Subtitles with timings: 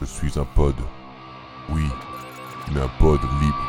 [0.00, 0.74] Je suis un pod.
[1.68, 1.82] Oui,
[2.72, 3.66] mais un pod libre.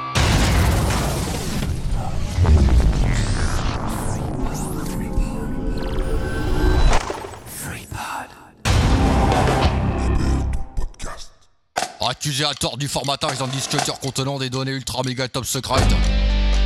[12.00, 15.84] Accusé à tort du formatage d'un disque dur contenant des données ultra méga top secrètes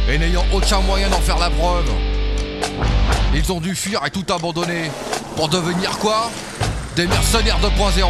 [0.09, 1.89] et n'ayant aucun moyen d'en faire la preuve.
[3.33, 4.89] Ils ont dû fuir et tout abandonner
[5.35, 6.31] pour devenir quoi?
[6.95, 8.07] Des mercenaires 2.0.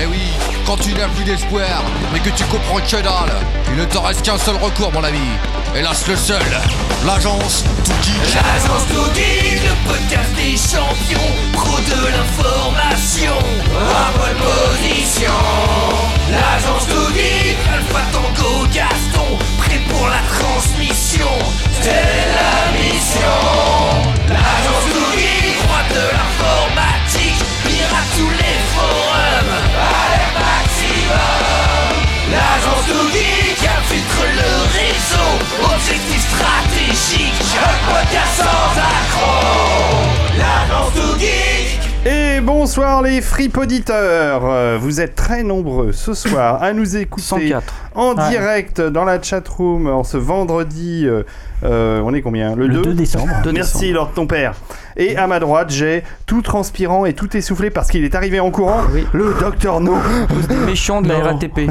[0.00, 0.18] Eh oui,
[0.66, 1.82] quand tu n'as plus d'espoir,
[2.12, 3.34] mais que tu comprends que dalle,
[3.70, 5.18] il ne te reste qu'un seul recours, mon ami.
[5.74, 6.42] Hélas, le seul,
[7.04, 8.12] l'agence Tuki.
[8.34, 13.36] L'agence Tougui, le podcast des champions, pro de l'information,
[13.74, 15.32] à bonne position.
[16.30, 21.28] L'agence Tougui, Alpha Tango Gaston, prêt pour la transmission,
[21.82, 23.40] c'est la mission.
[24.28, 27.23] L'agence Tougui, roi de l'informatique,
[27.94, 31.94] pirate tous les forums, allez maximum.
[32.30, 35.30] L'agence Tougui qui infiltre le réseau,
[35.74, 40.38] objectif stratégique, un podcast sans accroc.
[40.38, 42.06] L'agence Tougui.
[42.06, 47.72] Et bonsoir les fripoditeurs Euh, Vous êtes très nombreux ce soir à nous écouter 104.
[47.94, 48.28] en Ouais.
[48.30, 51.04] direct dans la chatroom en ce vendredi.
[51.06, 51.22] euh,
[51.64, 52.54] euh, on est combien?
[52.56, 53.32] Le, Le 2 décembre.
[53.44, 53.94] 2 Merci décembre.
[53.94, 54.52] Lord ton père.
[54.96, 58.50] Et à ma droite, j'ai tout transpirant et tout essoufflé parce qu'il est arrivé en
[58.50, 59.06] courant, Oui.
[59.12, 59.96] le docteur No.
[60.48, 61.24] Des méchants de la Non.
[61.24, 61.70] RATP.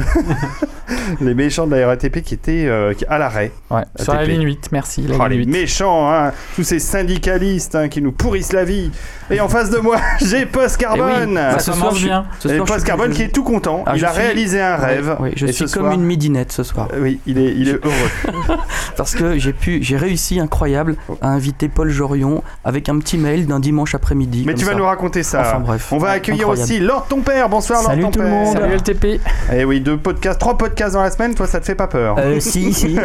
[1.20, 3.52] Les méchants de la RATP qui étaient euh, à l'arrêt.
[3.70, 5.02] Ouais, sur la ligne 8, merci.
[5.02, 5.50] La Oh, ligne les 8.
[5.50, 8.90] méchants, hein, tous ces syndicalistes hein, qui nous pourrissent la vie.
[9.30, 11.34] Et en face de moi, j'ai Post Eh oui, Carbone.
[11.34, 12.26] bah, Ça ce commence soir, je- bien.
[12.38, 13.82] ce soir, Post Carbone je- qui est tout content.
[13.86, 15.16] Ah, il a suis- réalisé un rêve.
[15.20, 16.88] Oui, je Et suis comme soir- une midinette ce soir.
[16.92, 18.58] Euh, Oui, il est, il est heureux.
[18.96, 23.46] Parce que j'ai pu, j'ai réussi incroyable à inviter Paul Jorion avec un petit mail
[23.46, 24.44] d'un dimanche après-midi.
[24.46, 24.78] Mais tu vas ça.
[24.78, 25.40] nous raconter ça.
[25.40, 25.92] Enfin bref.
[25.92, 26.70] On va accueillir Incroyable.
[26.72, 27.48] aussi Lord ton père.
[27.48, 28.52] Bonsoir Lord Salut ton tout le monde.
[28.56, 29.20] Salut LTP.
[29.52, 31.34] Eh oui, deux podcasts, trois podcasts dans la semaine.
[31.34, 32.98] Toi, ça te fait pas peur Euh, si, si.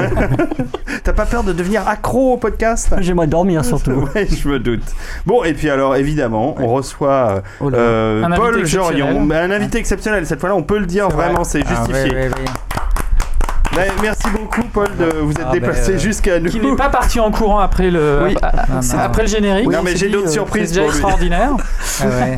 [1.03, 2.93] T'as pas peur de devenir accro au podcast?
[2.99, 4.07] J'aimerais dormir surtout.
[4.15, 4.83] Ouais, je me doute.
[5.25, 7.77] Bon, et puis alors, évidemment, on reçoit Oh là.
[7.77, 9.29] euh, Paul Jorion.
[9.31, 10.25] Un invité exceptionnel.
[10.25, 11.25] Cette fois-là, on peut le dire vrai.
[11.27, 12.11] vraiment, c'est justifié.
[12.13, 12.29] Mais
[14.01, 16.49] merci beaucoup, Paul, de vous être Ah, déplacé ben, euh, jusqu'à nous.
[16.49, 18.35] Qui n'est pas parti en courant après le, Oui.
[18.41, 19.03] ah, Non, c'est non.
[19.03, 19.69] après le générique.
[19.69, 20.97] non, mais j'ai d'autres euh, C'est surprises déjà pour lui.
[20.97, 21.51] extraordinaire.
[22.01, 22.37] Ah ouais.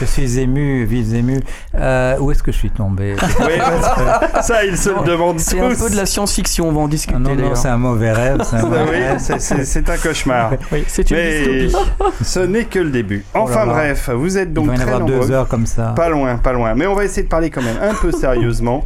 [0.00, 1.40] Je suis ému, vis ému.
[1.76, 3.14] Euh, où est-ce que je suis tombé?
[3.40, 6.80] Oui, bah, ça, il se le demande C'est un peu de la science-fiction, on va
[6.80, 8.42] en discuter Ah Non, non, c'est un mauvais rêve.
[9.64, 10.52] C'est un cauchemar.
[10.72, 11.86] Oui, c'est une Mais dystopie.
[12.24, 13.24] ce n'est que le début.
[13.34, 13.72] Oh là Enfin là.
[13.72, 15.92] bref, vous êtes Il donc va y très avoir deux heures comme ça.
[15.94, 16.74] Pas loin, pas loin.
[16.74, 18.84] Mais on va essayer de parler quand même un peu sérieusement.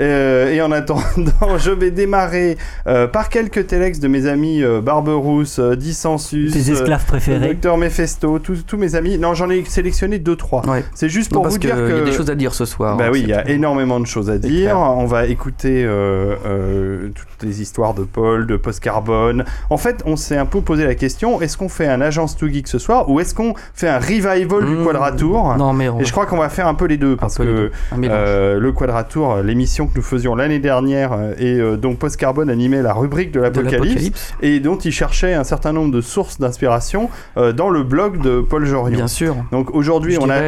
[0.00, 1.02] Euh, et en attendant,
[1.58, 6.72] je vais démarrer euh, par quelques télex de mes amis euh, Barberousse, euh, Dissensus, Tes
[6.72, 7.48] esclaves préférés.
[7.48, 9.18] Docteur Mephisto, tous tous mes amis.
[9.18, 10.66] Non, j'en ai sélectionné deux trois.
[10.66, 10.84] Ouais.
[10.94, 12.54] C'est juste Non, pour parce vous qu'il dire y a que des choses à dire
[12.54, 12.96] ce soir.
[12.96, 13.50] bah hein, oui, il y a tout.
[13.50, 14.50] énormément de choses à dire.
[14.62, 14.78] clair.
[14.78, 19.44] On va écouter euh, euh, toutes les histoires de Paul, de Post Carbone.
[19.70, 22.48] En fait, on s'est un peu posé la question est-ce qu'on fait un agence to
[22.48, 24.84] geek ce soir ou est-ce qu'on fait un revival du Mmh.
[24.84, 25.54] Quadratour?
[25.58, 27.42] Non, mais on Et je crois qu'on va faire un peu les deux parce que
[27.42, 27.70] deux.
[28.04, 29.42] Euh, le Quadratour, euh,
[29.86, 33.40] que nous faisions l'année dernière euh, et euh, dont Post Carbone animait la rubrique de
[33.40, 38.20] l'Apocalypse et dont il cherchait un certain nombre de sources d'inspiration euh, dans le blog
[38.20, 38.96] de Paul Jorion.
[38.96, 39.36] bien sûr.
[39.52, 40.40] Donc aujourd'hui, on a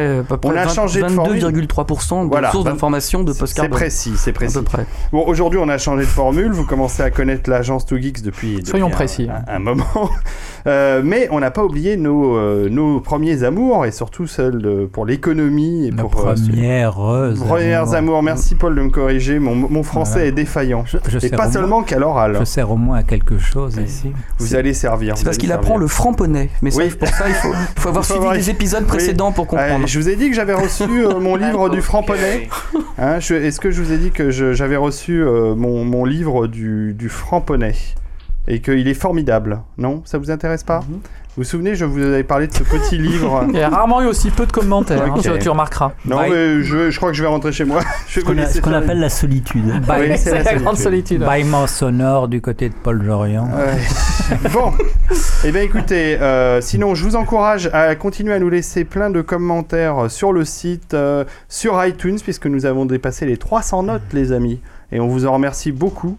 [0.43, 1.39] on a 20 changé de formule.
[1.43, 3.69] 22,3% de Voilà, sources d'information de c'est Postcard.
[3.69, 4.57] précis, c'est À précis.
[4.57, 4.85] peu près.
[5.11, 6.51] Bon, aujourd'hui, on a changé de formule.
[6.51, 9.27] Vous commencez à connaître l'agence 2Geeks depuis, depuis Soyons un- précis.
[9.47, 9.85] un, un moment.
[10.67, 14.85] Euh, mais on n'a pas oublié nos, euh, nos premiers amours et surtout celles de-
[14.91, 16.27] pour l'économie et Nos pour.
[16.27, 16.93] euh, premières
[17.45, 18.23] premières amours.
[18.23, 19.37] Merci Paul de me corriger.
[19.39, 20.27] Mon, mon français Voilà.
[20.27, 20.83] est défaillant.
[20.87, 22.37] Je, je Et pas seulement qu'à l'oral.
[22.39, 24.11] Je sers au moins à quelque chose ici.
[24.39, 25.17] Vous allez servir.
[25.17, 26.49] C'est parce qu'il apprend le franc-poney.
[26.61, 26.89] Mais ça, Oui.
[26.97, 29.85] pour ça, il faut, il faut avoir suivi des épisodes précédents pour comprendre.
[29.87, 32.49] je vous ai dit que j'avais reçu euh, mon livre du franc-poney.
[32.97, 36.93] Hein, Est-ce que je vous ai dit que j'avais reçu euh, mon, mon livre du,
[36.93, 37.73] du franc-poney
[38.47, 40.01] et qu'il est formidable Non?
[40.05, 40.79] Ça vous intéresse pas?
[40.81, 40.99] Mhm.
[41.37, 43.43] Vous vous souvenez, je vous avais parlé de ce petit livre.
[43.49, 45.21] Il y a rarement eu aussi peu de commentaires, hein, Ok.
[45.21, 45.91] tu, tu remarqueras.
[46.05, 47.81] Non, mais je, je crois que je vais rentrer chez moi.
[48.07, 49.65] Je vais Ce qu'on appelle la solitude.
[49.89, 51.19] Oui, C'est la, la grande solitude.
[51.19, 53.01] Bâillement sonore du côté de Paul.
[53.09, 53.35] Ouais.
[54.53, 54.71] bon,
[55.43, 59.21] eh bien écoutez, euh, sinon je vous encourage à continuer à nous laisser plein de
[59.21, 64.31] commentaires sur le site, euh, sur iTunes, puisque nous avons dépassé les 300 notes, les
[64.31, 64.61] amis,
[64.93, 66.17] et on vous en remercie beaucoup.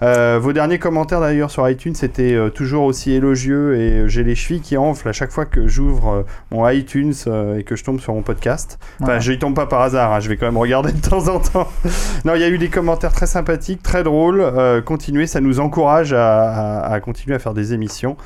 [0.00, 4.22] Euh, vos derniers commentaires d'ailleurs sur iTunes étaient euh, toujours aussi élogieux et euh, j'ai
[4.22, 7.12] les chevilles qui enflent à chaque fois que j'ouvre mon iTunes
[7.58, 8.78] et que je tombe sur mon podcast.
[9.02, 9.20] Enfin, Ouais.
[9.20, 11.40] je y tombe pas par hasard, hein, je vais quand même regarder de temps en
[11.40, 11.68] temps.
[12.24, 14.44] non, il y a eu des commentaires très sympathiques, très drôles.
[14.84, 18.16] Continuez, ça nous encourage à, à- à continuer à faire des émissions.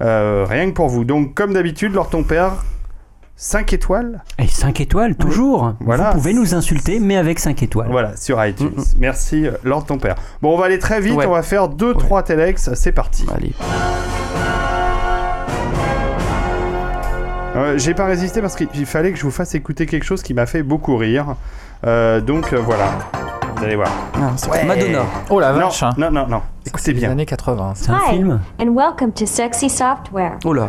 [0.00, 1.04] Rien que pour vous.
[1.04, 2.64] Donc, comme d'habitude, Lord ton père,
[3.36, 4.22] 5 étoiles.
[4.38, 5.74] Et 5 étoiles, toujours.
[5.80, 6.10] Voilà.
[6.10, 7.88] Vous pouvez nous insulter, mais avec 5 étoiles.
[7.90, 8.70] Voilà, sur iTunes.
[8.98, 10.14] Merci, euh, Lord ton père.
[10.42, 11.26] Bon, on va aller très vite, Ouais.
[11.26, 13.26] on va faire 2-3 Telex, c'est parti.
[13.34, 13.52] Allez.
[17.56, 20.34] Euh, J'ai pas résisté parce qu'il fallait que je vous fasse écouter quelque chose qui
[20.34, 21.34] m'a fait beaucoup rire.
[21.84, 22.86] Euh, donc euh, voilà,
[23.56, 23.90] vous allez voir.
[24.14, 25.00] Ah, Madonna.
[25.28, 25.82] Oh la Non, vache.
[25.82, 25.90] hein.
[25.98, 26.42] non, non, non.
[26.64, 27.10] C'est Écoutez les bien.
[27.10, 27.72] années 80.
[27.74, 27.84] ça.
[27.84, 28.40] C'est un Hi, film.
[28.60, 30.38] and welcome to Sexy Software.
[30.44, 30.68] Oh là.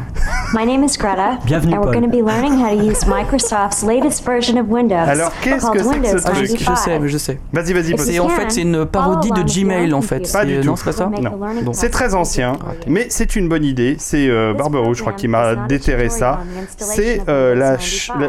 [0.54, 1.94] My name is Greta, Bienvenue, and we're Paul.
[2.02, 5.78] going to be learning how to use Microsoft's latest version of Windows Alors, qu'est-ce called
[5.78, 7.08] que c'est que Windows ce Ah, je, truc je sais, mais 95.
[7.12, 7.40] je sais.
[7.54, 8.14] Vas-y, vas-y, It's vas-y.
[8.14, 10.32] C'est en fait c'est une parodie de Gmail en fait.
[10.32, 10.66] Pas du tout.
[10.68, 11.10] Non, c'est pas ça.
[11.22, 11.74] Non.
[11.74, 12.54] C'est très ancien,
[12.88, 13.96] mais c'est une bonne idée.
[14.00, 16.40] C'est euh, Barberousse, je crois, qui m'a déterré ça.
[16.78, 17.78] C'est euh, la,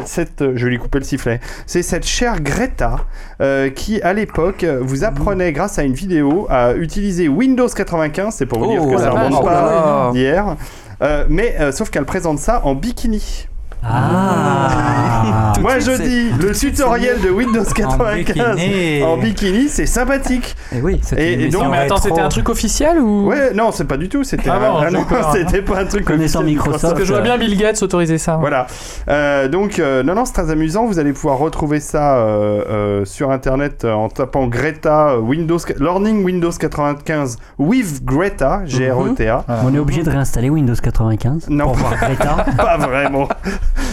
[0.05, 1.39] cette, euh, je vais lui couper le sifflet.
[1.65, 2.97] C'est cette chère Greta
[3.41, 8.33] euh, qui, à l'époque, vous apprenait grâce à une vidéo à utiliser Windows 95.
[8.35, 10.11] C'est pour vous dire Oh, que ça remonte oh pas là.
[10.11, 10.55] d'hier.
[11.01, 13.47] Euh, mais euh, sauf qu'elle présente ça en bikini.
[13.87, 19.03] Ah Moi je dis, le tutoriel de Windows 95 bikini.
[19.03, 20.55] en bikini, c'est sympathique.
[20.73, 20.99] Eh oui.
[21.01, 23.71] C'est Et- une et émission donc- mais attends, c'était un truc officiel ou Ouais, non,
[23.71, 24.23] c'est pas du tout.
[24.23, 25.31] C'était Ah bon, non, hein.
[25.33, 26.81] c'était pas un truc Connaissant officiel Microsoft.
[26.81, 28.37] Parce que je vois bien Bill Gates autoriser ça.
[28.37, 28.67] Voilà.
[29.09, 30.85] Euh, donc, euh, non, non, c'est très amusant.
[30.85, 36.23] Vous allez pouvoir retrouver ça euh, euh, sur Internet euh, en tapant Greta Windows Learning
[36.23, 39.45] Windows 95 with Greta, G-R-E-T-A.
[39.65, 41.65] On est obligé de réinstaller Windows 95 Non.
[41.65, 42.45] pour voir Greta.
[42.57, 43.27] Pas vraiment.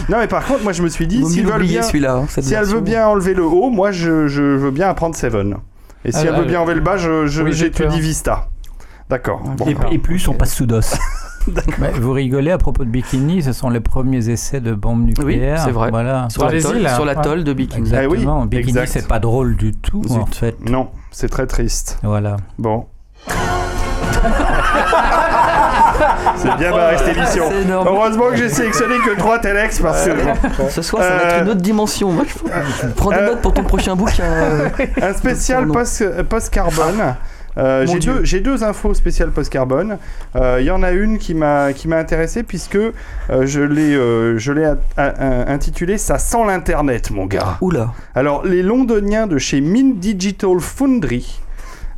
[0.09, 2.65] non, mais par contre, moi, je me suis dit, s'ils veulent bien, hein, si elle
[2.65, 5.55] veut bien enlever le haut, moi, je, je veux bien apprendre Seven.
[6.05, 7.99] Et si Ah, elle veut ah, bien enlever le bas, oui, j'étudie.
[7.99, 8.49] Vista.
[9.09, 9.41] D'accord.
[9.41, 9.65] Bon.
[9.65, 10.95] Et, et plus, on passe sous DOS.
[11.99, 15.61] Vous rigolez à propos de Bikini, ce sont les premiers essais de bombes nucléaires.
[15.63, 15.89] c'est vrai.
[15.89, 16.27] Voilà.
[16.29, 16.95] Sur les l'atoll îles, hein.
[16.95, 17.81] sur de Bikini.
[17.81, 18.45] Oui, Exactement.
[18.45, 18.87] Bikini, exact.
[18.91, 20.35] c'est pas drôle du tout, en Zut.
[20.35, 20.55] fait.
[20.69, 21.99] Non, c'est très triste.
[22.03, 22.37] Voilà.
[22.57, 22.85] Bon.
[26.37, 27.45] c'est bien barré cette émission.
[27.85, 30.11] Heureusement que j'ai sélectionné que 3 Telex parce que.
[30.69, 32.11] Ce soir, ça va être Euh, une autre dimension.
[32.11, 34.23] Moi, je prends des euh, notes pour ton prochain bouquin.
[34.23, 34.69] euh.
[35.01, 35.73] un spécial Non.
[35.73, 37.15] post, post carbone.
[37.55, 39.97] Euh, Mon j'ai deux, j'ai deux infos spéciales post carbone.
[40.35, 42.91] Euh, Il y en a une qui m'a qui m'a intéressé puisque euh,
[43.43, 47.57] je l'ai euh, je l'ai ça sent l'internet mon gars.
[47.61, 47.91] Oula.
[48.15, 51.39] Alors les Londoniens de chez Mint Digital Foundry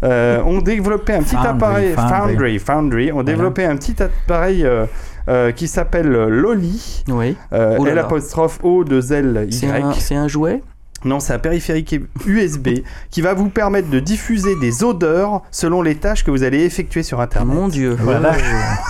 [0.03, 2.17] euh, ont développé un petit Foundry, appareil Foundry.
[2.27, 4.85] Foundry Foundry ont développé un petit appareil euh,
[5.29, 7.03] euh, qui s'appelle Loli.
[7.09, 7.35] Oui.
[7.53, 8.03] Euh, Oh là L là.
[8.05, 9.71] apostrophe O 2 L C'est Y.
[9.83, 10.61] un, c'est un jouet?
[11.05, 12.69] Non, c'est un périphérique USB
[13.11, 17.03] qui va vous permettre de diffuser des odeurs selon les tâches que vous allez effectuer
[17.03, 17.55] sur Internet.
[17.55, 17.95] Mon dieu.
[17.99, 18.33] Voilà.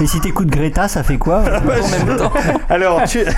[0.02, 2.32] Et si t'écoutes Greta, ça fait quoi En même temps.
[2.70, 3.20] Alors, tu...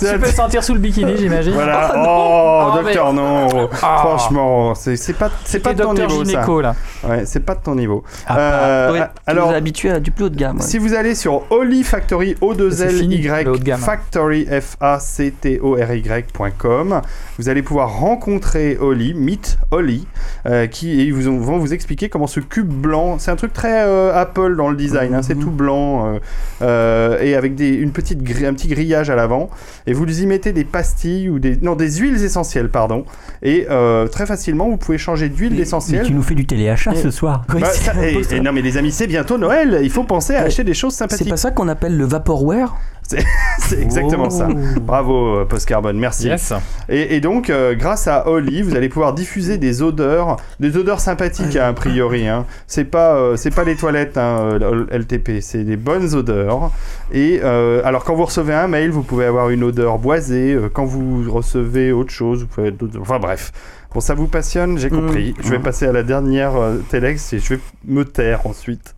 [0.00, 1.52] Tu peux sentir sous le bikini, j'imagine.
[1.54, 1.92] Voilà.
[1.96, 3.68] Oh, Oh, docteur, non.
[3.82, 3.96] Ah.
[4.00, 6.30] Franchement, c'est pas, c'est pas de ton niveau, ça.
[6.30, 6.74] gynéco là.
[7.02, 8.04] Ouais, c'est pas de ton niveau.
[8.26, 10.58] Ah, Euh, Ouais, alors, nous as habitués à du plus haut de gamme.
[10.58, 10.62] ouais.
[10.62, 13.28] Si vous allez sur Oli Factory, o 2 C'est l y.
[13.76, 17.00] Factory, f a c t o r y.com,
[17.38, 20.06] vous allez pouvoir rencontrer Oli, Meet Oli,
[20.46, 23.52] euh, qui et ils vous vont vous expliquer comment ce cube blanc, c'est un truc
[23.52, 25.42] très euh, Apple dans le design, hein, c'est Mhm.
[25.42, 26.18] tout blanc
[26.62, 29.50] euh, et avec des, une petite un petit grillage à l'avant,
[29.86, 33.04] et vous y mettez des pastilles ou des non des huiles essentielles pardon,
[33.42, 33.66] et
[34.10, 36.06] très facilement vous pouvez changer d'huile Mais essentielle.
[36.06, 37.44] tu nous fais du téléachat ce soir.
[37.48, 40.34] Bah, c'est ça- et- et non mais les amis c'est bientôt Noël, il faut penser
[40.34, 41.28] à acheter des choses C'est sympathiques.
[41.28, 42.74] pas ça qu'on appelle le vaporware?
[43.58, 44.48] C'est exactement ça.
[44.80, 46.26] Bravo euh, Post Carbone, merci.
[46.28, 46.52] Yes.
[46.88, 51.00] Et, et donc, euh, grâce à Oli, vous allez pouvoir diffuser des odeurs, des odeurs
[51.00, 52.28] sympathiques a priori.
[52.28, 52.44] Hein.
[52.66, 54.58] C'est pas, euh, c'est pas les toilettes hein,
[54.90, 56.70] LTP, c'est des bonnes odeurs.
[57.12, 60.58] Et euh, alors, quand vous recevez un mail, vous pouvez avoir une odeur boisée.
[60.72, 62.70] Quand vous recevez autre chose, vous pouvez.
[62.70, 63.52] d'autres- Enfin bref.
[63.94, 65.00] Bon, ça vous passionne, j'ai Mm.
[65.00, 65.34] compris.
[65.42, 66.52] Je vais passer à la dernière
[66.90, 68.94] Telex et je vais me taire ensuite.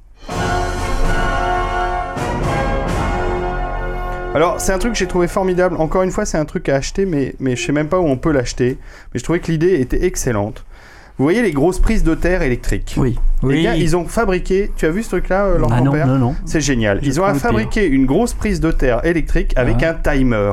[4.34, 5.74] Alors, c'est un truc que j'ai trouvé formidable.
[5.78, 8.06] Encore une fois, c'est un truc à acheter, mais, mais je sais même pas où
[8.06, 8.78] on peut l'acheter.
[9.12, 10.64] Mais je trouvais que l'idée était excellente.
[11.18, 12.94] Vous voyez les grosses prises de terre électriques?
[12.96, 13.18] Oui.
[13.42, 13.58] Oui.
[13.60, 14.70] bien, ils ont fabriqué.
[14.76, 16.34] Tu as vu ce truc-là, euh, Laurent Ah non, non, non.
[16.46, 17.00] C'est génial.
[17.02, 20.52] Je Ils ont fabriqué une grosse prise de terre électrique avec un timer.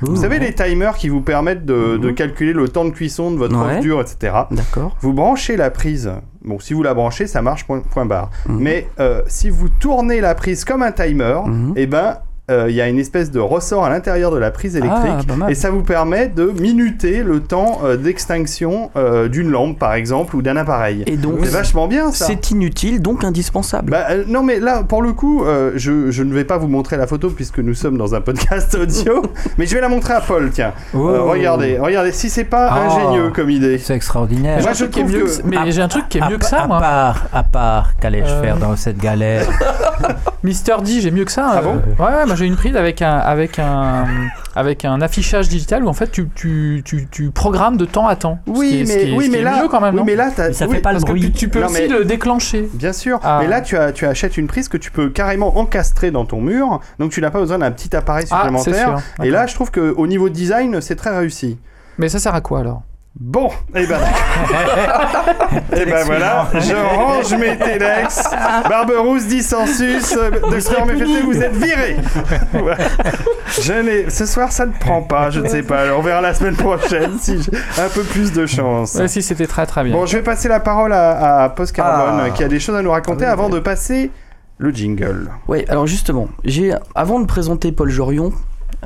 [0.00, 3.36] Vous savez, les timers qui vous permettent de, de calculer le temps de cuisson de
[3.36, 3.78] votre Ouais.
[3.78, 4.34] dur, etc.
[4.50, 4.96] D'accord.
[5.00, 6.10] Vous branchez la prise.
[6.44, 8.30] Bon, si vous la branchez, ça marche point, point barre.
[8.48, 8.58] Mhm.
[8.58, 11.74] Mais euh, si vous tournez la prise comme un timer, Mhm.
[11.76, 12.16] eh ben,
[12.52, 15.36] euh, il y a une espèce de ressort à l'intérieur de la prise électrique Ah,
[15.36, 15.50] mal.
[15.50, 20.36] et ça vous permet de minuter le temps euh, d'extinction euh, d'une lampe, par exemple,
[20.36, 21.02] ou d'un appareil.
[21.06, 22.26] Et donc, C'est vachement bien ça.
[22.26, 23.90] c'est inutile, donc indispensable.
[23.90, 26.68] Bah, euh, non mais là pour le coup euh, je, je ne vais pas vous
[26.68, 29.22] montrer la photo puisque nous sommes dans un podcast audio
[29.58, 31.08] mais je vais la montrer à Paul tiens Oh.
[31.08, 32.80] Euh, regardez regardez si c'est pas Ah.
[32.86, 34.60] ingénieux comme idée C'est extraordinaire.
[34.60, 36.08] Moi, J'ai je un truc qui est trouve mieux que- que- Mais j'ai un truc
[36.08, 36.80] qui est À mieux que ça, à moi.
[36.80, 38.42] part, à part, qu'allais-je Euh.
[38.42, 39.46] faire dans cette galère
[40.42, 41.46] Mister D, j'ai mieux que ça.
[41.54, 41.62] Ah euh.
[41.62, 44.04] bon Ouais, ouais, moi j'ai une prise avec un, avec un,
[44.56, 48.16] avec un affichage digital où en fait tu, tu, tu, tu programmes de temps à
[48.16, 48.38] temps.
[48.46, 49.80] Ce Oui, qui est- ce mais, qui est- oui, ce qui mais là, mieux quand
[49.80, 49.94] même.
[49.94, 51.22] oui, non mais là, Mais ça oui, fait pas le Parce que bruit.
[51.22, 52.68] tu, tu peux Non, aussi mais- le déclencher.
[52.74, 53.38] Bien sûr, Ah.
[53.40, 56.40] mais là tu, as, tu achètes une prise que tu peux carrément encastrer dans ton
[56.40, 58.98] mur, donc tu n'as pas besoin d'un petit appareil Ah, supplémentaire.
[58.98, 59.24] sûr.
[59.24, 61.58] et là, je trouve qu'au niveau design, c'est très réussi.
[61.98, 62.82] Mais ça sert à quoi alors?
[63.14, 63.98] Bon, et ben,
[65.76, 68.24] et ben voilà, je range mes Telex.
[68.68, 70.16] Barberousse, dissensus,
[70.50, 71.96] docteur Méphété, vous êtes viré.
[72.54, 72.78] Voilà.
[73.60, 75.82] Je n'ai, ce soir, ça ne prend pas, je ne sais pas.
[75.82, 77.52] Alors, on verra la semaine prochaine si j'ai
[77.82, 78.94] un peu plus de chance.
[78.94, 79.92] Ouais, Si, c'était très très bien.
[79.92, 82.30] Bon, je vais passer la parole à, à Post Carbone Ah.
[82.30, 84.10] qui a des choses à nous raconter avant de passer
[84.56, 85.30] le jingle.
[85.48, 88.32] Oui, alors justement, j'ai avant de présenter Paul Jorion,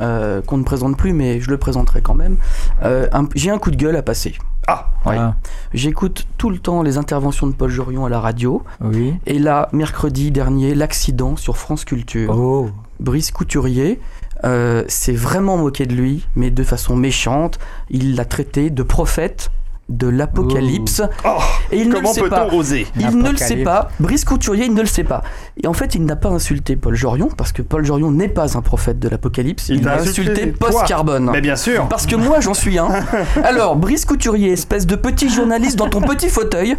[0.00, 2.36] euh, qu'on ne présente plus, mais je le présenterai quand même,
[2.82, 4.34] euh, j'ai un coup de gueule à passer.
[4.68, 5.16] Ah, Ouais.
[5.18, 5.36] Ah,
[5.72, 9.14] J'écoute tout le temps les interventions de Paul Jorion à la radio, oui.
[9.26, 12.34] et là, mercredi dernier, l'accident sur France Culture.
[12.36, 12.70] Oh.
[12.98, 14.00] Brice Couturier
[14.44, 17.58] euh, s'est vraiment moqué de lui, mais de façon méchante.
[17.90, 19.50] Il l'a traité de prophète
[19.88, 21.02] de l'apocalypse.
[21.24, 21.38] Oh,
[21.70, 22.46] et il ne le comment sait pas.
[22.46, 23.88] peut-on oser Il ne le sait pas.
[24.00, 25.22] Brice Couturier, il ne le sait pas.
[25.62, 28.56] Et en fait, il n'a pas insulté Paul Jorion, parce que Paul Jorion n'est pas
[28.56, 29.68] un prophète de l'apocalypse.
[29.68, 30.46] Il a insulté, insulté.
[30.52, 31.30] Post-Carbone.
[31.32, 31.88] Mais bien sûr.
[31.88, 32.88] Parce que moi, j'en suis un.
[33.44, 36.76] Alors, Brice Couturier, espèce de petit journaliste dans ton petit fauteuil,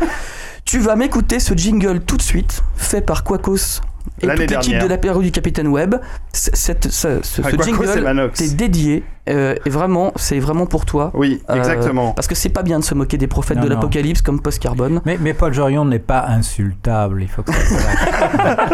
[0.65, 3.81] tu vas m'écouter ce jingle tout de suite, fait par Quacos
[4.21, 4.83] et L'année toute l'équipe dernière.
[4.83, 5.95] de l'apéro du Capitaine Web.
[6.33, 11.11] Cette, ce, ce- Ah, ce jingle t'est dédié euh, et vraiment, c'est vraiment pour toi.
[11.13, 12.13] Oui, Euh, exactement.
[12.13, 15.01] Parce que c'est pas bien de se moquer des prophètes Non, de l'apocalypse comme Post-Carbone.
[15.05, 18.67] Mais, mais Paul Jorion n'est pas insultable, il faut que ça.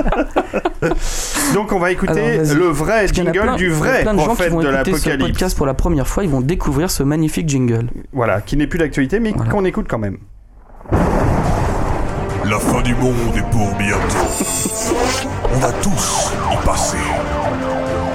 [1.54, 4.14] Donc on va écouter Alors, le vrai jingle plein- du il y a vrai plein
[4.14, 5.28] de gens qui prophète vont de l'apocalypse.
[5.28, 7.90] podcast pour la première fois, ils vont découvrir ce magnifique jingle.
[8.12, 9.52] Voilà, qui n'est plus d'actualité, mais Voilà.
[9.52, 10.18] qu'on écoute quand même.
[12.46, 14.28] La fin du monde est pour bientôt.
[15.54, 16.98] On va tous y passer.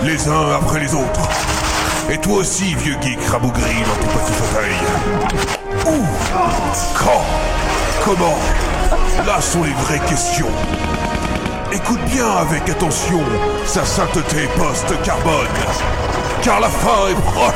[0.02, 1.28] Les uns après les autres.
[2.10, 4.74] Et toi aussi, vieux geek rabougri dans ton petit fauteuil.
[5.86, 6.04] Où
[6.94, 7.24] Quand
[8.04, 8.38] Comment
[9.26, 10.52] Là sont les vraies questions.
[11.72, 13.20] Écoute bien avec attention
[13.64, 15.32] sa sainteté post-carbone.
[16.42, 17.54] Car la fin est proche.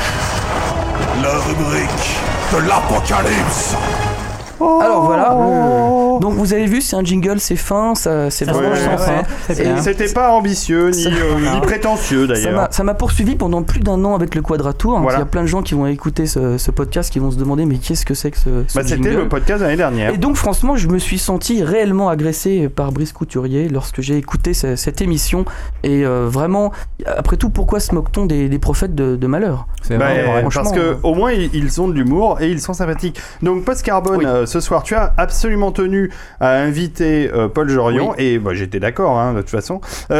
[1.22, 2.18] La rubrique
[2.52, 3.76] de l'apocalypse.
[4.58, 6.01] Alors voilà.
[6.20, 9.76] Donc vous avez vu, c'est un jingle, c'est fin, ça, c'est vraiment Ouais, bien.
[9.82, 12.52] C'était pas ambitieux ni, euh, ni prétentieux Ça d'ailleurs.
[12.62, 14.98] m'a- Ça m'a poursuivi pendant plus d'un an avec le Quadratour.
[15.00, 15.18] Voilà.
[15.18, 17.36] Il y a plein de gens qui vont écouter ce, ce podcast qui vont se
[17.36, 20.12] demander mais qu'est-ce que c'est que ce, ce Bah, C'était le podcast de l'année dernière.
[20.14, 24.54] Et donc franchement, je me suis senti réellement agressé par Brice Couturier lorsque j'ai écouté
[24.54, 25.44] ce- cette émission.
[25.82, 26.72] Et euh, vraiment,
[27.06, 29.66] après tout, pourquoi se moque-t-on des, des prophètes de, de malheur?
[29.82, 30.42] C'est Bah, vrai.
[30.44, 33.20] euh, parce que euh, au moins ils, ils ont de l'humour et ils sont sympathiques.
[33.42, 34.24] Donc Post Carbone, Oui.
[34.26, 36.01] euh, ce soir, tu as absolument tenu
[36.40, 39.80] à inviter euh, Paul Jorion et bah, j'étais d'accord hein, de toute façon.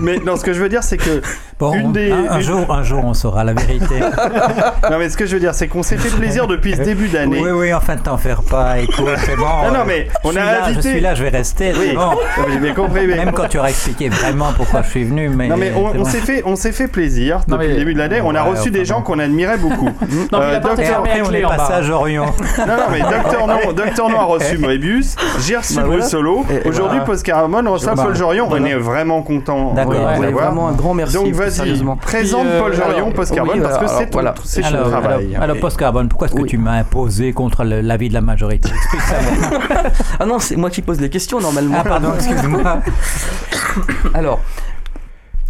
[0.00, 1.20] Mais non, ce que je veux dire, c'est que
[1.58, 4.00] Bon, une des- un, un une- jour, un jour, on saura la vérité.
[4.90, 7.08] non, mais ce que je veux dire, c'est qu'on s'est fait plaisir depuis ce début
[7.08, 7.40] d'année.
[7.40, 8.78] oui, oui, enfin, t'en faire pas.
[8.80, 9.44] Écoute, c'est bon.
[9.66, 11.72] Non, non, mais on je a suis là, invité- Je suis là, je vais rester.
[11.78, 11.86] Oui.
[11.90, 12.00] C'est bon.
[12.10, 12.16] Non,
[12.46, 15.28] mais J'ai bien compris, mais Même quand tu auras expliqué vraiment pourquoi je suis venu,
[15.28, 15.48] mais.
[15.48, 17.98] Non mais on, s'est fait, on s'est fait plaisir Non, depuis mais- le début de
[17.98, 18.20] l'année.
[18.20, 19.86] On a Ouais, reçu des enfin gens qu'on admirait beaucoup.
[20.32, 22.26] Non, mais Euh, docteur- on est passé à Jorion.
[22.58, 26.08] Non, non, mais Docteur Non, Docteur No a reçu Moebius, j'ai reçu Bruce.
[26.08, 26.44] Solo.
[26.64, 27.00] Aujourd'hui.
[27.04, 28.48] Post Caramon reçoit Paul Jorion.
[28.50, 29.94] On est vraiment content D'accord.
[30.32, 31.14] vraiment un grand merci.
[31.14, 35.34] Donc vas-y, présente euh, Paul Jorion, Post oui, parce que c'est ton, travail.
[35.34, 39.02] alors, alors, post-carbone, pourquoi est-ce que tu m'as imposé contre l'avis de la majorité Explique
[39.02, 39.16] ça.
[39.20, 39.82] moi.
[40.20, 41.76] Ah non, c'est moi qui pose les questions normalement.
[41.80, 42.80] Ah, pardon, excuse-moi.
[44.14, 44.40] Alors.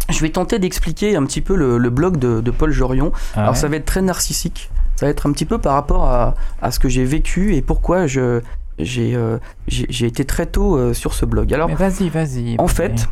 [0.07, 3.11] Je vais tenter d'expliquer un petit peu le, le blog de, de Paul Jorion.
[3.35, 4.69] Ah Alors ça va être très narcissique.
[4.97, 7.63] Ça va être un petit peu par rapport à, à ce que j'ai vécu et
[7.63, 8.41] pourquoi je
[8.79, 11.53] j'ai euh, j'ai été très tôt euh, sur ce blog.
[11.53, 12.55] Alors vas-y, vas-y.
[12.59, 13.07] en fait,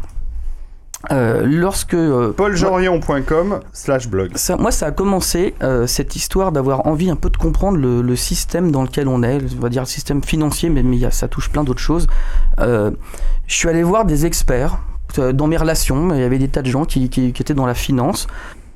[1.11, 4.31] euh, lorsque euh, Pauljorion.com slash blog.
[4.35, 8.01] ça, moi, ça a commencé euh, cette histoire d'avoir envie un peu de comprendre le,
[8.01, 11.01] le système dans lequel on est, on va dire le système financier, mais, mais il
[11.01, 12.07] y a- ça touche plein d'autres choses.
[12.59, 12.91] Euh,
[13.47, 14.79] je suis allé voir des experts
[15.33, 17.65] dans mes relations, il y avait des tas de gens qui, qui- qui étaient dans
[17.67, 18.27] la finance.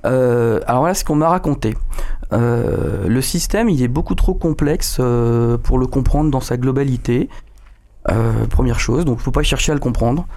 [0.08, 1.76] Euh, alors voilà ce qu'on m'a raconté.
[2.34, 7.30] Euh, le système, il est beaucoup trop complexe euh, pour le comprendre dans sa globalité.
[8.50, 10.28] Première chose, donc faut pas chercher à le comprendre.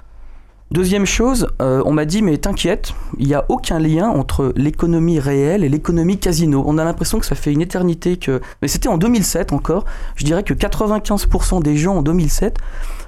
[0.71, 5.63] Deuxième chose, on m'a dit mais t'inquiète, il n'y a aucun lien entre l'économie réelle
[5.63, 6.65] et l'économie casino.
[6.67, 8.41] On a l'impression que ça fait une éternité que...
[8.61, 9.85] Mais c'était en 2007 encore.
[10.17, 12.57] Je dirais que 95% des gens en 2007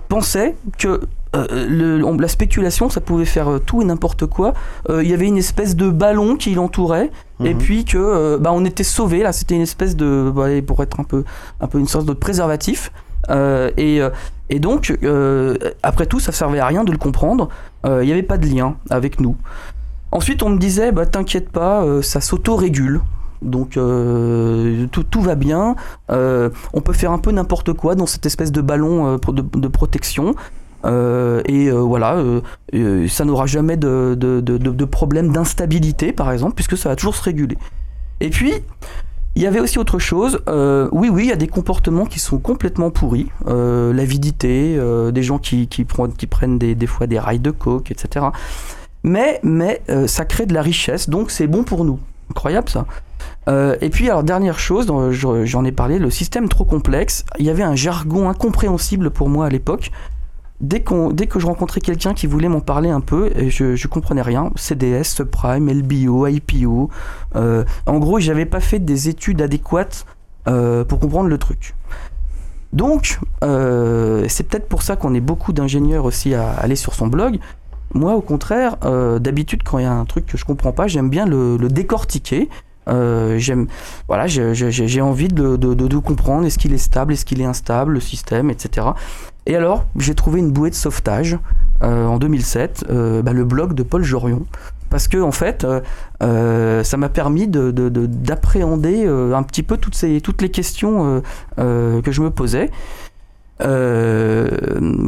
[0.08, 1.02] pensaient que
[1.36, 4.54] euh, le- on- la spéculation, ça pouvait faire euh, tout et n'importe quoi.
[4.90, 7.10] Euh, Il y avait une espèce de ballon qui l'entourait,
[7.44, 7.58] et Mhm.
[7.60, 9.24] puis que bah, on était sauvé.
[9.24, 11.24] Là, c'était une espèce de, bah, pour être un peu,
[11.62, 12.92] un peu une sorte de préservatif.
[13.78, 14.02] Et,
[14.50, 14.94] et donc,
[15.82, 17.50] après tout, ça servait à rien de le comprendre.
[17.86, 19.36] Il n'y avait pas de lien avec nous.
[20.12, 23.02] Ensuite, on me disait, bah, t'inquiète pas, ça s'auto-régule.
[23.42, 25.76] Donc euh, tout, tout va bien.
[26.12, 29.42] Euh, on peut faire un peu n'importe quoi dans cette espèce de ballon euh, de,
[29.42, 30.34] de protection.
[30.86, 32.18] Euh, et euh, voilà,
[32.74, 36.96] euh, ça n'aura jamais de, de, de, de- problème d'instabilité, par exemple, puisque ça va
[36.96, 37.58] toujours se réguler.
[38.20, 38.54] Et puis,
[39.36, 40.40] il y avait aussi autre chose.
[40.92, 43.28] Oui, oui, il y a des comportements qui sont complètement pourris.
[43.48, 44.80] L'avidité,
[45.12, 48.28] des gens qui, qui, prennent, qui prennent des, des fois des rails de coke, etc.
[49.04, 52.00] Mais, mais ça crée de la richesse, donc c'est bon pour nous.
[52.30, 52.86] Incroyable ça.
[53.82, 57.26] Et puis, alors, dernière chose, j'en ai parlé, le système trop complexe.
[57.40, 59.90] Il y avait un jargon incompréhensible pour moi à l'époque.
[60.64, 64.50] Dès, que je rencontrais quelqu'un qui voulait m'en parler un peu, je, je comprenais rien.
[64.56, 66.90] CDS, subprime, LBO, IPO.
[67.36, 70.06] euh, en gros, j'avais pas fait des études adéquates
[70.48, 71.76] euh, pour comprendre le truc.
[72.72, 77.08] Donc, euh, c'est peut-être pour ça qu'on est beaucoup d'ingénieurs aussi à aller sur son
[77.08, 77.40] blog.
[77.94, 78.78] Moi, au contraire,
[79.20, 82.50] d'habitude, quand il y a un truc que je comprends pas, j'aime bien le décortiquer.
[82.88, 83.68] Euh, j'aime,
[84.08, 88.50] voilà, j'ai- envie de, comprendre est-ce qu'il est stable, est-ce qu'il est instable, le système,
[88.50, 88.88] etc.
[89.46, 91.38] Et alors, j'ai trouvé une bouée de sauvetage
[91.82, 94.46] euh, en 2007, euh, bah, le blog de Paul Jorion,
[94.90, 95.66] parce que en fait,
[96.22, 100.02] ça m'a permis de- de- de- d'appréhender un petit peu toutes
[100.42, 101.22] les questions
[101.58, 102.70] que je me posais.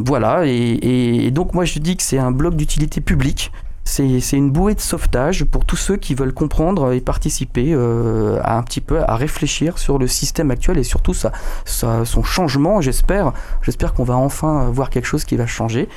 [0.06, 3.52] Voilà, et donc moi je dis que c'est un blog d'utilité publique.
[3.88, 8.58] C'est une bouée de sauvetage pour tous ceux qui veulent comprendre et participer euh, à
[8.58, 11.30] un petit peu à réfléchir sur le système actuel et surtout sa-
[11.64, 12.80] son changement.
[12.80, 15.88] J'espère, j'espère qu'on va enfin voir quelque chose qui va changer.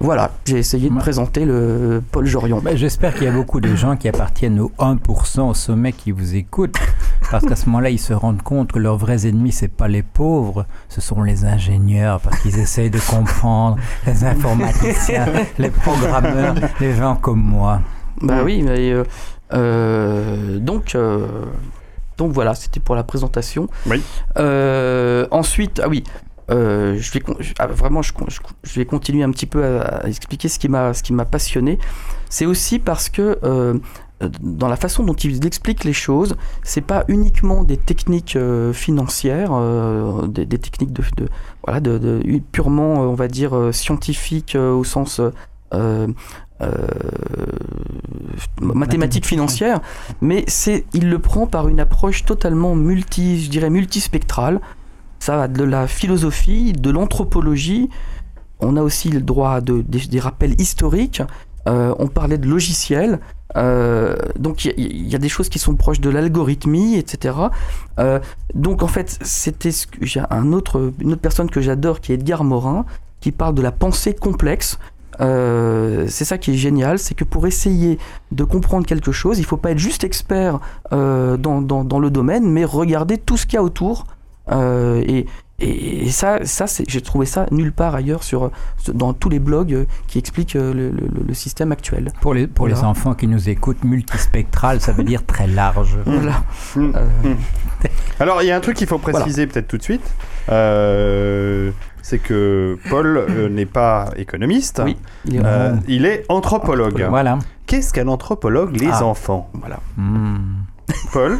[0.00, 1.00] Voilà, j'ai essayé de Ouais.
[1.00, 2.60] présenter le Paul Jorion.
[2.60, 6.12] Ben, J'espère qu'il y a beaucoup de gens qui appartiennent au 1% au sommet qui
[6.12, 6.76] vous écoutent,
[7.32, 10.04] parce qu'à ce moment-là, ils se rendent compte que leurs vrais ennemis, c'est pas les
[10.04, 13.76] pauvres, ce sont les ingénieurs, parce qu'ils essayent de comprendre,
[14.06, 15.26] les informaticiens,
[15.58, 17.80] les programmeurs, les gens comme moi.
[18.22, 19.02] Bah oui, mais euh,
[19.52, 21.26] euh, donc euh,
[22.18, 23.68] donc voilà, c'était pour la présentation.
[23.86, 24.02] Oui.
[24.38, 26.02] Euh, ensuite, ah oui,
[26.50, 27.22] euh, je vais
[27.58, 28.12] ah, vraiment, je,
[28.76, 31.78] vais continuer un petit peu à, à expliquer ce qui m'a ce qui m'a passionné.
[32.30, 33.78] C'est aussi parce que euh,
[34.40, 39.50] dans la façon dont il explique les choses, c'est pas uniquement des techniques euh, financières,
[39.52, 41.28] euh, des, des techniques de, de-
[41.64, 45.20] voilà, de, de- purement, on va dire, scientifiques euh, au sens
[48.60, 49.80] mathématiques financières,
[50.20, 54.60] mais c'est, il le prend par une approche totalement multi, je dirais multispectrale.
[55.18, 57.88] Ça va de la philosophie, de l'anthropologie.
[58.60, 61.22] On a aussi le droit de- des, rappels historiques.
[61.68, 63.20] Euh, on parlait de logiciels.
[63.56, 67.34] Euh, donc il y, a- des choses qui sont proches de l'algorithmie, etc.
[67.98, 68.20] Euh,
[68.54, 72.44] donc en fait, c'était j'ai un autre, une autre personne que j'adore qui est Edgar
[72.44, 72.84] Morin,
[73.20, 74.78] qui parle de la pensée complexe.
[75.20, 77.98] C'est ça qui est génial, c'est que pour essayer
[78.30, 80.60] de comprendre quelque chose, il faut pas être juste expert
[80.92, 84.04] dans, dans, dans le domaine, mais regarder tout ce qu'il y a autour.
[84.50, 85.26] Euh, et,
[85.60, 86.38] et, et ça,
[86.86, 88.50] j'ai trouvé ça nulle part ailleurs sur,
[88.94, 92.12] dans tous les blogs euh, qui expliquent euh, le, le- le système actuel.
[92.20, 92.88] Pour les, pour les Voilà.
[92.88, 95.96] enfants qui nous écoutent, multispectral, ça veut dire très large.
[96.06, 96.42] Voilà.
[96.76, 96.92] Mm.
[96.94, 97.34] Euh,
[98.20, 100.08] Alors, il y a un truc qu'il faut préciser peut-être tout de suite.
[100.50, 101.70] Euh,
[102.02, 104.80] c'est que Paul euh, n'est pas économiste.
[104.84, 107.04] Oui, il est- Euh, il est anthropologue.
[107.10, 107.38] Voilà.
[107.66, 109.04] Qu'est-ce qu'un anthropologue, les Ah.
[109.04, 109.50] enfants?
[109.54, 109.80] Voilà.
[109.96, 110.36] Hmm.
[111.12, 111.38] Paul?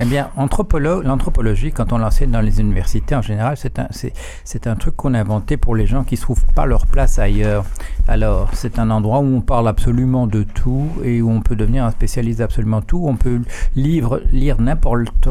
[0.00, 4.94] Eh bien, anthropolo- l'anthropologie, quand on l'enseigne dans les universités en général, c'est un, truc
[4.94, 7.64] qu'on a inventé pour les gens qui ne trouvent pas leur place ailleurs.
[8.06, 11.84] Alors, c'est un endroit où on parle absolument de tout et où on peut devenir
[11.84, 13.02] un spécialiste d'absolument tout.
[13.08, 13.40] On peut
[13.74, 14.20] lire
[14.60, 15.28] n'importe,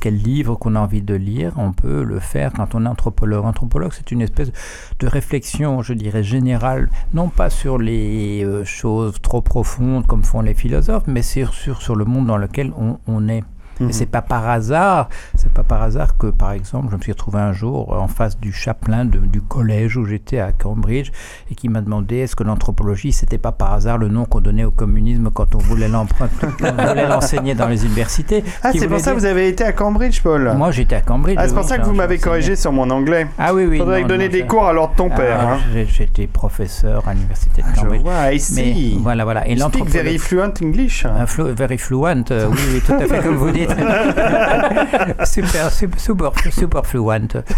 [0.00, 1.52] quel livre qu'on a envie de lire.
[1.56, 3.44] On peut le faire quand on est anthropologue.
[3.44, 4.52] Anthropologue, c'est une espèce
[5.00, 10.40] de réflexion, je dirais, générale, non pas sur les euh, choses trop profondes comme font
[10.40, 12.72] les philosophes, mais sur, sur, le monde dans lequel
[13.06, 13.42] on est.
[13.80, 13.90] Mhm.
[13.90, 17.12] Et c'est pas par hasard, c'est pas par hasard que, par exemple, je me suis
[17.12, 21.10] retrouvé un jour en face du chapelain de- du collège où j'étais à Cambridge
[21.50, 24.64] et qui m'a demandé est-ce que l'anthropologie c'était pas par hasard le nom qu'on donnait
[24.64, 25.88] au communisme quand on voulait
[27.08, 28.44] l'enseigner dans les universités.
[28.62, 31.36] Ah, c'est pour ça que vous avez été à Cambridge, Paul Moi j'étais à Cambridge.
[31.38, 33.26] Ah, c'est pour ça que vous m'avez corrigé sur mon anglais.
[33.38, 33.78] Ah oui, oui.
[33.78, 35.38] Faudrait non, donner non, des cours alors de ton père.
[35.40, 35.58] Ah, hein.
[35.72, 38.02] j'ai- J'étais professeur à l'université de Je Cambridge.
[38.02, 38.98] vois, I Mais see.
[39.02, 39.46] voilà, voilà.
[39.46, 41.06] Et speak l'anthropologie- very fluent English.
[41.06, 43.63] Un flu- very fluent, euh, oui, oui, tout à fait comme vous dites.
[45.24, 47.04] super, super, super, super fluent.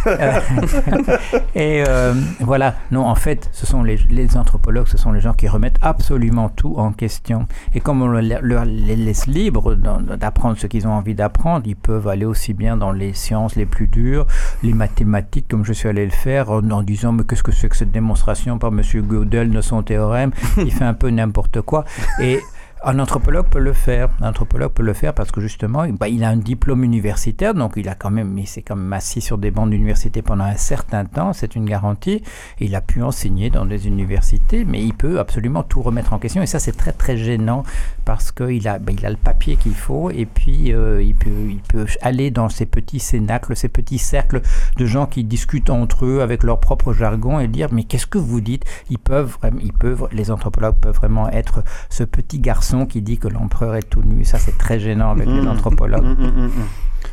[0.07, 0.41] Euh,
[1.55, 5.49] et euh, voilà, non, en fait, ce sont les, anthropologues, ce sont les gens qui
[5.49, 7.47] remettent absolument tout en question.
[7.75, 12.09] Et comme on leur, les laisse libres d'apprendre ce qu'ils ont envie d'apprendre, ils peuvent
[12.09, 14.27] aller aussi bien dans les sciences les plus dures,
[14.63, 17.69] les mathématiques, comme je suis allé le faire, en, en disant mais qu'est-ce que c'est
[17.69, 20.31] que cette démonstration par Monsieur Gödel de son théorème?
[20.59, 21.85] Il fait un peu n'importe quoi.
[22.21, 22.41] Et
[22.89, 24.11] Un anthropologue peut le faire.
[24.21, 27.73] Un anthropologue peut le faire parce que justement, bah, il a un diplôme universitaire, donc
[27.75, 30.55] il a quand même, il s'est quand même assis sur des bancs d'université pendant un
[30.55, 32.23] certain temps, c'est une garantie.
[32.61, 36.43] Il a pu enseigner dans des universités, mais il peut absolument tout remettre en question.
[36.43, 37.65] Et ça, c'est très très gênant
[38.05, 41.49] parce qu'il a, bah, il a le papier qu'il faut et puis euh, il, peut,
[41.49, 44.43] il peut aller dans ces petits cénacles, ces petits cercles
[44.77, 48.19] de gens qui discutent entre eux avec leur propre jargon et dire mais qu'est-ce que
[48.19, 48.65] vous dites?
[48.91, 53.29] Ils peuvent, ils peuvent, les anthropologues peuvent vraiment être ce petit garçon qui dit que
[53.29, 54.25] l'empereur est tout nu.
[54.27, 55.49] Ça, c'est très gênant avec les Mhm.
[55.49, 56.05] anthropologues.
[56.05, 56.51] Mm, mm, mm, mm.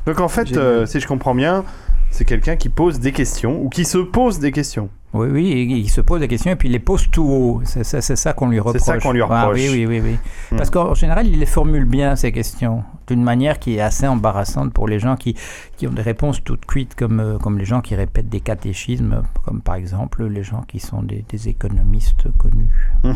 [0.07, 1.63] Donc en fait, euh, si je comprends bien,
[2.11, 4.89] c'est quelqu'un qui pose des questions ou qui se pose des questions.
[5.13, 7.61] Oui, oui, il se pose des questions et puis il les pose tout haut.
[7.65, 8.81] C'est c'est- c'est ça qu'on lui reproche.
[8.81, 9.59] ça qu'on lui Ah, reproche.
[9.59, 10.17] oui, oui, oui, oui.
[10.51, 10.57] Hmm.
[10.57, 14.73] Parce qu'en général, il les formule bien, ces questions, d'une manière qui est assez embarrassante
[14.73, 15.35] pour les gens qui,
[15.77, 19.21] qui ont des réponses toutes cuites, comme, euh, comme les gens qui répètent des catéchismes,
[19.45, 22.69] comme par exemple les gens qui sont des, des économistes connus.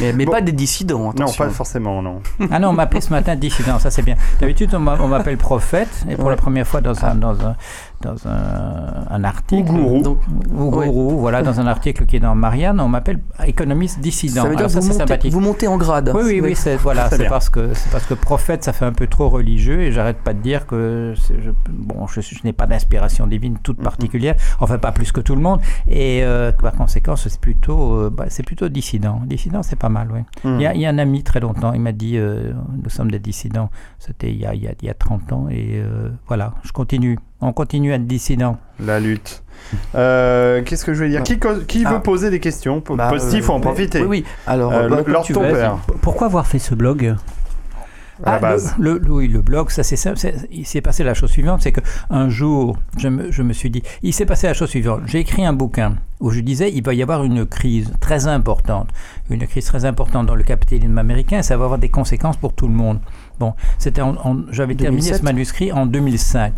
[0.00, 0.30] Mais, mais Bon.
[0.32, 1.44] pas des dissidents, Non, attention.
[1.44, 2.22] pas forcément, non.
[2.52, 4.14] Ah non, on m'a appelé ce matin dissident, ça c'est bien.
[4.40, 7.56] D'habitude, on m'a- on m'appelle prophète, et pour la première fois dans un, dans un,
[8.00, 9.70] dans un, un article.
[9.72, 10.02] Ou gourou.
[10.02, 14.42] Donc, voilà, dans un article qui est dans Marianne, on m'appelle économiste dissident.
[14.42, 15.32] ça veut dire Alors que ça, vous, c'est montez, sympathique.
[15.32, 16.12] vous montez en grade.
[16.14, 18.92] Oui, oui, oui, c'est voilà, c'est parce que c'est parce que prophète, ça fait un
[18.92, 23.26] peu trop religieux et j'arrête pas de dire que je, bon, je, n'ai pas d'inspiration
[23.26, 23.84] divine toute Mhm.
[23.84, 28.10] particulière, enfin pas plus que tout le monde, et euh, par conséquent, c'est plutôt, euh,
[28.10, 29.20] bah, c'est plutôt dissident.
[29.26, 30.20] Dissident, c'est pas mal, oui.
[30.44, 30.56] Mm.
[30.56, 32.90] Il y, a, il y a un ami très longtemps, il m'a dit, euh, nous
[32.90, 33.70] sommes des dissidents.
[33.98, 35.82] C'était il y a, il y a, il y a 30 ans et
[36.26, 37.18] voilà, je continue.
[37.40, 38.58] On continue à être dissident.
[38.84, 39.42] La lutte.
[39.94, 41.38] Euh, Qu'est-ce que je voulais dire Qui,
[41.86, 41.92] Ah.
[41.94, 44.00] veut poser des questions Bah, Positif, euh, faut en oui, profiter.
[44.00, 44.24] Oui, oui.
[44.46, 45.52] Alors, Euh, bah, tu ton veux.
[45.52, 47.14] père, Pourquoi avoir fait ce blog
[48.24, 48.74] à la Ah, base.
[48.78, 50.18] Le, le- oui, le blog, ça c'est simple.
[50.50, 53.70] Il s'est passé la chose suivante, c'est que un jour, je me, je me suis
[53.70, 55.02] dit, il s'est passé la chose suivante.
[55.06, 58.88] J'ai écrit un bouquin où je disais, il va y avoir une crise très importante,
[59.30, 62.68] une crise très importante dans le capitalisme américain, ça va avoir des conséquences pour tout
[62.68, 62.98] le monde.
[63.38, 64.02] Bon, c'était,
[64.50, 65.16] j'avais terminé 2007.
[65.20, 66.52] ce manuscrit en 2005.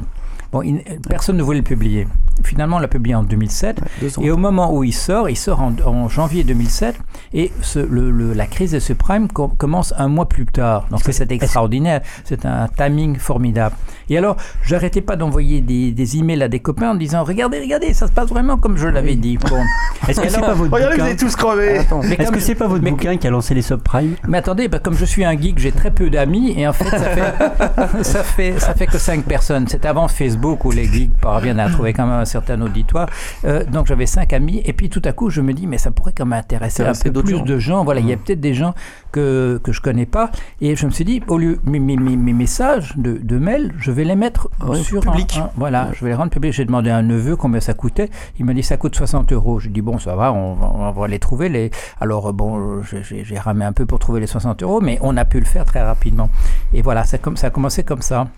[0.52, 2.06] Bon, il- personne ne voulait le publier.
[2.44, 3.80] Finalement, on l'a publié en 2007.
[4.00, 4.22] Deux ans.
[4.22, 6.96] Et au moment où il sort, il sort en, en janvier 2007,
[7.34, 10.86] et ce- le- le- la crise des subprimes com- commence un mois plus tard.
[10.90, 13.76] Donc c'est extraordinaire, c'est un timing formidable.
[14.10, 17.94] Et alors, j'arrêtais pas d'envoyer des, des emails à des copains en disant regardez, regardez,
[17.94, 19.38] ça se passe vraiment comme je l'avais dit.
[19.38, 19.56] Bon.
[20.08, 21.78] Est-ce que c'est pas votre Regardez, vous êtes tous crevés.
[21.78, 22.00] Attends.
[22.02, 24.16] Mais Est-ce que c'est pas votre mais- bouquin qui a lancé les subprimes?
[24.26, 26.90] Mais attendez, bah, comme je suis un geek, j'ai très peu d'amis et en fait
[26.90, 29.68] ça fait, ça fait, ça fait que 5 personnes.
[29.68, 33.08] C'était avant Facebook où les geeks parviennent à trouver quand même un certain auditoire.
[33.44, 35.90] Euh, donc j'avais 5 amis et puis tout à coup je me dis mais ça
[35.90, 37.44] pourrait quand même intéresser un peu plus gens.
[37.44, 37.84] de gens.
[37.84, 38.74] Voilà, il y a peut-être des gens
[39.12, 42.16] que, que je connais pas et je me suis dit au lieu mes, mes, mes,
[42.16, 45.36] mes messages de, de mail, je vais les mettre Ouais, sur public.
[45.38, 46.52] un- un- voilà, je vais les rendre publics.
[46.52, 48.10] J'ai demandé à un neveu combien ça coûtait.
[48.38, 49.58] Il m'a dit ça coûte 60 euros.
[49.60, 51.48] Je dis bon ça va, on va, on va les trouver.
[51.48, 51.70] Les...
[52.00, 55.24] Alors euh, bon, j'ai- ramé un peu pour trouver les 60 euros, mais on a
[55.24, 56.30] pu le faire très rapidement.
[56.72, 58.28] Et voilà, ça, comme, ça a commencé comme ça.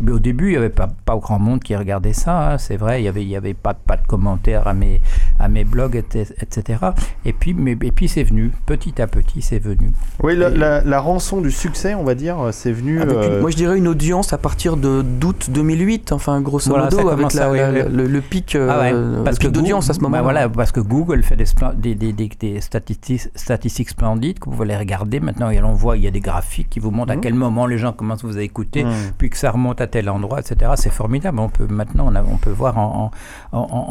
[0.00, 2.76] Mais au début, il n'y avait pas, pas grand monde qui regardait ça, hein, c'est
[2.76, 3.00] vrai.
[3.00, 5.00] Il n'y avait, il y avait pas, pas de commentaires à mes,
[5.38, 6.78] à mes blogs, etc.
[7.24, 9.90] Et puis, mais, et puis c'est venu, petit à petit, c'est venu.
[10.22, 13.00] Oui, la, Et- la- la rançon du succès, on va dire, c'est venu.
[13.00, 16.70] Avec une- euh, moi je dirais une audience à partir de d'août 2008, enfin grosso
[16.70, 17.58] Voilà, modo, avec la- à- oui,
[17.90, 20.18] le, le pic, euh, Ah ouais, le parce pic que d'audience Google- à ce moment-là.
[20.18, 21.44] bah voilà, parce que Google fait des,
[21.76, 25.20] des, des, des, des statistiques, statistiques splendides que vous pouvez les regarder.
[25.20, 27.20] Maintenant, et on voit, il y a des graphiques qui vous montrent à Mhm.
[27.22, 28.90] quel moment les gens commencent à vous écouter, Hmm.
[29.18, 30.72] puis que ça remonte à tel endroit, etc.
[30.76, 31.38] C'est formidable.
[31.40, 33.10] On peut maintenant, on, peut voir en,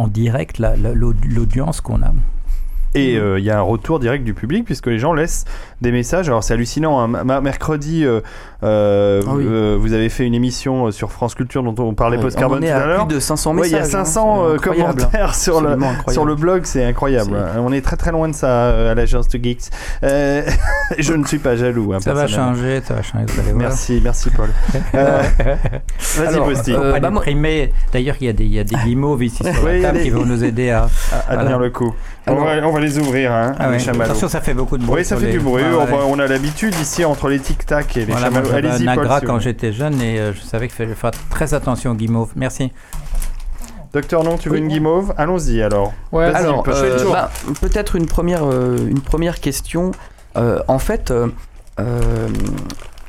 [0.08, 2.12] direct la- la- l'aud- l'audience qu'on a.
[3.00, 5.46] Et euh, il y a un retour direct du public puisque les gens laissent
[5.82, 6.28] des messages.
[6.28, 7.00] Alors c'est hallucinant.
[7.00, 7.42] hein.
[7.42, 8.22] Mercredi, euh,
[8.64, 9.44] euh, Ah oui.
[9.48, 12.60] euh, vous avez fait une émission euh, sur France Culture dont on parlait Ouais, post-carbone
[12.64, 13.08] on tout à à l'heure.
[13.08, 13.72] plus de 500 Ouais, messages.
[13.72, 14.96] il y a hein, 500 c'est euh, incroyable.
[15.02, 16.12] commentaires sur le, incroyable.
[16.12, 17.32] sur le blog, c'est incroyable.
[17.54, 19.70] C'est- On est très très loin de ça euh, à l'agence de Geeks.
[20.04, 20.42] Euh,
[20.98, 21.94] je ne suis pas jaloux.
[21.94, 23.26] hein, Ça va changer, ça va changer.
[23.56, 24.50] Merci, merci Paul.
[24.96, 25.22] Euh,
[26.18, 27.72] Vas-y, Posti, euh, bah, déprimer.
[27.94, 29.98] D'ailleurs, il y a des, il y a des guimauves ici sur Oui, la table
[29.98, 30.04] allez.
[30.06, 30.88] qui vont nous aider à.
[31.28, 31.94] à, à tenir le coup.
[32.28, 34.12] On, Alors- va, on va les ouvrir, hein, Ah les chamallows.
[34.12, 35.00] Attention, ça fait beaucoup de bruit.
[35.00, 35.64] Oui, ça fait les- du bruit.
[35.64, 38.50] Ouais, on, a l'habitude ici entre les tic-tac et les Voilà, chamallows.
[38.50, 39.04] j'avais Allez-y, un Paul.
[39.06, 41.96] agra si quand j'étais jeune et euh, je savais qu'il fallait faire très attention aux
[41.96, 42.32] guimauves.
[42.36, 42.72] Merci.
[43.94, 44.62] Docteur Non, tu veux Oui.
[44.62, 45.14] une guimauve?
[45.18, 45.94] Allons-y alors.
[46.12, 49.92] Ouais, Alors, euh, bah, peut-être une première, euh, une première question.
[50.36, 51.28] Euh, en fait, euh,
[51.80, 52.28] euh,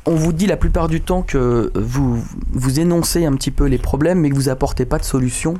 [0.05, 3.77] on vous dit la plupart du temps que vous, vous énoncez un petit peu les
[3.77, 5.55] problèmes, mais que vous apportez pas de solution.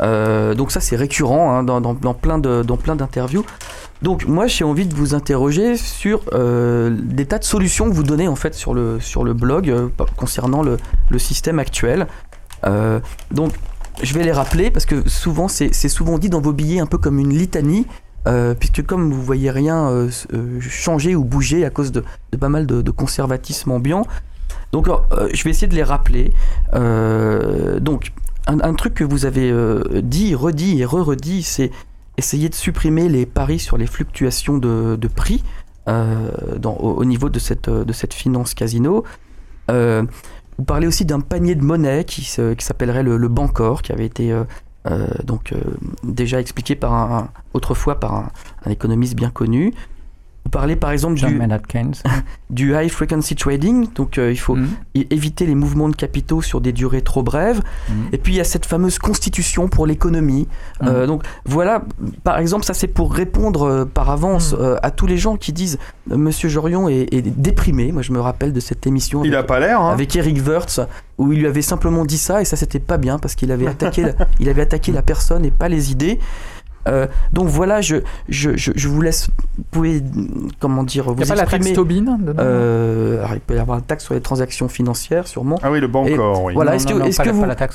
[0.00, 3.44] Euh, donc ça, c'est récurrent hein, dans, plein de- dans plein d'interviews.
[4.02, 8.02] Donc moi, j'ai envie de vous interroger sur euh, des tas de solutions que vous
[8.02, 10.76] donnez en fait sur le, sur le blog euh, concernant le,
[11.10, 12.06] le système actuel.
[13.30, 13.52] Donc
[14.02, 16.96] je vais les rappeler parce que souvent c'est souvent dit dans vos billets un peu
[16.98, 17.86] comme une litanie.
[18.58, 20.08] puisque comme vous voyez rien
[20.60, 22.02] changer ou bouger à cause de,
[22.40, 24.06] pas mal de, de conservatisme ambiant,
[24.72, 24.88] donc
[25.32, 26.32] je vais essayer de les rappeler.
[27.80, 28.12] Donc
[28.46, 31.70] un, truc que vous avez euh, dit, redit et re-redit, c'est
[32.16, 35.42] essayer de supprimer les paris sur les fluctuations de, prix
[35.88, 36.30] euh,
[36.64, 39.04] au, au niveau de cette, cette finance casino.
[39.70, 40.04] Euh,
[40.58, 44.44] vous parlez aussi d'un panier de monnaie qui, s'appellerait le, Bancor, qui avait été euh,
[44.86, 45.58] euh, donc euh,
[46.04, 48.30] déjà expliqué par un, autrefois par
[48.64, 49.74] un économiste bien connu.
[50.44, 51.38] Vous parlez par exemple John
[52.50, 54.56] du, high frequency trading, donc euh, il faut
[54.94, 57.62] é- éviter les mouvements de capitaux sur des durées trop brèves.
[57.88, 57.94] Mhm.
[58.12, 60.46] Et puis il y a cette fameuse constitution pour l'économie.
[60.82, 60.88] Mhm.
[60.88, 61.82] Euh, donc voilà,
[62.22, 65.78] par exemple, ça c'est pour répondre euh, par avance à tous les gens qui disent
[66.10, 67.92] euh, Monsieur Jorion est, est déprimé.
[67.92, 69.92] Moi je me rappelle de cette émission Il avec, a pas l'air, hein.
[69.92, 70.80] avec Eric Wirtz
[71.16, 73.66] où il lui avait simplement dit ça et ça c'était pas bien parce qu'il avait
[73.74, 76.18] attaqué la, il avait attaqué la personne et pas les idées.
[76.88, 77.96] Euh, donc voilà, je,
[78.28, 80.02] je, je, je vous laisse, vous pouvez,
[80.60, 81.72] comment dire, vous Il n'y a pas la taxe.
[81.72, 85.58] Tobin Euh, alors, il peut y avoir une taxe sur les transactions financières, sûrement.
[85.62, 86.54] Ah oui, le Bancor, oui.
[86.54, 87.00] Voilà, est-ce que, pas que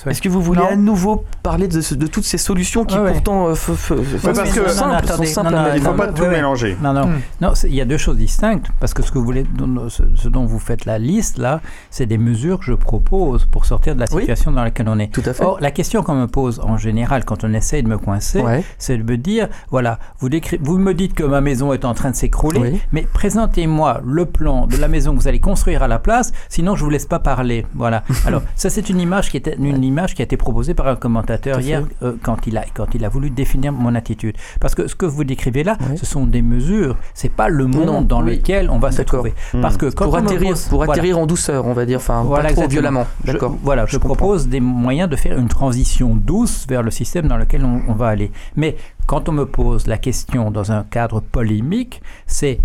[0.06, 0.12] ouais.
[0.12, 0.68] est-ce que vous voulez Non.
[0.70, 3.12] à nouveau parler de, de toutes ces solutions qui ouais.
[3.12, 6.30] pourtant euh, parce sont que- simples, Non, non, non, Il faut en pas tout ouais,
[6.30, 6.78] mélanger.
[6.82, 7.20] Non, non, Hmm.
[7.42, 10.04] non, il y a deux choses distinctes, parce que ce que vous voulez, dont- ce,
[10.28, 14.00] dont vous faites la liste là, c'est des mesures que je propose pour sortir de
[14.00, 14.22] la Oui.
[14.22, 15.12] situation dans laquelle on est.
[15.12, 15.44] Tout à fait.
[15.44, 18.64] Or, la question qu'on me pose en général quand on essaye de me coincer, Ouais.
[18.78, 20.30] c'est me dire, voilà, vous,
[20.62, 22.82] vous me dites que ma maison est en train de s'écrouler, Oui.
[22.92, 26.76] mais présentez-moi le plan de la maison que vous allez construire à la place, sinon
[26.76, 27.66] je vous laisse pas parler.
[27.76, 28.04] Voilà.
[28.26, 30.96] Alors, ça c'est une image qui était une image qui a été proposée par un
[30.96, 34.36] commentateur hier euh, quand il a quand il a voulu définir mon attitude.
[34.60, 35.98] Parce que ce que vous décrivez là, Oui.
[35.98, 38.36] ce sont des mesures, c'est pas le monde Non, dans oui.
[38.38, 39.34] lequel on va se trouver.
[39.54, 39.62] Hmm.
[39.62, 40.94] Parce que quand Pour on atterrir, pour voilà.
[40.94, 43.06] atterrir en douceur, on va dire, enfin Voilà, pas trop violemment.
[43.24, 43.56] D'accord.
[43.64, 47.64] voilà, je, propose des moyens de faire une transition douce vers le système dans lequel
[47.66, 48.32] on, on va aller.
[48.56, 52.60] Mais quand on me pose la question dans un cadre polémique, c'est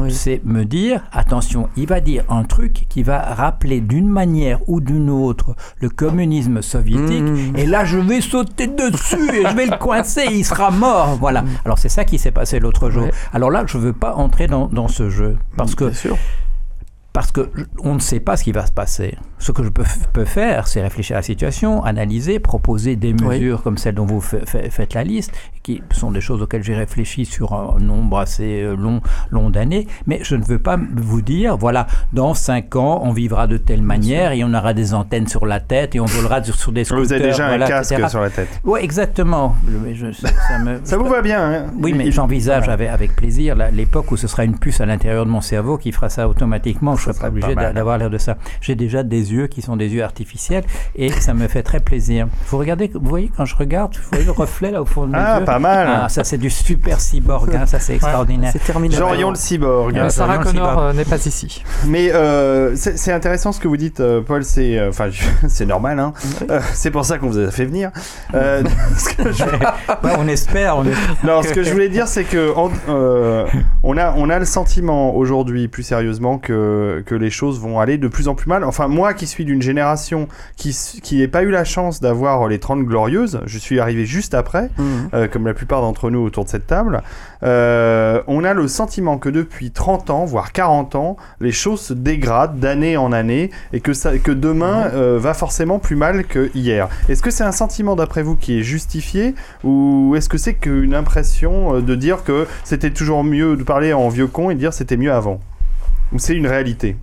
[0.00, 0.10] Oui.
[0.10, 4.80] c'est me dire attention, il va dire un truc qui va rappeler d'une manière ou
[4.80, 7.22] d'une autre le communisme soviétique.
[7.22, 7.56] Mmh.
[7.56, 11.16] Et là, je vais sauter dessus et je vais le coincer, il sera mort.
[11.20, 11.44] Voilà.
[11.64, 13.04] Alors, c'est ça qui s'est passé l'autre jour.
[13.04, 13.12] Ouais.
[13.32, 15.36] Alors là, je ne veux pas entrer dans, dans ce jeu.
[15.56, 16.16] Parce que Bien sûr.
[17.16, 19.16] Parce que je- on ne sait pas ce qui va se passer.
[19.38, 23.24] Ce que je peux, peux faire, c'est réfléchir à la situation, analyser, proposer des Oui.
[23.38, 26.62] mesures comme celles dont vous fa- fa- faites la liste, qui sont des choses auxquelles
[26.62, 29.00] j'ai réfléchi sur un nombre assez euh, long,
[29.30, 29.86] long d'années.
[30.06, 33.80] Mais je ne veux pas vous dire, voilà, dans cinq ans, on vivra de telle
[33.82, 36.84] manière et on aura des antennes sur la tête et on volera sur, sur des
[36.84, 37.02] scooters.
[37.04, 38.08] Vous avez déjà voilà, un casque etc.
[38.10, 38.60] sur la tête.
[38.64, 39.56] Oui, exactement.
[39.66, 42.74] Je- je- ça, ça me- Ça vous va bien, hein oui, mais j'envisage voilà.
[42.74, 45.78] avec, avec plaisir la- l'époque où ce sera une puce à l'intérieur de mon cerveau
[45.78, 46.94] qui fera ça automatiquement.
[46.96, 48.36] Je pas obligé d'avoir l'air de ça.
[48.60, 50.64] J'ai déjà des yeux qui sont des yeux artificiels
[50.94, 52.26] et ça me fait très plaisir.
[52.48, 55.12] Vous regardez, vous voyez quand je regarde, vous voyez le reflet là au fond de
[55.12, 55.44] mes Ah, yeux?
[55.44, 55.88] pas mal.
[56.04, 58.50] Ah, ça c'est du super cyborg, hein, ça c'est extraordinaire.
[58.52, 58.94] C'est terminé.
[58.96, 60.08] Jorion le cyborg.
[60.08, 61.62] Sarah Connor euh, n'est pas ici.
[61.86, 64.44] Mais euh, c'est intéressant ce que vous dites, euh, Paul.
[64.44, 65.08] C'est euh, enfin,
[65.48, 65.98] c'est normal.
[65.98, 66.12] Hein.
[66.50, 67.90] Euh, c'est pour ça qu'on vous a fait venir.
[68.34, 68.62] Euh,
[69.18, 69.44] je-
[70.06, 71.16] Ouais, on espère, on espère.
[71.24, 73.46] non, ce que je voulais dire, c'est que en- euh,
[73.82, 77.98] on a on a le sentiment aujourd'hui, plus sérieusement, que que les choses vont aller
[77.98, 78.64] de plus en plus mal.
[78.64, 82.58] Enfin, moi, qui suis d'une génération qui qui n'ai pas eu la chance d'avoir les
[82.58, 84.70] 30 glorieuses, je suis arrivé juste après.
[84.78, 84.82] Mmh.
[85.14, 87.02] euh, comme la plupart d'entre nous autour de cette table,
[87.42, 91.92] euh, on a le sentiment que depuis 30 ans, voire 40 ans, les choses se
[91.92, 96.50] dégradent d'année en année et que, ça, que demain euh, va forcément plus mal que
[96.54, 96.88] hier.
[97.08, 100.94] Est-ce que c'est un sentiment d'après vous qui est justifié ou est-ce que c'est qu'une
[100.94, 104.72] impression de dire que c'était toujours mieux de parler en vieux con et de dire
[104.72, 105.40] c'était mieux avant?
[106.12, 106.96] Ou c'est une réalité?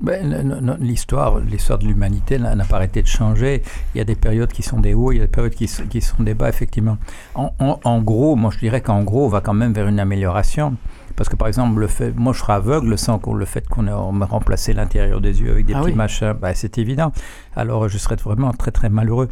[0.00, 3.62] Ben, L'histoire, l'histoire de l'humanité n'a pas arrêté de changer.
[3.94, 5.66] Il y a des périodes qui sont des hauts, il y a des périodes qui,
[5.68, 6.98] sont des bas, effectivement.
[7.34, 9.98] En, en- en gros, moi je dirais qu'en gros, on va quand même vers une
[9.98, 10.76] amélioration.
[11.18, 13.86] Parce que par exemple, le fait, moi je serai aveugle sans qu'on le fait qu'on
[13.88, 15.94] ait remplacé l'intérieur des yeux avec des Ah petits oui.
[15.96, 17.12] machins, ben, c'est évident.
[17.56, 19.28] Alors je serais vraiment très très malheureux.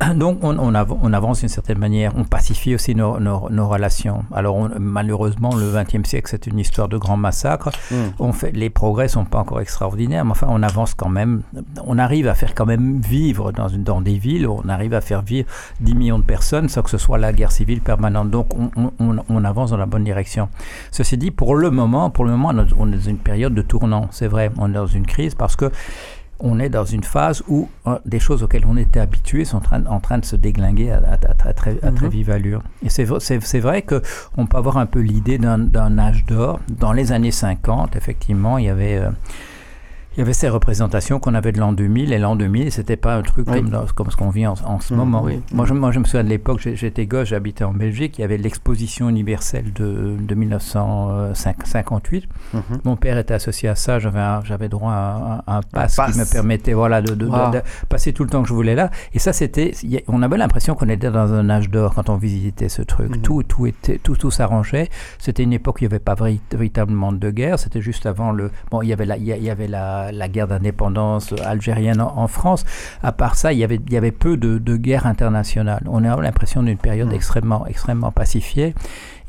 [0.16, 3.66] Donc on, on, av- on avance d'une certaine manière, on pacifie aussi nos, nos- nos
[3.68, 4.22] relations.
[4.34, 7.70] Alors on- malheureusement, le XXe siècle, c'est une histoire de grands massacres.
[8.18, 11.42] On fait, les progrès sont pas encore extraordinaires, mais enfin on avance quand même.
[11.86, 15.22] On arrive à faire quand même vivre dans, dans des villes, on arrive à faire
[15.22, 15.48] vivre
[15.80, 18.30] 10 millions de personnes sans que ce soit la guerre civile permanente.
[18.30, 20.48] Donc on, on- on- on avance dans la bonne direction.
[20.90, 24.08] Ceci dit, pour le moment, pour le moment, on est dans une période de tournant.
[24.10, 25.70] C'est vrai, on est dans une crise parce que
[26.42, 29.60] on est dans une phase où euh, des choses auxquelles on était habitué sont en
[29.60, 32.12] train, en train de se déglinguer à, à- à très, très- à très Mhm.
[32.12, 32.62] vive allure.
[32.82, 36.58] Et c'est vrai- qu'on peut avoir un peu l'idée d'un d'un âge d'or.
[36.70, 38.96] Dans les années 50, effectivement, il y avait...
[38.96, 39.10] euh,
[40.20, 43.16] il y avait ces représentations qu'on avait de l'an 2000 et l'an 2000 c'était pas
[43.16, 43.56] un truc Oui.
[43.62, 45.22] comme, dans- comme ce qu'on vit en, en ce moment.
[45.24, 45.40] oui.
[45.54, 48.24] Moi, je, moi je me souviens de l'époque, j'étais gosse, j'habitais en Belgique, il y
[48.24, 52.28] avait l'exposition universelle de, de 1958.
[52.52, 52.62] Mhm.
[52.84, 56.12] Mon père était associé à ça, j'avais droit à un, un pass, pass.
[56.12, 57.50] qui me permettait voilà, de, de- de- Wow.
[57.52, 58.90] de passer tout le temps que je voulais là.
[59.14, 59.72] Et ça, c'était,
[60.08, 63.22] on avait l'impression qu'on était dans un âge d'or quand on visitait ce truc.
[63.22, 64.88] Tout, tout, était, tout, tout s'arrangeait.
[65.18, 66.16] C'était une époque où il n'y avait pas
[66.52, 67.58] véritablement de guerre.
[67.58, 68.50] C'était juste avant le.
[68.70, 71.34] Bon, il y avait la, il y a- il y avait la, la guerre d'indépendance
[71.44, 72.64] algérienne en, en France.
[73.02, 75.82] À part ça, il y avait, il y avait peu de, de guerre internationale.
[75.88, 78.74] On a l'impression d'une période extrêmement, extrêmement pacifiée.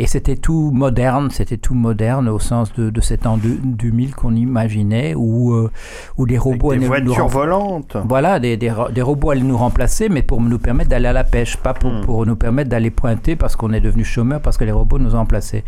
[0.04, 4.16] Et c'était tout moderne, c'était tout moderne au sens de, de cet an de- 2000
[4.16, 5.70] qu'on imaginait, où, euh,
[6.18, 7.98] où les Avec robots des allaient nous voitures volantes.
[8.08, 11.24] voilà, des, des, des robots allaient nous remplacer, mais pour nous permettre d'aller à la
[11.24, 12.02] pêche, pas pour, Hmm.
[12.02, 15.14] pour nous permettre d'aller pointer parce qu'on est devenu chômeur, parce que les robots nous
[15.14, 15.64] ont remplacés.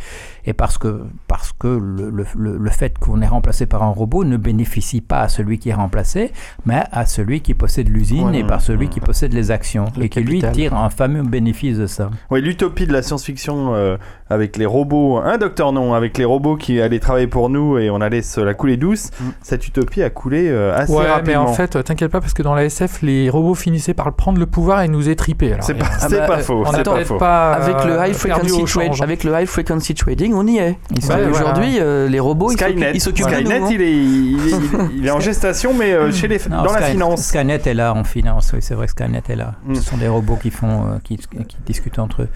[0.45, 4.23] Et parce que, parce que le, le, le, fait qu'on est remplacé par un robot
[4.25, 6.31] ne bénéficie pas à celui qui est remplacé,
[6.65, 8.89] mais à celui qui possède l'usine Ouais, et par celui hmm.
[8.89, 9.85] qui possède les actions.
[9.95, 12.09] Le et qui lui tire un fameux bénéfice de ça.
[12.31, 13.97] Oui, l'utopie de la science-fiction euh,
[14.29, 17.89] avec les robots, un docteur non, avec les robots qui allaient travailler pour nous et
[17.89, 19.29] on allait se la couler douce, Mm.
[19.41, 21.41] cette utopie a coulé euh, assez Ouais, mais rapidement.
[21.43, 24.39] en fait, euh, t'inquiète pas, parce que dans la SF, les robots finissaient par prendre
[24.39, 25.55] le pouvoir et nous étriper.
[25.61, 25.85] c'est pas,
[26.27, 27.17] bah, faux, on c'est a pas faux.
[27.17, 29.01] pas Avec le euh, high perdu frequency au trade, change.
[29.01, 30.69] avec le high frequency trading, on y est.
[30.69, 31.29] Ouais, voilà.
[31.29, 33.65] Aujourd'hui, euh, les robots, Skynet, ils s'occupent de Skynet, nous.
[33.65, 33.69] hein.
[33.71, 34.57] il, est, il, est,
[34.97, 37.23] il en gestation, mais euh, chez les, Non, dans la finance.
[37.27, 39.53] Skynet est là en finance, oui, c'est vrai que Skynet est là.
[39.65, 39.75] Mm.
[39.75, 42.29] Ce sont des robots qui font, euh, qui, qui discutent entre eux.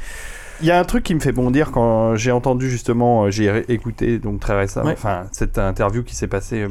[0.62, 3.64] Il y a un truc qui me fait bondir quand j'ai entendu justement, euh, j'ai
[3.72, 4.94] écouté donc très récemment, Ouais.
[4.98, 6.68] enfin cette interview qui s'est passée euh,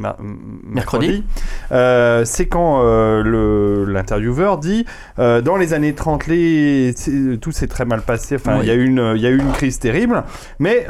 [0.65, 1.23] Mercredi.
[1.71, 4.85] euh, c'est quand euh, l'intervieweur dit
[5.21, 8.67] euh, dans les années 30 les, c'est- tout s'est très mal passé, enfin il Oui.
[8.67, 10.25] y a eu une il y a eu une crise terrible,
[10.59, 10.87] mais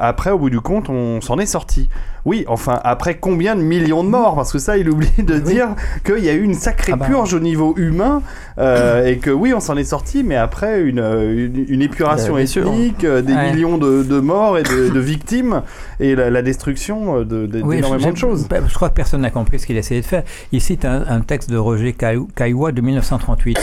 [0.00, 1.88] après au bout du compte on s'en est sorti.
[2.24, 4.34] Oui, enfin après combien de millions de morts?
[4.36, 5.68] Parce que ça il oublie de dire
[6.04, 7.06] qu'il y a eu une sacrée Ah bah.
[7.06, 8.22] purge au niveau humain
[8.58, 12.36] euh, et que oui on s'en est sorti, mais après une, euh, une, une épuration
[12.36, 12.66] Bien sûr.
[12.68, 13.52] ethnique, euh, des Ouais.
[13.52, 15.62] millions de, de morts et de, de victimes
[16.00, 18.46] et la, la destruction euh, de, de- Oui, d'énormément je, de choses.
[18.68, 20.22] je- crois que personne n'a compris ce qu'il essayait de faire.
[20.52, 23.58] Il cite un, un texte de Roger Cailloua de 1938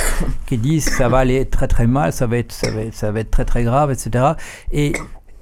[0.48, 3.12] qui dit ça va aller très très mal, ça va être, ça va être, ça
[3.12, 4.34] va être très très grave, etc.
[4.72, 4.94] Et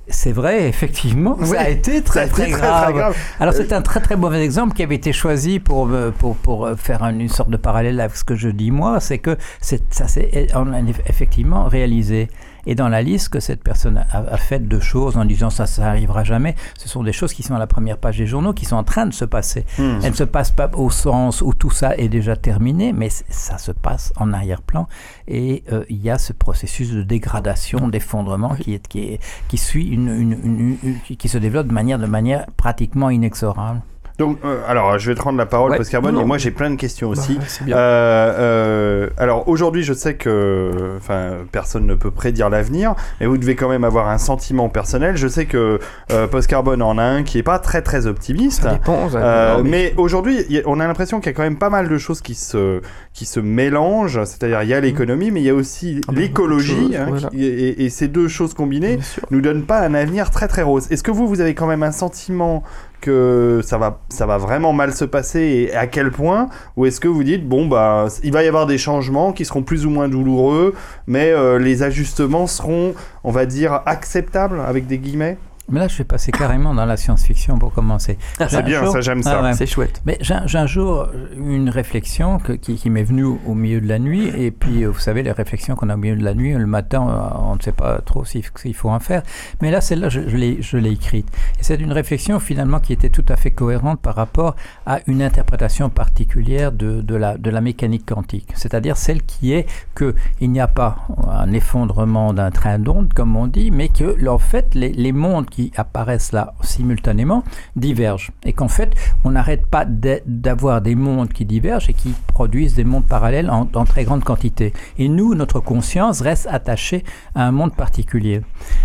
[0.10, 3.16] c'est vrai, effectivement, Oui, ça a été très, été grave.
[3.40, 6.66] Alors c'est un très très mauvais exemple qui avait été choisi pour euh, pour, pour
[6.66, 9.38] euh, faire un- une sorte de parallèle avec ce que je dis moi, c'est que
[9.60, 12.30] ça s'est en- en eff- effectivement réalisé.
[12.68, 15.66] Et dans la liste que cette personne a, a faite de choses en disant ça,
[15.66, 18.54] ça arrivera jamais, ce sont des choses qui sont à la première page des journaux,
[18.54, 19.66] qui sont en train de se passer.
[19.80, 20.00] Hmm.
[20.04, 23.58] Elles ne se passent pas au sens où tout ça est déjà terminé, mais ça
[23.58, 24.88] se passe en arrière-plan.
[25.28, 29.58] Et euh, il y a ce processus de dégradation, d'effondrement qui, est, qui, est, qui
[29.58, 33.82] suit une, une- une- une- qui- qui se développe de manière, de manière pratiquement inexorable.
[34.18, 35.78] Donc, euh, alors, je vais te rendre la parole, Ouais.
[35.78, 37.34] parce et moi j'ai plein de questions Bah, aussi.
[37.34, 37.78] ouais, c'est bien.
[37.78, 43.38] Euh, euh, alors aujourd'hui, je sais que, enfin, personne ne peut prédire l'avenir, mais vous
[43.38, 45.18] devez quand même avoir un sentiment personnel.
[45.18, 45.80] Je sais que
[46.12, 48.64] euh, Post Carbone en a un qui est pas très très optimiste.
[48.64, 49.10] Ça dépend.
[49.10, 51.70] ça- Euh, non, mais- mais aujourd'hui, on a l'impression qu'il y a quand même pas
[51.70, 52.82] mal de choses qui se,
[53.14, 54.24] qui se mélangent.
[54.26, 56.96] C'est-à-dire, il y a l'économie, mais il y a aussi Ah bah, l'écologie.
[56.98, 57.30] hein, voilà.
[57.38, 58.98] et, et ces deux choses combinées
[59.32, 60.88] nous donnent pas un avenir très très rose.
[60.92, 62.64] Est-ce que vous, vous avez quand même un sentiment
[63.02, 67.00] que ça va, ça va vraiment mal se passer et à quel point Ou est-ce
[67.00, 69.90] que vous dites, bon, bah, il va y avoir des changements qui seront plus ou
[69.90, 70.74] moins douloureux,
[71.06, 75.38] mais euh, les ajustements seront, on va dire, acceptables avec des guillemets?
[75.70, 78.18] Mais là, je vais passer carrément dans la science-fiction pour commencer.
[78.40, 79.42] Ah, C'est bien, jour- ça j'aime Ah ça.
[79.44, 79.54] ouais.
[79.54, 80.02] C'est chouette.
[80.06, 83.88] Mais j'ai un jour eu une réflexion que- qui, qui m'est venue au, milieu de
[83.88, 84.28] la nuit.
[84.38, 86.66] Et puis, euh, vous savez, les réflexions qu'on a au milieu de la nuit, le
[86.66, 89.24] matin, euh, on ne sait pas trop s'il s'il faut en faire.
[89.62, 91.28] Mais là, celle-là, je, je l'ai écrite.
[91.60, 95.22] Et c'est une réflexion finalement qui était tout à fait cohérente par rapport à une
[95.22, 98.52] interprétation particulière de, de, la, de la mécanique quantique.
[98.56, 99.66] C'est-à-dire celle qui est
[99.98, 100.98] qu'il n'y a pas
[101.30, 105.48] un effondrement d'un train d'onde, comme on dit, mais que, en fait, les, les mondes
[105.50, 107.44] qui apparaissent là simultanément
[107.76, 108.32] divergent.
[108.44, 108.92] Et qu'en fait,
[109.24, 113.50] on n'arrête pas d'a- d'avoir des mondes qui divergent et qui produisent des mondes parallèles
[113.50, 114.74] en très grande quantité.
[114.98, 117.04] Et nous, notre conscience reste attachée
[117.36, 118.42] à un monde particulier.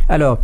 [0.08, 0.38] Alors,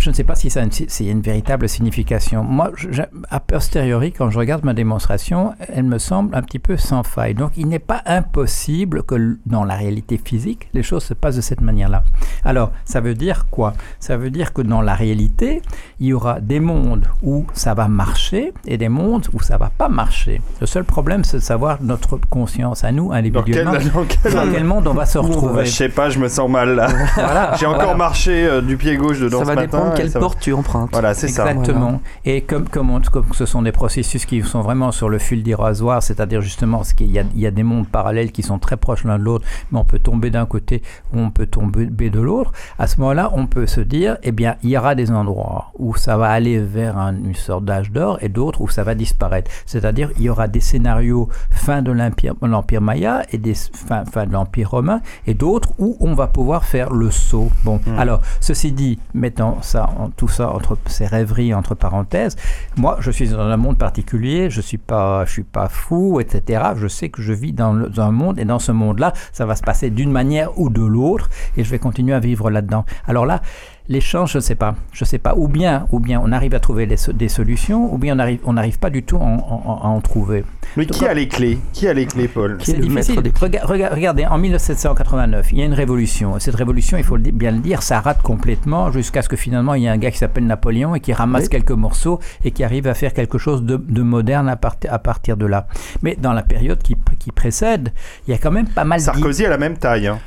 [0.00, 2.42] je ne sais pas si ça a une, s'il y a une véritable signification.
[2.42, 6.76] Moi, je- a posteriori, quand je regarde ma démonstration, elle me semble un petit peu
[6.76, 7.34] sans faille.
[7.34, 11.40] Donc, il n'est pas impossible que dans la réalité physique, les choses se passent de
[11.40, 12.02] cette manière-là.
[12.44, 13.74] Alors, ça veut dire quoi?
[13.98, 15.60] Ça veut dire que dans la réalité,
[16.00, 19.70] il y aura des mondes où ça va marcher et des mondes où ça va
[19.76, 20.40] pas marcher.
[20.60, 23.26] Le seul problème, c'est de savoir notre conscience à nous, Dans quel,
[23.66, 25.66] individuellement, dans quel- dans quel monde on va se retrouver.
[25.66, 26.88] Je sais pas, je me sens mal là.
[27.14, 27.96] Voilà, J'ai encore voilà.
[27.96, 29.89] marché euh, du pied gauche dedans Ça ce va matin.
[29.96, 30.26] Quelle ça va.
[30.26, 30.90] porte tu empruntes.
[30.92, 31.50] Voilà, c'est ça.
[31.50, 32.00] Exactement.
[32.24, 35.42] Et comme, comme, on- comme ce sont des processus qui sont vraiment sur le fil
[35.54, 38.58] rasoir, c'est-à-dire justement ce qu'il y a, il y a des mondes parallèles qui sont
[38.58, 40.82] très proches l'un de l'autre, mais on peut tomber d'un côté
[41.12, 42.52] ou on peut tomber de l'autre.
[42.78, 45.96] À ce moment-là, on peut se dire, eh bien, il y aura des endroits où
[45.96, 49.50] ça va aller vers un- une sorte d'âge d'or et d'autres où ça va disparaître.
[49.66, 54.32] C'est-à-dire, il y aura des scénarios fin de l'empire Maya et des fin, fin de
[54.32, 57.50] l'Empire romain et d'autres où on va pouvoir faire le saut.
[57.64, 59.79] Bon, alors, ceci dit, mettons ça,
[60.16, 62.36] tout ça entre ces rêveries entre parenthèses,
[62.76, 64.80] moi, je suis dans un monde particulier, je suis
[65.26, 66.62] suis pas fou, etc.
[66.76, 69.62] Je sais que je vis dans un monde et dans ce monde-là, ça va se
[69.62, 72.84] passer d'une manière ou de l'autre et je vais continuer à vivre là-dedans.
[73.06, 73.42] Alors là,
[73.90, 75.34] l'échange, je ne sais pas, je sais pas.
[75.36, 78.40] Ou bien, ou bien on arrive à trouver les des solutions, ou bien on arrive,
[78.44, 79.34] on n'arrive pas du tout à en,
[79.66, 80.44] en- à en trouver.
[80.76, 81.58] Mais qui a les clés?
[81.72, 82.56] Qui a les clés, Paul?
[82.58, 83.16] Qui est C'est le difficile.
[83.16, 86.36] maître des- Rega- rega- regardez, en 1789, il y a une révolution.
[86.36, 89.36] Et cette révolution, il faut le bien le dire, ça rate complètement jusqu'à ce que
[89.36, 91.48] finalement il y ait un gars qui s'appelle Napoléon et qui ramasse Oui.
[91.50, 94.98] quelques morceaux et qui arrive à faire quelque chose de, de moderne à, part- à
[95.00, 95.66] partir de là.
[96.02, 97.92] Mais dans la période qui, qui précède,
[98.28, 99.00] il y a quand même pas mal.
[99.00, 100.06] Sarkozy a la même taille.
[100.06, 100.18] hein.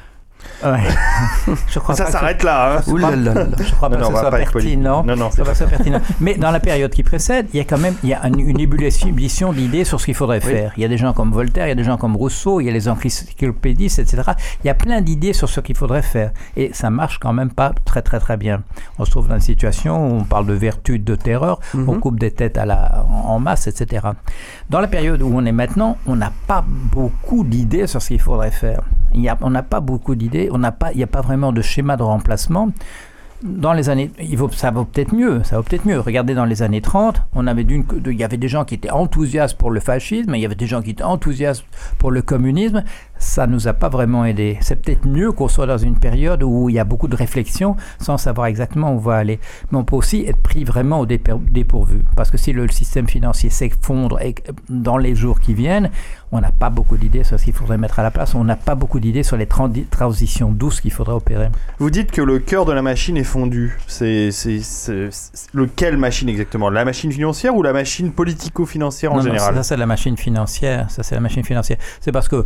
[0.63, 0.79] Ouais.
[1.67, 2.77] Je crois Ça s'arrête là.
[2.77, 2.81] hein.
[2.87, 3.45] Ouh là là là.
[3.57, 4.65] je crois pas Non, non, que on ce va soit pas être poli.
[4.65, 5.03] pertinent.
[5.03, 5.99] Non, non, Ça c'est va pas soit pertinent.
[6.21, 8.31] Mais dans la période qui précède, il y a quand même il y a un-
[8.33, 10.71] une ébullition d'idées sur ce qu'il faudrait faire.
[10.77, 12.65] Il y a des gens comme Voltaire, il y a des gens comme Rousseau, il
[12.65, 14.23] y a les encyclopédistes, etc.
[14.63, 16.31] Il y a plein d'idées sur ce qu'il faudrait faire.
[16.55, 18.63] Et ça marche quand même pas très très très bien.
[18.99, 22.19] On se trouve dans une situation où on parle de vertu, de terreur, on coupe
[22.19, 24.07] des têtes à la, en masse, etc.
[24.69, 28.19] Dans la période où on est maintenant, on n'a pas beaucoup d'idées sur ce qu'il
[28.19, 28.81] faudrait faire.
[29.13, 32.71] Il on n'a pas beaucoup d'idées, il n'y a pas vraiment de schéma de remplacement
[33.43, 34.09] dans les années,
[34.51, 35.99] ça vaut peut-être mieux, ça vaut peut-être mieux.
[35.99, 38.89] Regardez dans les années 30, on avait d'une, il y avait des gens qui étaient
[38.89, 41.65] enthousiastes pour le fascisme, il y avait des gens qui étaient enthousiastes
[41.97, 42.83] pour le communisme.
[43.17, 44.57] Ça nous a pas vraiment aidé.
[44.61, 47.77] C'est peut-être mieux qu'on soit dans une période où il y a beaucoup de réflexion
[47.99, 49.39] sans savoir exactement où on va aller.
[49.71, 52.03] Mais on peut aussi être pris vraiment au dépourvu.
[52.17, 54.19] Parce que si le système financier s'effondre
[54.67, 55.89] dans les jours qui viennent,
[56.33, 58.35] on n'a pas beaucoup d'idées sur ce qu'il faudrait mettre à la place.
[58.35, 61.49] On n'a pas beaucoup d'idées sur les transitions douces qu'il faudrait opérer.
[61.79, 63.75] Vous dites que le cœur de la machine est fondu.
[63.87, 64.29] C'est
[65.53, 66.69] lequel machine exactement?
[66.69, 69.55] La machine financière ou la machine politico-financière en Non, non, général?
[69.55, 70.89] ça c'est la machine financière.
[70.91, 71.77] Ça c'est la machine financière.
[71.99, 72.45] C'est parce que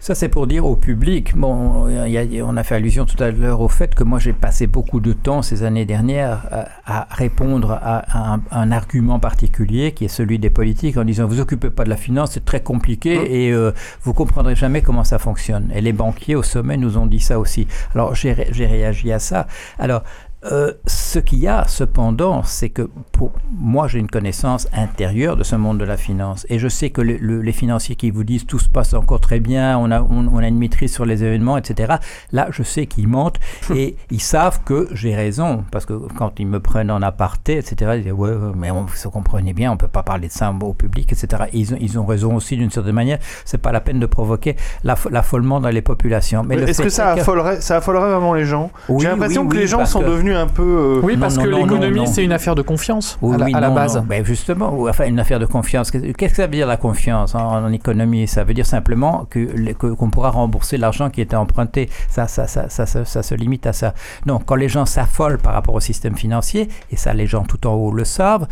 [0.00, 1.36] ça c'est pour dire au public.
[1.36, 4.18] Bon, il y a- on a fait allusion tout à l'heure au fait que moi
[4.20, 6.46] j'ai passé beaucoup de temps ces années dernières
[6.86, 11.26] à, à répondre à un, un argument particulier qui est celui des politiques en disant
[11.26, 13.72] vous occupez pas de la finance, c'est très compliqué et euh,
[14.02, 15.70] vous comprendrez jamais comment ça fonctionne.
[15.74, 17.66] Et les banquiers au sommet nous ont dit ça aussi.
[17.94, 19.46] Alors j'ai réagi à ça.
[19.80, 20.04] Alors
[20.44, 25.42] euh, ce qu'il y a cependant, c'est que pour moi, j'ai une connaissance intérieure de
[25.42, 26.46] ce monde de la finance.
[26.48, 29.20] Et je sais que le- le- les financiers qui vous disent tout se passe encore
[29.20, 31.94] très bien, on a, on, on a une maîtrise sur les événements, etc.
[32.32, 33.40] Là, je sais qu'ils mentent
[33.74, 35.64] et ils savent que j'ai raison.
[35.72, 39.10] Parce que quand ils me prennent en aparté, etc., ils disent Ouais, mais on, vous
[39.10, 41.44] comprenez bien, on ne peut pas parler de ça au public, etc.
[41.52, 43.18] Et ils, ont, ils ont raison aussi d'une certaine manière.
[43.44, 46.42] C'est pas la peine de provoquer l'aff- l'affolement dans les populations.
[46.44, 48.70] Mais Mais le Est-ce que ça affolerait, ça affolerait vraiment les gens?
[48.88, 50.62] Oui, J'ai l'impression oui, que oui, les gens sont que- devenus un peu.
[50.62, 53.54] euh, Oui, parce Non, que l'économie, c'est une affaire de confiance Oui, à la, oui,
[53.54, 53.96] à la non, base.
[53.96, 54.02] non.
[54.02, 55.90] Ben justement, ou enfin une affaire de confiance.
[55.90, 58.26] Qu'est-ce que ça veut dire la confiance en, en économie?
[58.28, 61.88] Ça veut dire simplement que qu'on pourra rembourser l'argent qui était emprunté.
[62.08, 63.94] Ça ça, ça, ça, ça, ça se limite à ça.
[64.26, 67.66] Non, quand les gens s'affolent par rapport au système financier, et ça les gens tout
[67.66, 68.46] en haut le savent,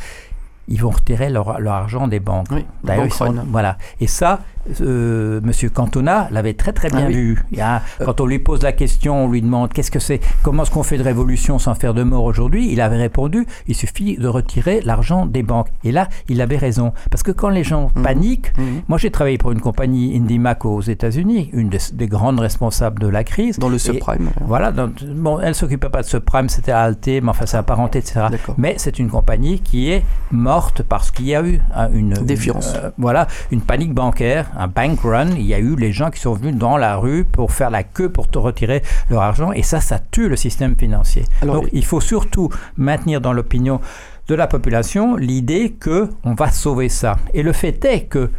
[0.69, 2.49] ils vont retirer leur, leur argent des banques.
[2.51, 3.07] Oui, D'ailleurs,
[3.49, 3.79] voilà.
[4.01, 4.41] Et ça,
[4.81, 7.43] euh, Monsieur Cantona l'avait très très bien Ah vu.
[7.53, 10.21] Il y a- quand on lui pose la question, on lui demande qu'est-ce que c'est,
[10.43, 13.75] comment est-ce qu'on fait de révolution sans faire de mort aujourd'hui, il avait répondu il
[13.75, 15.69] suffit de retirer l'argent des banques.
[15.85, 16.93] Et là, il avait raison.
[17.11, 18.03] Parce que quand les gens Mhm.
[18.03, 18.83] paniquent, Mhm.
[18.89, 23.09] moi j'ai travaillé pour une compagnie IndyMac aux États-Unis, une des, des grandes responsables de
[23.09, 23.59] la crise.
[23.59, 24.31] Dans le Et- subprime.
[24.47, 27.99] Voilà, dans- bon, elle s'occupait pas de ce prime, c'était Alté, mais enfin c'est apparenté,
[27.99, 28.27] etc.
[28.59, 32.73] Mais c'est une compagnie qui est morte parce qu'il y a eu hein, une Défiance.
[32.75, 35.31] une, euh, voilà, une panique bancaire, un bank run.
[35.37, 37.83] Il y a eu les gens qui sont venus dans la rue pour faire la
[37.83, 41.25] queue pour te retirer leur argent, et ça, ça tue le système financier.
[41.43, 43.81] Alors, Donc, il faut surtout maintenir dans l'opinion
[44.29, 47.17] de la population l'idée que on va sauver ça.
[47.35, 48.31] Et le fait est que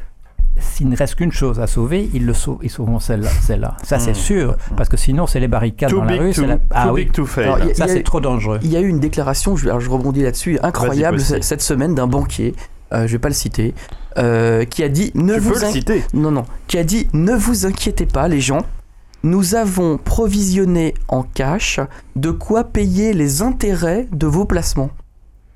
[0.59, 3.29] s'il ne reste qu'une chose à sauver, ils le sauvent, ils sauveront celle-là.
[3.41, 3.77] celle-là.
[3.83, 6.33] Ça, c'est sûr, parce que sinon, c'est les barricades Too dans la rue.
[6.33, 7.43] to, too Ah oui, big to fail.
[7.43, 8.57] Alors, il y a- ça, c'est trop dangereux.
[8.63, 12.07] Il y a eu une déclaration, je, alors je rebondis là-dessus, incroyable cette semaine d'un
[12.07, 12.55] banquier,
[12.91, 13.75] euh, je vais pas le citer,
[14.17, 16.03] euh, qui a dit ne tu vous peux le inqui- citer.
[16.13, 18.65] non non, qui a dit ne vous inquiétez pas les gens,
[19.23, 21.79] nous avons provisionné en cash
[22.15, 24.91] de quoi payer les intérêts de vos placements.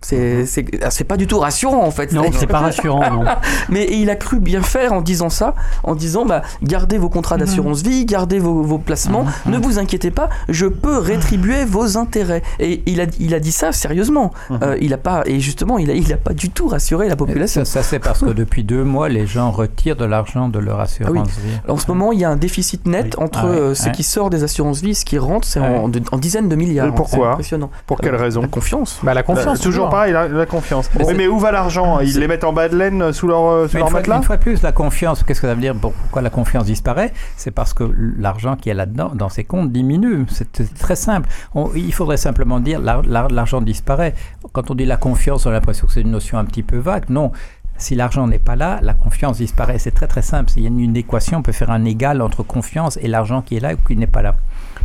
[0.03, 2.11] C'est c'est- c'est pas du tout rassurant en fait.
[2.11, 3.23] Non, c'est pas rassurant, non.
[3.69, 7.37] Mais il a cru bien faire en disant ça, en disant bah, gardez vos contrats
[7.37, 12.41] d'assurance vie, gardez vos, vos placements, ne vous inquiétez pas, je peux rétribuer vos intérêts.
[12.59, 14.31] Et il a, il a dit ça sérieusement.
[14.63, 17.15] Euh, il a pas, et justement, il a, il a pas du tout rassuré la
[17.15, 17.63] population.
[17.65, 20.79] Ça, ça, c'est parce que depuis deux mois, les gens retirent de l'argent de leur
[20.79, 21.49] assurance Ah oui.
[21.51, 21.71] vie.
[21.71, 24.03] En ce moment, il y a un déficit net entre Ah ouais, euh, ce qui
[24.03, 25.87] sort des assurances vie et ce qui rentre, c'est en,
[26.17, 26.87] dizaines de milliards.
[26.87, 27.33] Et pourquoi?
[27.33, 27.69] Impressionnant.
[27.85, 28.41] Pour quelle raison?
[28.41, 28.99] La confiance.
[29.03, 29.59] Bah, la confiance.
[29.59, 30.89] Bah, toujours pareil, la, la confiance.
[30.95, 31.99] Mais Oui, c'est- mais où va l'argent?
[31.99, 34.17] Ils les mettent en bas de laine sous leur, euh, sous leur une, fois, matelas
[34.17, 35.75] une fois de plus, la confiance, qu'est-ce que ça veut dire?
[35.75, 37.13] Pourquoi la confiance disparaît?
[37.37, 37.83] C'est parce que
[38.17, 40.25] l'argent qui est là-dedans, dans ces comptes, diminue.
[40.29, 41.29] C'est très simple.
[41.53, 44.15] On- il faudrait simplement dire l'ar- l'ar- l'argent disparaît.
[44.53, 46.77] Quand on dit la confiance, on a l'impression que c'est une notion un petit peu
[46.77, 47.05] vague.
[47.09, 47.31] Non.
[47.77, 49.79] Si l'argent n'est pas là, la confiance disparaît.
[49.79, 50.51] C'est très très simple.
[50.55, 53.57] Il y a une équation, on peut faire un égal entre confiance et l'argent qui
[53.57, 54.35] est là ou qui n'est pas là.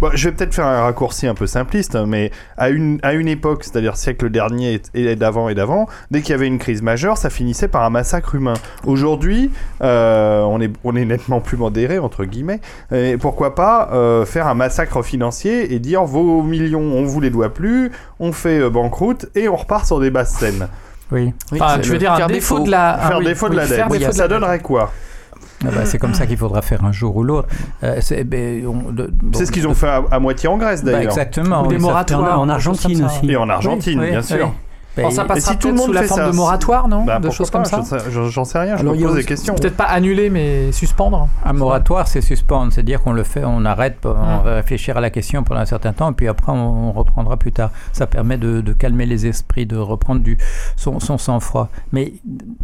[0.01, 3.15] Bon, je vais peut-être faire un raccourci un peu simpliste, hein, mais à une, à
[3.15, 6.83] une époque, c'est-à-dire siècle dernier et d'avant et d'avant, dès qu'il y avait une crise
[6.83, 8.55] majeure, ça finissait par un massacre humain.
[8.85, 9.51] Aujourd'hui,
[9.83, 12.61] euh, on, est, on est nettement plus modéré, entre guillemets,
[12.95, 17.31] et pourquoi pas euh, faire un massacre financier et dire vos millions, on vous les
[17.31, 17.91] doit plus,
[18.21, 20.69] on fait euh, banqueroute et on repart sur des basses scènes.
[21.11, 21.33] Oui.
[21.53, 22.67] Oui, Enfin, tu veux dire un faire défaut défaut.
[22.67, 22.91] de la.
[23.01, 23.77] ah faire oui, défaut de oui, la dette.
[23.77, 24.93] faire défaut de ça la donnerait quoi?
[25.65, 27.49] Ah bah, c'est comme ça qu'il faudra faire un jour ou l'autre.
[27.83, 30.85] Euh, c'est ben, C'est bon, ce qu'ils ont de- fait à, à moitié en Grèce
[30.85, 31.11] Bah, d'ailleurs.
[31.13, 31.63] exactement.
[31.65, 32.41] Ou des oui, ça- moratoires.
[32.41, 33.31] en Argentine aussi.
[33.31, 34.25] et en Argentine, Oui, bien oui.
[34.27, 34.53] sûr.
[35.03, 37.05] Bon, ça passera si tout le monde sous la fait forme ça, de moratoire, non
[37.05, 39.55] Bah, De choses comme pas, ça J'en sais rien, je Alors, me pose des questions.
[39.55, 41.29] Peut-être pas annuler, mais suspendre.
[41.45, 45.11] Un moratoire, c'est suspendre, c'est-à-dire qu'on le fait, on arrête, on va réfléchir à la
[45.11, 47.71] question pendant un certain temps, et puis après on, on reprendra plus tard.
[47.93, 50.39] Ça permet de, de calmer les esprits, de reprendre du,
[50.77, 51.69] son, son sang-froid.
[51.93, 52.15] Mais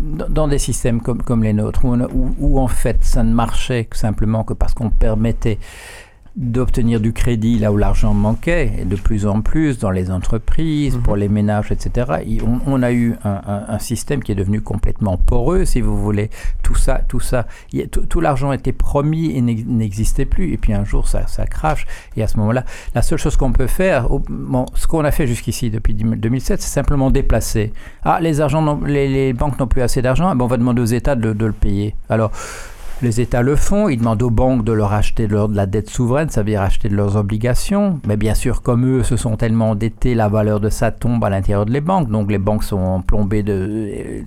[0.00, 3.22] dans des systèmes comme, comme les nôtres, où, on a- où- où en fait ça
[3.22, 5.58] ne marchait simplement que parce qu'on permettait
[6.36, 10.98] d'obtenir du crédit là où l'argent manquait, et de plus en plus dans les entreprises,
[11.04, 12.40] pour les ménages, etc.
[12.46, 15.96] On, on a eu un, un- un système qui est devenu complètement poreux, si vous
[16.00, 16.30] voulez.
[16.62, 20.52] Tout ça, tout ça, a- tout, tout l'argent était promis et n'ex- n'existait plus.
[20.52, 21.86] Et puis un jour, ça, ça crache.
[22.16, 22.64] Et à ce moment-là,
[22.94, 26.68] la seule chose qu'on peut faire, bon, ce qu'on a fait jusqu'ici depuis 2007, c'est
[26.72, 27.72] simplement déplacer.
[28.04, 28.32] Ah, les,
[28.86, 31.32] les, les banques n'ont plus assez d'argent, ah ben, on va demander aux États de,
[31.34, 31.94] de le payer.
[32.08, 32.30] Alors,
[33.02, 35.66] les États le font, ils demandent aux banques de leur acheter de, leur- de la
[35.66, 38.00] dette souveraine, ça veut dire acheter de leurs obligations.
[38.06, 41.30] Mais bien sûr, comme eux se sont tellement endettés, la valeur de ça tombe à
[41.30, 42.08] l'intérieur de les banques.
[42.10, 44.22] Donc les banques sont plombées de,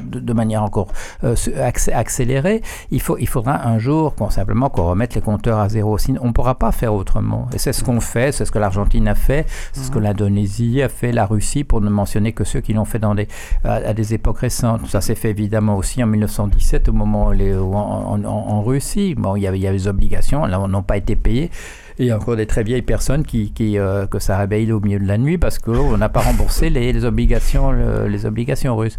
[0.00, 0.88] de, de manière encore
[1.24, 2.62] euh, accé- accélérée.
[2.90, 5.98] Il, faut, il faudra un jour qu'on, simplement qu'on remette les compteurs à zéro.
[5.98, 7.48] Sinon, on ne pourra pas faire autrement.
[7.54, 10.82] Et c'est ce qu'on fait, c'est ce que l'Argentine a fait, c'est ce que l'Indonésie
[10.82, 13.28] a fait, la Russie, pour ne mentionner que ceux qui l'ont fait dans des,
[13.64, 14.86] à, à des époques récentes.
[14.88, 18.62] Ça s'est fait évidemment aussi en 1917, au moment où les, où en, en- en
[18.62, 19.14] Russie.
[19.16, 21.50] Bon, il y avait, il y avait des obligations, là, n'ont pas été payées.
[21.98, 24.70] Et il y a encore des très vieilles personnes qui, qui, euh, que ça réveille
[24.72, 28.26] au milieu de la nuit parce qu'on n'a pas remboursé les, les obligations, le- les
[28.26, 28.96] obligations russes.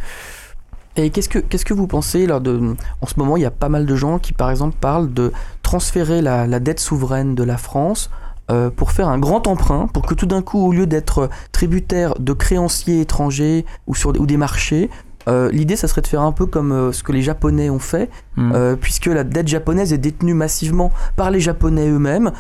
[0.98, 3.52] Et qu'est-ce que qu'est-ce que vous pensez là de en ce moment il y a
[3.52, 7.44] pas mal de gens qui par exemple parlent de transférer la, la dette souveraine de
[7.44, 8.10] la France
[8.50, 12.14] euh, pour faire un grand emprunt pour que tout d'un coup au lieu d'être tributaire
[12.20, 14.90] de créanciers étrangers ou sur ou des marchés
[15.28, 17.80] euh, L'idée, ça serait de faire un peu comme euh, ce que les Japonais ont
[17.80, 18.52] fait, Mm.
[18.54, 22.32] euh, puisque la dette japonaise est détenue massivement par les Japonais eux-mêmes.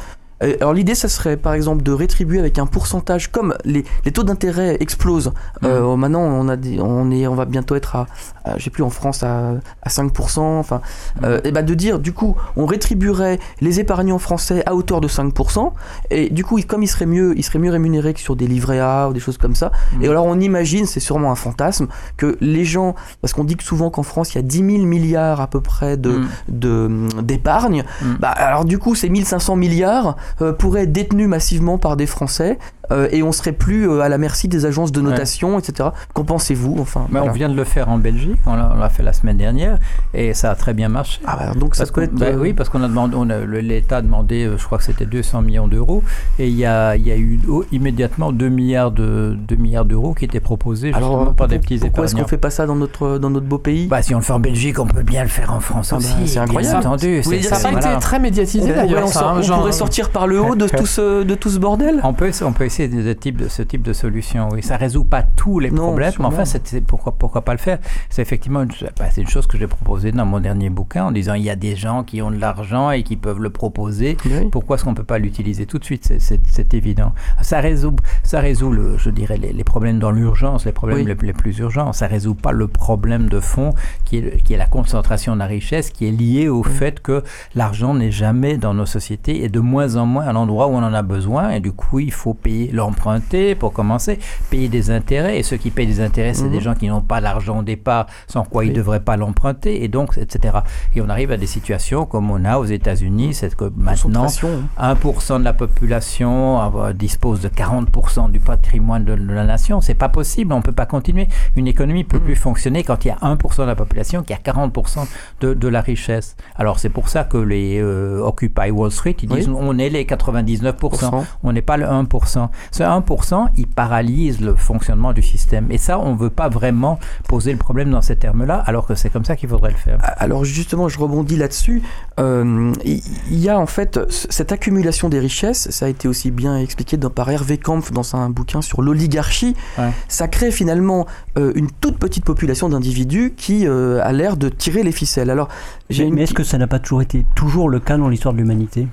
[0.43, 4.11] Euh, Alors l'idée, ça serait par exemple de rétribuer avec un pourcentage, comme les, les
[4.11, 5.31] taux d'intérêt explosent.
[5.63, 8.05] Euh, maintenant, on a des, on est, on va bientôt être à,
[8.43, 10.39] à, je sais plus, en France à, à 5%.
[10.39, 10.81] Enfin,
[11.23, 15.07] euh, et ben de dire, du coup, on rétribuerait les épargnants français à hauteur de
[15.07, 15.71] 5%.
[16.11, 18.79] Et du coup, comme ils seraient mieux, ils seraient mieux rémunérés que sur des livrets
[18.79, 19.71] A ou des choses comme ça.
[20.01, 23.63] Et alors on imagine, c'est sûrement un fantasme, que les gens, parce qu'on dit que
[23.63, 26.27] souvent qu'en France il y a 10 000 milliards à peu près de Mm.
[26.49, 27.83] de- d'épargne.
[28.19, 32.57] Bah, alors du coup, ces 1500 milliards euh, pourraient être détenus massivement par des Français
[32.91, 35.89] euh, et on serait plus euh, à la merci des agences de notation, etc.
[36.13, 37.27] Qu'en pensez-vous Enfin, voilà.
[37.29, 39.77] On vient de le faire en Belgique, on l'a fait la semaine dernière,
[40.13, 41.19] et ça a très bien marché.
[41.25, 42.13] Ah bah, donc ça Parce être.
[42.13, 45.05] bah euh, oui, parce qu'on a demandé, a- l'État a demandé, je crois que c'était
[45.05, 46.03] 200 millions d'euros,
[46.39, 50.13] et il y a, y a eu oh, immédiatement 2 milliards de 2 milliards d'euros
[50.13, 52.29] qui étaient proposés justement Alors par des petits pourquoi est-ce qu'on épargnants.
[52.29, 53.87] fait pas ça dans notre dans notre beau pays?
[53.87, 55.95] Bah, si on le fait en Belgique, on peut bien le faire en France Ah
[55.95, 56.27] bah, aussi.
[56.27, 56.77] c'est bien incroyable.
[56.87, 57.17] entendu.
[57.17, 57.95] Vous voulez c'est- dire Ça n'a c'est- pas voilà.
[57.95, 59.03] été très médiatisé on, d'ailleurs.
[59.05, 61.99] on genre- pourrait sortir par le haut de tout ce de tout ce bordel.
[62.03, 64.61] On peut, on peut de, type de, ce type de solution, oui.
[64.63, 67.57] Ça résout pas tous les Non, problèmes, mais enfin, c'est, c'est- pourquoi, pourquoi pas le
[67.59, 71.05] faire C'est effectivement une, bah, c'est une chose que j'ai proposée dans mon dernier bouquin
[71.05, 73.49] en disant il y a des gens qui ont de l'argent et qui peuvent le
[73.49, 74.17] proposer.
[74.25, 74.49] Oui.
[74.51, 76.05] Pourquoi est-ce qu'on ne peut pas l'utiliser tout de suite?
[76.05, 77.13] C'est, c'est- c'est évident.
[77.41, 81.05] Ça résout, ça résout le, je dirais, les, les problèmes dans l'urgence, les problèmes Oui.
[81.05, 81.93] les, les plus urgents.
[81.93, 83.73] Ça résout pas le problème de fond
[84.05, 87.23] qui est, qui est la concentration de la richesse, qui est liée au fait que
[87.55, 90.83] l'argent n'est jamais dans nos sociétés et de moins en moins à l'endroit où on
[90.83, 91.49] en a besoin.
[91.51, 95.37] Et du coup, il faut payer payer, l'emprunter pour commencer, payer des intérêts.
[95.39, 96.61] Et ceux qui payent des intérêts, c'est des Mhm.
[96.63, 99.87] gens qui n'ont pas l'argent au départ, sans quoi ils ne devraient pas l'emprunter, et
[99.87, 100.57] donc, etc.
[100.95, 104.63] Et on arrive à des situations comme on a aux États-Unis, c'est que maintenant, Concentration.
[104.77, 109.81] 1% de la population euh, dispose de 40% du patrimoine de, de la nation.
[109.81, 111.27] C'est pas possible, on peut pas continuer.
[111.55, 114.37] Une économie peut plus fonctionner quand il y a 1% de la population qui a
[114.37, 115.07] 40%
[115.41, 116.35] de, de la richesse.
[116.55, 119.55] Alors c'est pour ça que les euh, Occupy Wall Street, ils disent Oui.
[119.59, 121.25] on est les 99%, Pourcent.
[121.43, 122.49] on n'est pas le 1%.
[122.71, 125.71] Ce 1%, il paralyse le fonctionnement du système.
[125.71, 129.09] Et ça, on veut pas vraiment poser le problème dans ces termes-là, alors que c'est
[129.09, 129.97] comme ça qu'il faudrait le faire.
[130.17, 131.81] Alors justement, je rebondis là-dessus.
[132.19, 136.57] Euh, Il y a en fait cette accumulation des richesses, ça a été aussi bien
[136.57, 139.55] expliqué dans- par Hervé Kampf dans un bouquin sur l'oligarchie.
[139.77, 139.91] Ouais.
[140.07, 141.05] Ça crée finalement
[141.37, 145.29] euh, une toute petite population d'individus qui euh, a l'air de tirer les ficelles.
[145.29, 145.49] Alors,
[145.89, 148.09] j'ai Mais, une mais est-ce que ça n'a pas toujours été toujours le cas dans
[148.09, 148.87] l'histoire de l'humanité?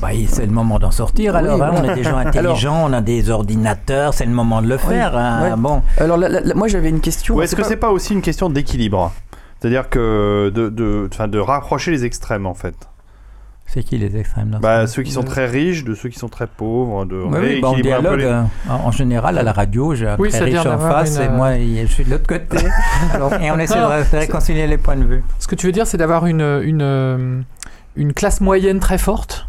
[0.00, 1.54] Bah, c'est le moment d'en sortir Oui, alors.
[1.62, 1.70] hein.
[1.70, 1.80] voilà.
[1.80, 5.16] On est des gens intelligents, on a des ordinateurs, c'est le moment de le faire.
[5.16, 5.42] hein.
[5.50, 5.56] ouais.
[5.56, 5.82] Bon.
[5.98, 6.18] Alors
[6.56, 7.36] moi j'avais une question.
[7.36, 9.12] Ou est-ce que c'est pas aussi une question d'équilibre?
[9.60, 12.74] C'est-à-dire que de, de, enfin, de rapprocher les extrêmes en fait.
[13.64, 16.28] C'est qui les extrêmes Bah, ce- ceux qui sont très riches de ceux qui sont
[16.28, 18.18] très pauvres, de Oui, oui, bah, on rééquilibrer un peu dialogue.
[18.18, 18.42] les- euh,
[18.84, 21.30] en, général, à la radio, j'ai un Oui, très riche en face une, et euh,
[21.30, 22.58] moi, je suis de l'autre côté.
[23.14, 25.22] Alors, et on essaie Non, de réconcilier les points de vue.
[25.38, 27.44] Ce que tu veux dire, c'est d'avoir une, une,
[27.96, 29.46] une classe moyenne très forte?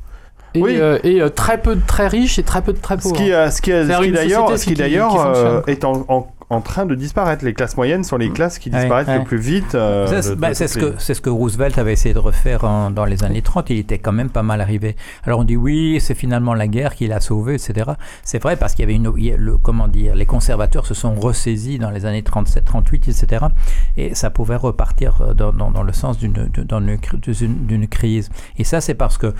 [0.55, 0.75] Et, Oui.
[0.79, 3.15] euh, et euh, très peu de très riches et très peu de très Ce pauvres.
[3.15, 6.05] qui, euh, ce qui, ce Faire qui une d'ailleurs, ce qui d'ailleurs euh, est en,
[6.07, 7.43] en, en train de disparaître.
[7.43, 9.17] Les classes moyennes sont les classes qui disparaissent ouais.
[9.17, 9.73] le plus vite.
[9.73, 12.91] euh, c'est bah, c'est ce, que, c'est ce que Roosevelt avait essayé de refaire en-
[12.91, 13.71] dans les années 30.
[13.71, 14.95] Il était quand même pas mal arrivé.
[15.23, 17.91] Alors on dit oui, c'est finalement la guerre qui l'a sauvé, etc.
[18.23, 20.85] C'est vrai parce qu'il y avait une, il y a le, comment dire, les conservateurs
[20.85, 23.45] se sont ressaisis dans les années 37, 38, etc.
[23.97, 28.29] Et ça pouvait repartir dans, dans, dans le sens d'une crise.
[28.57, 29.33] Et ça, c'est parce que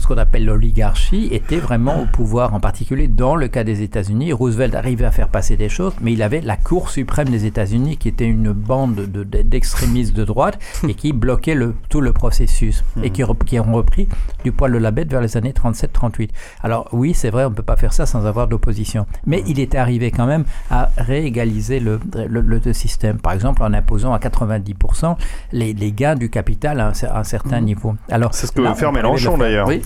[0.00, 4.32] ce qu'on appelle l'oligarchie était vraiment au pouvoir, en particulier dans le cas des États-Unis.
[4.32, 7.96] Roosevelt arrivait à faire passer des choses, mais il avait la Cour suprême des États-Unis
[7.96, 12.12] qui était une bande de- de- d'extrémistes de droite et qui bloquait le, tout le
[12.12, 14.08] processus et qui, qui ont repris
[14.44, 16.30] du poil de la bête vers les années 37-38.
[16.62, 19.06] Alors oui, c'est vrai, on ne peut pas faire ça sans avoir d'opposition.
[19.26, 23.18] Mais il était arrivé quand même à réégaliser le, le, le système.
[23.18, 25.16] Par exemple, en imposant à 90%
[25.52, 27.94] les, les gains du capital à un, cer- à un certain niveau.
[28.10, 29.68] Alors, C'est ce que veut faire Mélenchon d'ailleurs.
[29.68, 29.82] Oui.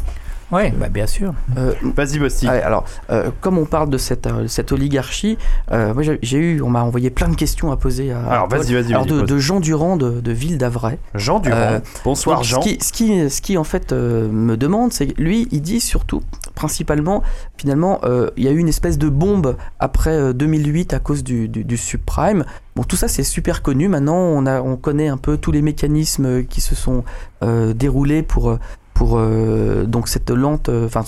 [0.52, 1.32] Oui, bah, bien sûr.
[1.56, 2.46] Euh, Vas-y, Bosti.
[2.48, 5.38] Alors, euh, comme on parle de cette, euh, cette oligarchie,
[5.72, 8.18] euh, moi j'ai eu, on m'a envoyé plein de questions à poser à.
[8.26, 8.58] Alors, Paul.
[8.58, 10.98] vas-y, vas-y, Alors, vas-y, de, Jean Durand de, de Ville d'Avray.
[11.14, 11.56] Jean Durand.
[11.56, 12.62] Euh, Bonsoir Donc, Jean.
[12.62, 15.62] Ce qui, ce qui, ce qui, en fait euh, me demande, c'est que lui, il
[15.62, 16.22] dit surtout,
[16.54, 17.22] principalement,
[17.56, 21.24] finalement, euh, il y a eu une espèce de bombe après euh, 2008 à cause
[21.24, 22.44] du, du, du subprime.
[22.76, 23.88] Bon, tout ça c'est super connu.
[23.88, 27.04] Maintenant, on, a, on connaît un peu tous les mécanismes qui se sont
[27.42, 28.58] euh, déroulés pour euh,
[28.94, 31.04] pour euh, donc cette lente, euh, enfin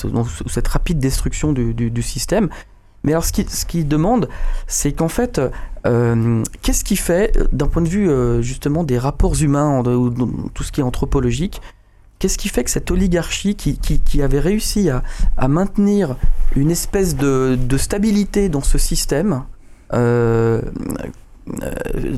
[0.47, 2.49] cette rapide destruction du, système.
[3.05, 4.29] Mais alors, ce qu'il demande,
[4.67, 5.41] c'est qu'en fait,
[5.87, 8.11] euh, qu'est-ce qui fait, d'un point de vue
[8.43, 10.11] justement des rapports humains, ou
[10.51, 11.63] tout ce qui est anthropologique,
[12.19, 15.05] qu'est-ce qui fait que cette oligarchie qui, qui, qui avait réussi à,
[15.47, 16.17] maintenir
[16.57, 19.45] une espèce de, stabilité dans ce système,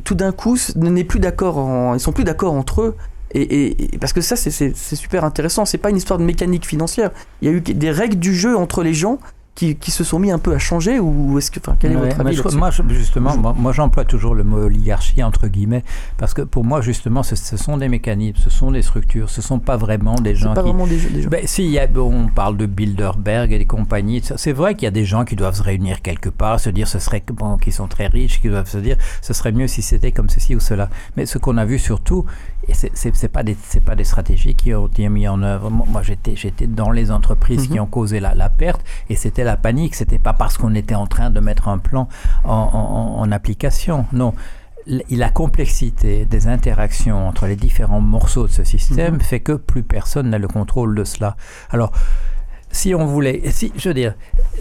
[0.04, 2.96] tout d'un coup, n'est plus d'accord, ils sont plus d'accord entre eux.
[3.34, 5.64] Et, parce que ça, c'est super intéressant.
[5.64, 7.10] C'est pas une histoire de mécanique financière.
[7.42, 9.18] Il y a eu des règles du jeu entre les gens
[9.58, 11.96] qui, qui se sont mis un peu à changer ou est-ce que, enfin, quel est
[11.96, 15.82] votre avis je- moi, justement, moi, moi, j'emploie toujours le mot oligarchie entre guillemets
[16.16, 19.42] parce que pour moi justement ce, ce sont des mécanismes, ce sont des structures, ce
[19.42, 20.68] sont pas vraiment des gens pas qui.
[20.68, 21.28] vraiment des, gens.
[21.28, 24.22] Ben, si, y a, on parle de Bilderberg et des compagnies.
[24.36, 26.86] C'est vrai qu'il y a des gens qui doivent se réunir quelque part, se dire
[26.86, 29.82] ce serait bon, qui sont très riches, qui doivent se dire ce serait mieux si
[29.82, 30.88] c'était comme ceci ou cela.
[31.16, 32.24] Mais ce qu'on a vu surtout,
[32.68, 35.68] et c'est pas des c'est pas des stratégies qui ont été mises en œuvre.
[35.70, 37.80] Moi, j'étais j'étais dans les entreprises qui Mhm.
[37.80, 39.94] ont causé la, la perte et c'était la panique.
[39.94, 42.08] C'était pas parce qu'on était en train de mettre un plan
[42.44, 44.06] en, en- en application.
[44.12, 44.32] Non.
[45.10, 49.20] La complexité des interactions entre les différents morceaux de ce système Mhm.
[49.20, 51.36] fait que plus personne n'a le contrôle de cela.
[51.70, 51.92] Alors,
[52.70, 54.14] si on voulait, si, je veux dire,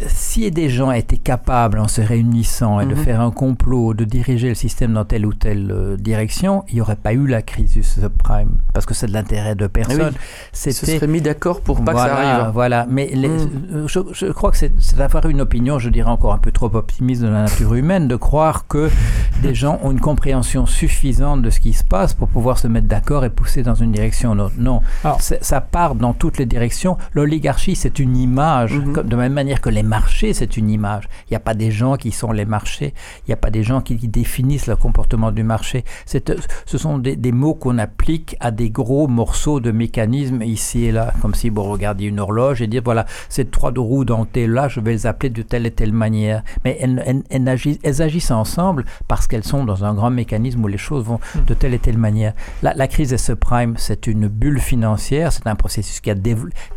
[0.07, 3.03] si des gens étaient capables, en se réunissant et de Mhm.
[3.03, 6.81] faire un complot, de diriger le système dans telle ou telle euh, direction, il n'y
[6.81, 10.13] aurait pas eu la crise du subprime, parce que c'est de l'intérêt de personne.
[10.15, 10.19] Ah
[10.53, 12.53] Ils se C'était seraient mis d'accord pour pas voilà, que ça arrive.
[12.53, 13.49] Voilà, mais les- Mm.
[13.73, 16.73] euh, je, je crois que c'est d'avoir une opinion, je dirais encore un peu trop
[16.75, 18.89] optimiste de la nature humaine, de croire que
[19.41, 22.87] des gens ont une compréhension suffisante de ce qui se passe pour pouvoir se mettre
[22.87, 24.55] d'accord et pousser dans une direction ou l'autre.
[24.57, 26.97] Non, Alors- C'est- ça part dans toutes les directions.
[27.13, 29.03] L'oligarchie, c'est une une image, Mhm.
[29.03, 31.09] de la même manière que les marchés, c'est une image.
[31.25, 32.93] Il n'y a pas des gens qui sont les marchés,
[33.25, 35.83] il n'y a pas des gens qui, qui définissent le comportement du marché.
[36.05, 36.31] C'est,
[36.65, 40.91] ce sont des, des mots qu'on applique à des gros morceaux de mécanismes ici et
[40.93, 44.69] là, comme si vous regardiez une horloge et dire, voilà, ces trois roues dentées là,
[44.69, 46.43] je vais les appeler de telle et telle manière.
[46.63, 50.63] Mais elles, elles- elles agissent, elles agissent ensemble parce qu'elles sont dans un grand mécanisme
[50.63, 52.33] où les choses vont de telle et telle manière.
[52.63, 56.15] La, la crise des subprimes, c'est une bulle financière, c'est un processus qui a,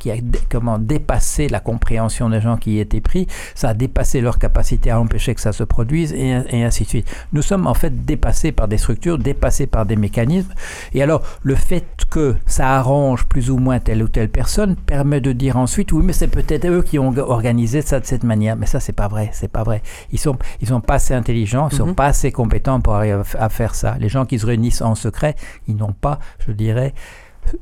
[0.01, 0.17] qui a
[0.51, 1.10] comment, dépassé
[1.49, 5.35] la compréhension des gens qui y étaient pris, ça a dépassé leur capacité à empêcher
[5.35, 7.15] que ça se produise et, et ainsi de suite.
[7.33, 10.53] Nous sommes en fait dépassés par des structures, dépassés par des mécanismes.
[10.95, 15.21] Et alors, le fait que ça arrange plus ou moins telle ou telle personne permet
[15.21, 18.57] de dire ensuite, oui, mais c'est peut-être eux qui ont organisé ça de cette manière.
[18.57, 19.83] Mais ça, c'est pas vrai, c'est pas vrai.
[20.13, 21.95] Ils sont, ils sont pas assez intelligents, ils sont Mhm.
[21.95, 23.97] pas assez compétents pour arriver à faire ça.
[23.99, 25.35] Les gens qui se réunissent en secret,
[25.67, 26.95] ils n'ont pas, je dirais,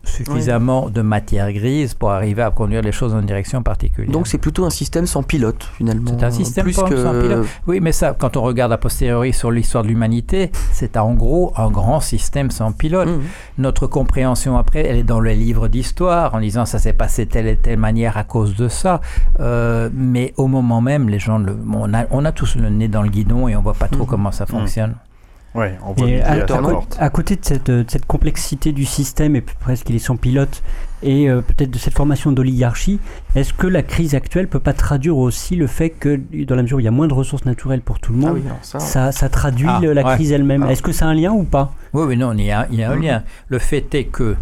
[0.04, 4.10] suffisamment de matière grise pour arriver à conduire les choses dans une direction particulière.
[4.12, 6.10] Donc c'est plutôt un système sans pilote finalement.
[6.18, 7.46] C'est un système plus que sans pilote.
[7.66, 11.52] Oui, mais ça, quand on regarde a posteriori sur l'histoire de l'humanité, c'est en gros
[11.56, 13.08] un grand système sans pilote.
[13.08, 13.20] Mhm.
[13.58, 17.46] Notre compréhension après, elle est dans les livres d'histoire, en disant ça s'est passé telle
[17.46, 19.00] et telle manière à cause de ça.
[19.40, 22.88] Euh, mais au moment même, les gens, le, on, a, on a tous le nez
[22.88, 24.08] dans le guidon et on voit pas trop Mhm.
[24.08, 24.94] comment ça fonctionne.
[25.54, 26.36] Ouais, on voit Et à, à
[27.00, 29.98] à côté de cette, euh, de cette complexité du système et puis presque il est
[29.98, 30.62] sans pilote
[31.02, 33.00] et euh, peut-être de cette formation d'oligarchie,
[33.34, 36.76] est-ce que la crise actuelle peut pas traduire aussi le fait que dans la mesure
[36.76, 38.78] où il y a moins de ressources naturelles pour tout le Ah monde, oui, ça.
[38.78, 40.14] ça, ça traduit Ah, le- la ouais.
[40.16, 40.64] crise elle-même?
[40.68, 40.72] Ah.
[40.72, 41.72] Est-ce que a un lien ou pas?
[41.94, 43.02] Oui, oui, non, il y a, il y a un Mhm.
[43.02, 43.22] lien.
[43.48, 44.36] Le fait est que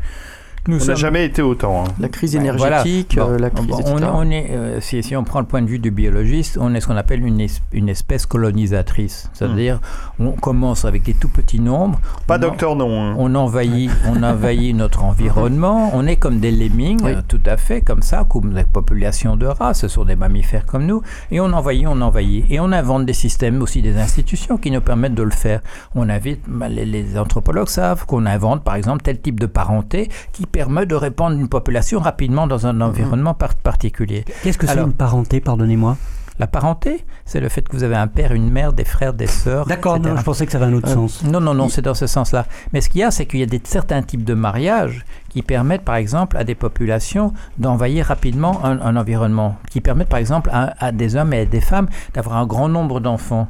[0.68, 1.84] nous On n'a sommes jamais été autant.
[1.84, 1.88] hein.
[2.00, 3.30] La crise énergétique, voilà.
[3.32, 4.10] euh, la crise, on, etc.
[4.14, 6.80] on est, euh, si, si on prend le point de vue du biologiste, on est
[6.80, 9.30] ce qu'on appelle une, es- une espèce colonisatrice.
[9.32, 9.80] C'est-à-dire,
[10.18, 12.00] on commence avec des tout petits nombres.
[12.26, 13.00] Pas en- docteur non.
[13.00, 13.14] hein.
[13.18, 15.90] On envahit, on envahit notre environnement.
[15.94, 17.12] On est comme des lemmings, Oui.
[17.12, 19.74] euh, tout à fait, comme ça, comme la population de rats.
[19.74, 21.02] Ce sont des mammifères comme nous.
[21.30, 22.44] Et on envahit, on envahit.
[22.50, 25.60] Et on invente des systèmes, aussi des institutions qui nous permettent de le faire.
[25.94, 30.08] On invite, bah, les, les anthropologues savent qu'on invente, par exemple, tel type de parenté
[30.32, 34.24] qui permet de répandre une population rapidement dans un environnement par- particulier.
[34.42, 35.98] Qu'est-ce que c'est une parenté, pardonnez-moi?
[36.38, 39.26] La parenté, c'est le fait que vous avez un père, une mère, des frères, des
[39.26, 39.66] sœurs.
[39.66, 41.22] D'accord, je pensais que ça avait un autre Euh, sens.
[41.24, 42.46] Non, non, non, c'est dans ce sens-là.
[42.72, 45.42] Mais ce qu'il y a, c'est qu'il y a des, certains types de mariages qui
[45.42, 50.48] permettent, par exemple, à des populations d'envahir rapidement un, un environnement, qui permettent, par exemple,
[50.52, 53.48] à, à des hommes et à des femmes d'avoir un grand nombre d'enfants.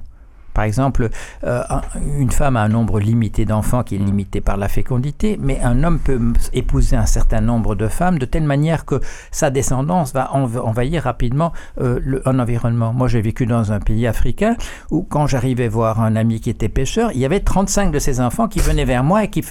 [0.57, 1.11] Par exemple,
[1.45, 1.83] euh, un-
[2.19, 5.85] une femme a un nombre limité d'enfants qui est limité par la fécondité, mais un
[5.85, 6.19] homme peut
[6.55, 9.01] épouser un certain nombre de femmes de telle manière que
[9.31, 12.95] sa descendance va env- envahir rapidement euh, le- un environnement.
[12.95, 14.57] Moi, j'ai vécu dans un pays africain
[14.91, 18.21] où, quand j'arrivais voir un ami qui était pêcheur, il y avait 35 de ses
[18.23, 19.43] enfants qui venaient vers moi et qui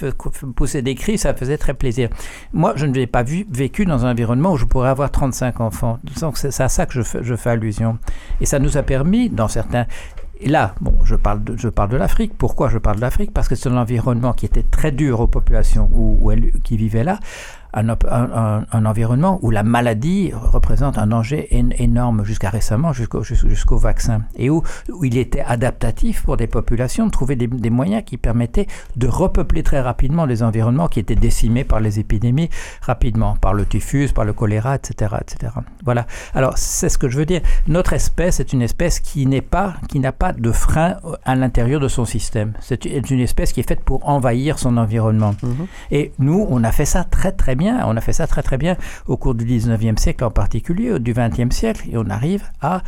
[0.56, 2.08] poussaient des cris, ça faisait très plaisir.
[2.52, 5.60] Moi, je ne l'ai pas vu, vécu dans un environnement où je pourrais avoir 35
[5.60, 6.00] enfants.
[6.20, 7.98] Donc, c'est c'est à ça que je fais, je fais allusion.
[8.40, 9.86] Et ça nous a permis, dans certains
[10.40, 12.32] et là, bon, je parle de, je parle de l'Afrique.
[12.36, 13.32] Pourquoi je parle de l'Afrique?
[13.32, 16.76] Parce que c'est un environnement qui était très dur aux populations où, où elles- qui
[16.76, 17.18] vivaient là.
[17.76, 23.76] Un, environnement où la maladie représente un danger én- énorme jusqu'à récemment, jusqu'au jus- jusqu'au
[23.76, 24.22] vaccin.
[24.36, 28.16] Et où, où il était adaptatif pour des populations de trouver des, des moyens qui
[28.16, 28.66] permettaient
[28.96, 32.48] de repeupler très rapidement les environnements qui étaient décimés par les épidémies
[32.80, 35.14] rapidement, par le typhus, par le choléra, etc.
[35.20, 35.52] etc.
[35.84, 36.06] Voilà.
[36.34, 37.42] Alors, c'est ce que je veux dire.
[37.68, 41.80] Notre espèce est une espèce qui n'est pas, qui n'a pas de frein à l'intérieur
[41.80, 42.52] de son système.
[42.60, 45.34] C'est une espèce qui est faite pour envahir son environnement.
[45.42, 45.66] Mhm.
[45.90, 47.65] Et nous, on a fait ça très très bien.
[47.72, 51.12] On a fait ça très très bien au cours du 19e siècle en particulier, du
[51.12, 52.82] 20e siècle, et on arrive à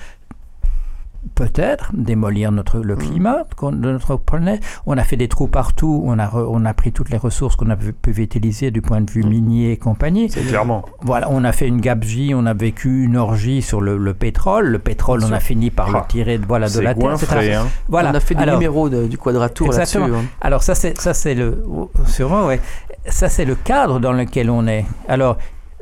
[1.34, 4.62] peut-être démolir notre, le climat qu'on- de notre planète.
[4.86, 7.56] On a fait des trous partout, on a, re- on a pris toutes les ressources
[7.56, 10.28] qu'on a pu, pu utiliser du point de vue minier et compagnie.
[10.28, 10.84] Clairement.
[11.02, 14.66] Voilà, on a fait une gabegie, on a vécu une orgie sur le, le pétrole.
[14.68, 17.12] Le pétrole, on a fini par le Ah, tirer de, voilà, de C'est la terre.
[17.12, 17.26] etc.
[17.26, 17.66] goinfré, hein.
[17.88, 18.10] Voilà.
[18.10, 19.98] On a fait des Alors, numéros de- du quadratour là-dessus.
[19.98, 20.24] Hein.
[20.40, 21.62] alors ça c'est ça c'est le
[22.06, 22.60] sûrement ouais.
[23.06, 24.84] Ça c'est le cadre dans lequel on est.
[25.08, 25.36] Alors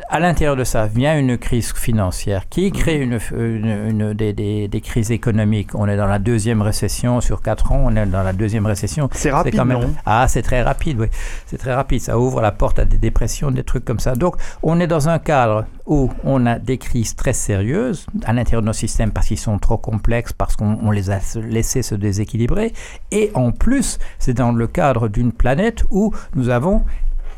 [0.08, 4.68] à l'intérieur de ça vient une crise financière qui crée une, une- une- des, des-
[4.68, 5.74] des crises économiques.
[5.74, 7.80] On est dans la deuxième récession sur quatre ans.
[7.84, 9.08] On est dans la deuxième récession.
[9.12, 9.94] C'est rapide, quand même non?
[10.04, 11.06] Ah c'est très rapide oui
[11.46, 12.00] c'est très rapide.
[12.02, 14.14] Ça ouvre la porte à des dépressions, des trucs comme ça.
[14.14, 18.60] Donc on est dans un cadre où on a des crises très sérieuses à l'intérieur
[18.62, 21.94] de nos systèmes parce qu'ils sont trop complexes, parce qu'on on les a laissés se
[21.94, 22.72] déséquilibrer.
[23.12, 26.82] Et en plus, c'est dans le cadre d'une planète où nous avons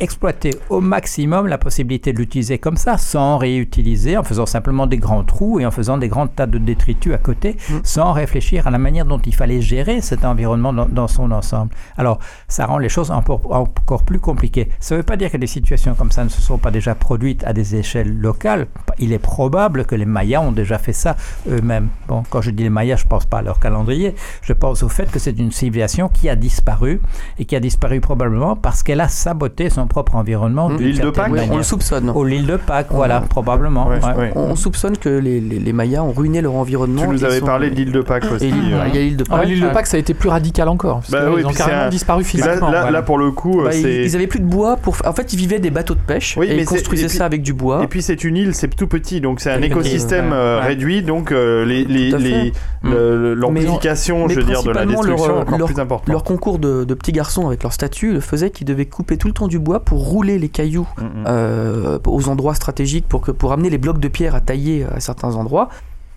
[0.00, 4.98] exploiter au maximum la possibilité de l'utiliser comme ça, sans réutiliser, en faisant simplement des
[4.98, 8.70] grands trous et en faisant des grands tas de détritus à côté, sans réfléchir à
[8.70, 11.74] la manière dont il fallait gérer cet environnement dans, dans son ensemble.
[11.96, 14.68] Alors, ça rend les choses encore, encore plus compliquées.
[14.80, 16.94] Ça ne veut pas dire que des situations comme ça ne se sont pas déjà
[16.94, 18.68] produites à des échelles locales.
[18.98, 21.16] Il est probable que les Mayas ont déjà fait ça
[21.48, 21.88] eux-mêmes.
[22.06, 24.82] Bon, quand je dis les Mayas, je ne pense pas à leur calendrier, je pense
[24.82, 27.00] au fait que c'est une civilisation qui a disparu
[27.38, 30.68] et qui a disparu probablement parce qu'elle a saboté son propre environnement.
[30.70, 31.52] d'une L'île de Pâques manière.
[31.52, 32.10] on le soupçonne.
[32.14, 33.88] Ou l'île de Pâques, voilà, probablement.
[33.88, 34.14] Ouais, ouais.
[34.16, 34.32] ouais.
[34.36, 37.02] On, on soupçonne que les, les- les Mayas ont ruiné leur environnement.
[37.02, 38.46] Tu nous avais sont- parlé de l'île de Pâques aussi.
[38.46, 38.84] Et l'île- euh.
[38.88, 39.46] il y a l'île de Ah, Pâques.
[39.48, 41.00] l'île de Pâques, ça a été plus radical encore.
[41.00, 42.52] parce Bah que oui, ils ont carrément un- disparu physiquement.
[42.70, 42.90] là, voilà.
[42.90, 44.04] là, pour le coup, Bah, ils, c'est.
[44.04, 44.96] ils avaient plus de bois pour.
[45.04, 47.16] En fait, ils vivaient des bateaux de pêche Oui, et mais ils construisaient et puis-
[47.18, 47.82] ça avec du bois.
[47.82, 51.32] Et puis c'est une île, c'est tout petit, donc c'est un écosystème euh, réduit, donc
[51.32, 51.64] euh,
[53.34, 56.08] l'amplification, je veux dire, de la destruction est encore plus importante.
[56.08, 59.48] Leur concours de, petits garçons avec leur statut faisait qu'ils devaient couper tout le temps
[59.48, 61.24] du bois pour rouler les cailloux Mm, mm.
[61.26, 65.00] euh, aux endroits stratégiques pour, que, pour amener les blocs de pierre à tailler à
[65.00, 65.68] certains endroits.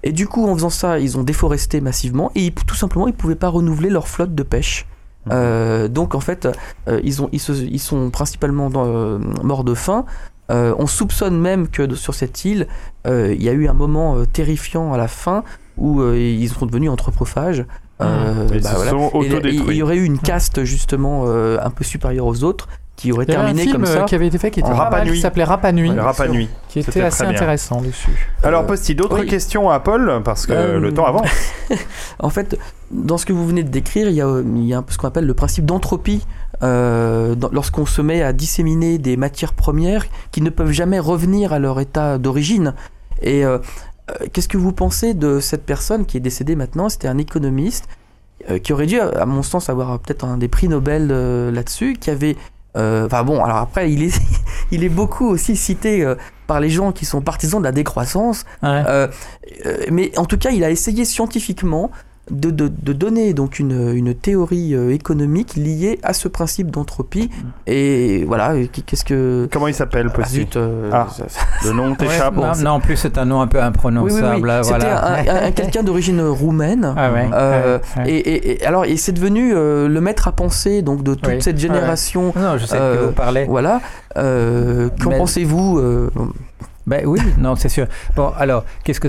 [0.03, 3.11] Et du coup, en faisant ça, ils ont déforesté massivement et ils- tout simplement, ils
[3.11, 4.87] ne pouvaient pas renouveler leur flotte de pêche.
[5.27, 5.31] Mhm.
[5.33, 6.47] Euh, donc en fait,
[6.87, 10.05] euh, ils, ont, ils, se- ils sont principalement dans- euh, morts de faim.
[10.49, 12.67] Euh, on soupçonne même que de- sur cette île,
[13.07, 15.43] euh, il y a eu un moment euh, terrifiant à la fin
[15.77, 17.63] où euh, ils sont devenus anthropophages.
[18.01, 18.89] Euh, Ils bah voilà.
[18.91, 22.67] sont Et il- y aurait eu une caste justement euh, un peu supérieure aux autres
[23.01, 24.01] qui aurait terminé film comme ça.
[24.01, 25.21] euh, qui avait été fait qui était en pas Rapa mal, qui Nui.
[25.21, 26.49] s'appelait Rapa Nui, Rapa Nui.
[26.69, 28.29] qui était assez intéressant dessus.
[28.43, 29.27] Alors, Euh, Posty, d'autres oui.
[29.27, 31.27] questions à Paul, parce que Euh, le temps avance.
[32.19, 32.57] En fait,
[32.91, 35.07] dans ce que vous venez de décrire, il y a, il y a ce qu'on
[35.07, 36.25] appelle le principe d'entropie.
[36.63, 41.59] euh, Lorsqu'on se met à disséminer des matières premières qui ne peuvent jamais revenir à
[41.59, 42.75] leur état d'origine.
[43.23, 43.57] Et euh,
[44.31, 46.87] qu'est-ce que vous pensez de cette personne qui est décédée maintenant?
[46.89, 47.87] C'était un économiste
[48.49, 51.95] euh, qui aurait dû, à mon sens, avoir peut-être un des prix Nobel euh, là-dessus,
[51.99, 52.35] qui avait...
[52.77, 54.21] euh, Enfin bon, alors après, il est,
[54.71, 56.15] il est beaucoup aussi cité euh,
[56.47, 58.45] par les gens qui sont partisans de la décroissance.
[58.63, 58.83] Ouais.
[58.87, 59.07] Euh,
[59.65, 61.91] euh, mais en tout cas, il a essayé scientifiquement
[62.29, 67.29] de, de- de donner donc une, une théorie euh, économique liée à ce principe d'entropie.
[67.67, 68.53] Et voilà,
[68.85, 69.49] qu'est-ce que...
[69.51, 71.07] Comment il s'appelle, Ah, Posty zut, euh, Ah.
[71.65, 72.35] Le nom t'échappe.
[72.35, 74.47] non, non, en plus, c'est un nom un peu Oui, oui, imprononçable.
[74.47, 74.63] oui.
[74.63, 75.05] C'était voilà.
[75.05, 76.93] un, un- un quelqu'un d'origine roumaine.
[76.95, 78.11] Ah ouais, Euh, ouais, ouais.
[78.11, 81.27] Et, et- et alors, et c'est devenu euh, le maître à penser donc de toute
[81.27, 81.41] Oui.
[81.41, 81.61] cette ouais.
[81.61, 82.33] génération.
[82.35, 83.45] Non, je sais de qui vous parlez.
[83.45, 83.81] Voilà.
[84.17, 86.09] Euh, Qu'en Mais- pensez-vous euh,
[86.87, 87.85] Ben oui, non, c'est sûr.
[88.15, 89.07] Bon, alors, qu'est-ce que,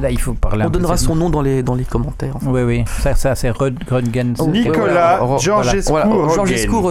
[0.00, 0.64] là, il faut parler.
[0.64, 2.36] On donnera son nom dans les, dans les commentaires.
[2.46, 4.34] Oui, oui, ça, ça c'est Rud- Grudgens.
[4.38, 5.20] Oh, Nicolas.
[5.38, 5.90] Georgescu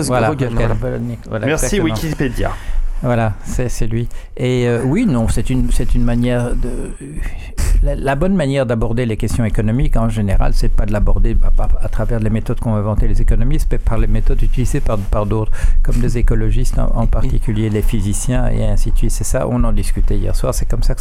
[0.07, 0.27] Voilà.
[1.29, 1.79] Voilà, Merci.
[1.79, 2.51] Wikipédia.
[3.03, 4.07] Voilà, c'est c'est lui.
[4.37, 6.91] Et euh, oui, non, c'est une, c'est une manière de.
[7.83, 11.63] La, la bonne manière d'aborder les questions économiques en général, c'est pas de l'aborder à,
[11.83, 15.25] à- travers les méthodes qu'ont inventées les économistes, mais par les méthodes utilisées par, par
[15.25, 15.51] d'autres,
[15.81, 19.09] comme les écologistes en, particulier, les physiciens et ainsi de suite.
[19.11, 20.93] C'est ça, on en discutait hier soir, c'est comme ça-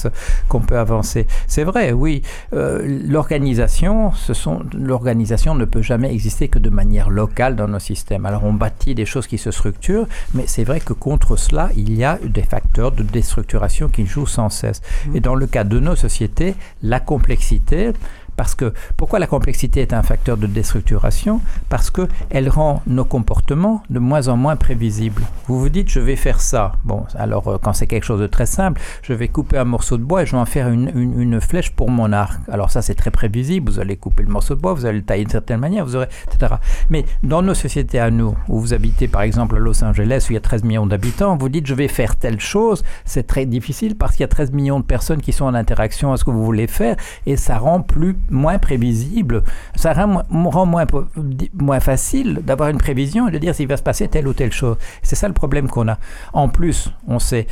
[0.48, 1.26] qu'on peut avancer.
[1.46, 2.22] C'est vrai, oui,
[2.54, 7.78] euh, l'organisation, ce sont, l'organisation ne peut jamais exister que de manière locale dans nos
[7.78, 8.24] systèmes.
[8.24, 11.92] Alors on bâtit des choses qui se structurent, mais c'est vrai que contre cela, il
[11.94, 14.80] y a des facteurs de déstructuration qui jouent sans cesse.
[15.14, 17.92] Et dans le cas de nos sociétés, la complexité,
[18.40, 23.04] parce que pourquoi la complexité est un facteur de déstructuration Parce que elle rend nos
[23.04, 25.20] comportements de moins en moins prévisibles.
[25.46, 26.72] Vous vous dites je vais faire ça.
[26.86, 29.98] Bon, alors euh, quand c'est quelque chose de très simple, je vais couper un morceau
[29.98, 32.40] de bois et je vais en faire une, une- flèche pour mon arc.
[32.50, 33.70] Alors ça c'est très prévisible.
[33.70, 35.96] Vous allez couper le morceau de bois, vous allez le tailler d'une certaine manière, vous
[35.96, 36.54] aurez etc.
[36.88, 40.32] Mais dans nos sociétés à nous, où vous habitez par exemple à Los Angeles où
[40.32, 43.44] il y a 13 millions d'habitants, vous dites je vais faire telle chose, c'est très
[43.44, 46.24] difficile parce qu'il y a 13 millions de personnes qui sont en interaction à ce
[46.24, 49.42] que vous voulez faire et ça rend plus moins prévisible,
[49.74, 54.28] ça rend, moins facile d'avoir une prévision et de dire s'il va se passer telle
[54.28, 54.76] ou telle chose.
[55.02, 55.98] C'est ça le problème qu'on a.
[56.32, 57.46] En plus, on sait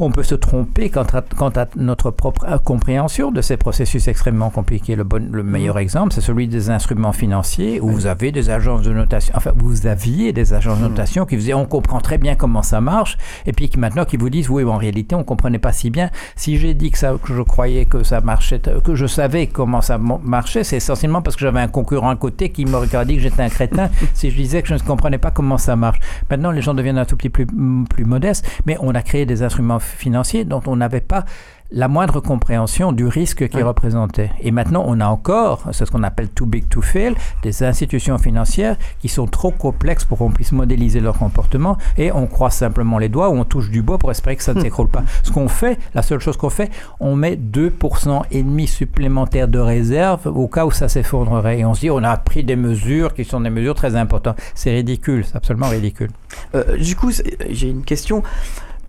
[0.00, 4.50] on peut se tromper quant à, quant à notre propre compréhension de ces processus extrêmement
[4.50, 4.96] compliqués.
[4.96, 8.82] Le, bon, le meilleur exemple, c'est celui des instruments financiers où vous avez des agences
[8.82, 12.18] de notation, enfin vous aviez des agences de notation qui vous disaient on comprend très
[12.18, 15.24] bien comment ça marche et puis qui maintenant qui vous disent oui en réalité on
[15.24, 16.10] comprenait pas si bien.
[16.36, 19.80] Si j'ai dit que, ça, que je croyais que ça marchait, que je savais comment
[19.80, 23.22] ça marchait, c'est essentiellement parce que j'avais un concurrent à côté qui m'aurait dit que
[23.22, 25.98] j'étais un crétin si je disais que je ne comprenais pas comment ça marche.
[26.30, 29.26] Maintenant les gens deviennent un tout petit peu plus, plus modestes, mais on a créé
[29.26, 31.24] des instruments financiers dont on n'avait pas
[31.70, 34.30] la moindre compréhension du risque qu'il représentait.
[34.40, 38.16] Et maintenant, on a encore, c'est ce qu'on appelle too big to fail, des institutions
[38.16, 42.98] financières qui sont trop complexes pour qu'on puisse modéliser leur comportement et on croise simplement
[42.98, 45.02] les doigts ou on touche du bois pour espérer que ça ne s'écroule pas.
[45.22, 46.70] Ce qu'on fait, la seule chose qu'on fait,
[47.00, 51.58] on met 2% et demi supplémentaire de réserve au cas où ça s'effondrerait.
[51.58, 54.40] Et on se dit, on a pris des mesures qui sont des mesures très importantes.
[54.54, 56.10] C'est ridicule, c'est absolument ridicule.
[56.54, 57.10] Euh, du coup,
[57.50, 58.22] j'ai une question.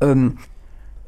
[0.02, 0.30] Euh,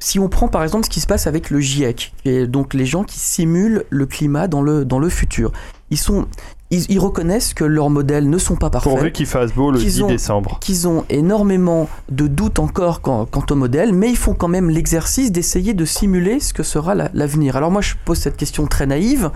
[0.02, 2.86] si on prend par exemple ce qui se passe avec le GIEC, et donc les
[2.86, 5.52] gens qui simulent le climat dans le, dans le futur,
[5.90, 6.26] ils, sont,
[6.70, 8.92] ils, ils reconnaissent que leurs modèles ne sont pas parfaits.
[8.92, 10.58] Pourvu qu'il fasse beau le qu'ils 10 ont- décembre.
[10.60, 14.70] qu'ils ont énormément de doutes encore quant, quant au modèle, mais ils font quand même
[14.70, 17.56] l'exercice d'essayer de simuler ce que sera la- l'avenir.
[17.56, 19.30] Alors moi je pose cette question très naïve.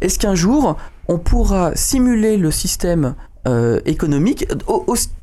[0.00, 0.76] Est-ce qu'un jour
[1.08, 3.14] on pourra simuler le système
[3.48, 4.46] euh, économique,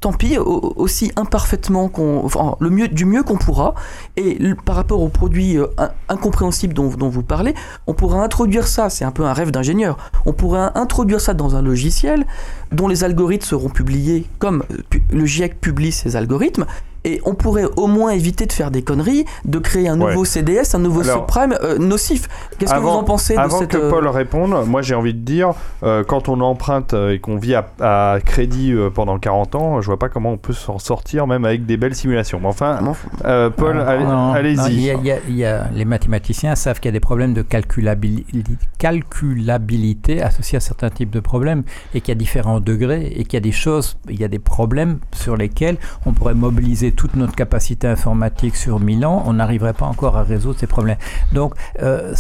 [0.02, 2.28] tant pis, au- aussi imparfaitement qu'on,
[2.60, 3.76] le mieux, du mieux qu'on pourra,
[4.18, 7.54] et par rapport aux produits euh, in- incompréhensibles dont, dont vous parlez,
[7.88, 11.56] on pourra introduire ça, c'est un peu un rêve d'ingénieur, on pourrait introduire ça dans
[11.56, 12.26] un logiciel
[12.72, 16.66] dont les algorithmes seront publiés comme euh, le GIEC publie ses algorithmes,
[17.06, 20.26] et on pourrait au moins éviter de faire des conneries, de créer un nouveau Ouais.
[20.26, 22.28] CDS, un nouveau Alors, subprime euh, nocif.
[22.58, 23.70] Qu'est-ce que vous en pensez de avant cette...
[23.72, 27.38] que euh, Paul réponde, moi j'ai envie de dire, euh, quand on emprunte et qu'on
[27.38, 31.28] vit à, à crédit pendant 40 ans, je vois pas comment on peut s'en sortir
[31.28, 32.40] même avec des belles simulations.
[32.42, 32.80] Mais enfin,
[33.26, 34.92] euh, Paul, allez-y.
[35.74, 38.26] les mathématiciens savent qu'il y a des problèmes de calculabili-
[38.78, 43.34] calculabilité associés à certains types de problèmes et qu'il y a différents degrés et qu'il
[43.34, 47.16] y a des choses, il y a des problèmes sur lesquels on pourrait mobiliser toute
[47.16, 50.98] notre capacité informatique sur 1000 ans, on n'arriverait pas encore à résoudre ces problèmes.
[51.32, 52.14] Donc, euh,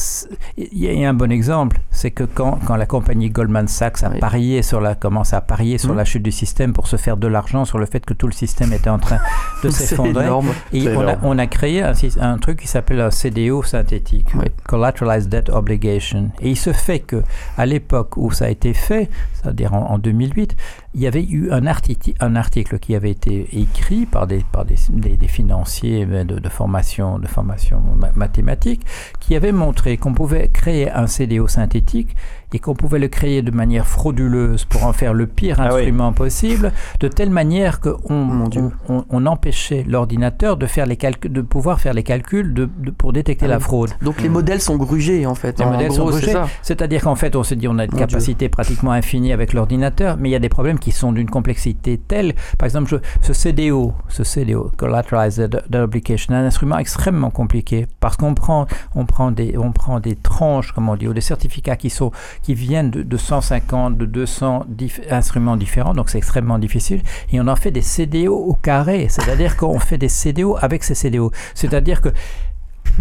[0.57, 4.09] il y a un bon exemple, c'est que quand, quand la compagnie Goldman Sachs a
[4.09, 5.97] parié sur la, commence à parier sur Mhm.
[5.97, 8.33] la chute du système pour se faire de l'argent sur le fait que tout le
[8.33, 9.19] système était en train
[9.63, 11.19] de s'effondrer, et on a, énorme.
[11.23, 14.27] on a créé un, truc qui s'appelle un CDO synthétique,
[14.67, 16.31] Collateralized Debt Obligation.
[16.41, 17.23] Et il se fait que
[17.57, 20.55] à l'époque où ça a été fait, c'est-à-dire en, en 2008,
[20.95, 24.65] il y avait eu un, arti- un article qui avait été écrit par des, par
[24.65, 28.81] des, des- financiers de, de formation, de formation ma- mathématique
[29.19, 32.15] qui avait montré qu'on pouvait créer un CDO synthétique
[32.53, 36.71] et qu'on pouvait le créer de manière frauduleuse pour en faire le pire instrument possible,
[36.99, 38.49] de telle manière qu'on on,
[38.89, 42.91] on- on empêchait l'ordinateur de faire les calculs, de pouvoir faire les calculs de, de-
[42.91, 43.63] pour détecter Ah la oui.
[43.63, 43.91] fraude.
[44.01, 45.59] Donc les modèles sont grugés en fait.
[45.59, 46.33] Les En modèles gros, sont grugés.
[46.61, 50.17] C'est-à-dire qu'en fait, on se dit on a une Mon capacité pratiquement infinie avec l'ordinateur,
[50.17, 52.33] mais il y a des problèmes qui sont d'une complexité telle.
[52.57, 58.33] Par exemple, je- ce CDO, ce CDO, Collateralized est un instrument extrêmement compliqué parce qu'on
[58.33, 61.89] prend, on prend des, on prend des tranches, comme on dit, ou des certificats qui
[61.89, 62.11] sont,
[62.41, 67.39] qui viennent de, de 150, de 200 dif- instruments différents, donc c'est extrêmement difficile, et
[67.41, 71.31] on en fait des CDO au carré, c'est-à-dire qu'on fait des CDO avec ces CDO,
[71.53, 72.09] c'est-à-dire que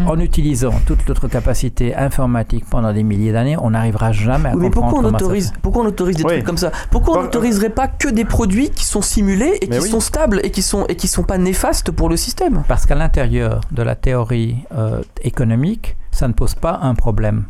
[0.06, 4.60] en utilisant toute notre capacité informatique pendant des milliers d'années, on n'arrivera jamais à Oui,
[4.64, 6.32] mais comprendre pourquoi on ça autorise, pourquoi on autorise des Oui.
[6.34, 6.70] trucs comme ça?
[6.90, 9.90] Pourquoi on n'autoriserait pas que des produits qui sont simulés et Mais qui oui.
[9.90, 12.62] sont stables et qui sont et qui sont pas néfastes pour le système?
[12.68, 17.44] Parce qu'à l'intérieur de la théorie euh, économique, ça ne pose pas un problème.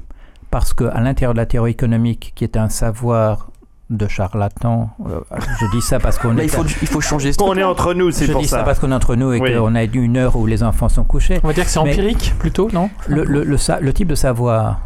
[0.50, 3.50] Parce qu'à l'intérieur de la théorie économique, qui est un savoir
[3.90, 5.20] de charlatan, euh,
[5.60, 6.44] je dis ça parce qu'on est...
[6.44, 7.32] il faut il faut changer.
[7.32, 8.58] ce On est entre nous, c'est je pour dis ça.
[8.58, 9.54] ça parce qu'on est entre nous et Oui.
[9.54, 11.40] qu'on a une heure où les enfants sont couchés.
[11.42, 12.90] On va dire que c'est empirique plutôt, non?
[13.08, 14.80] le, le- le sa- le type de savoir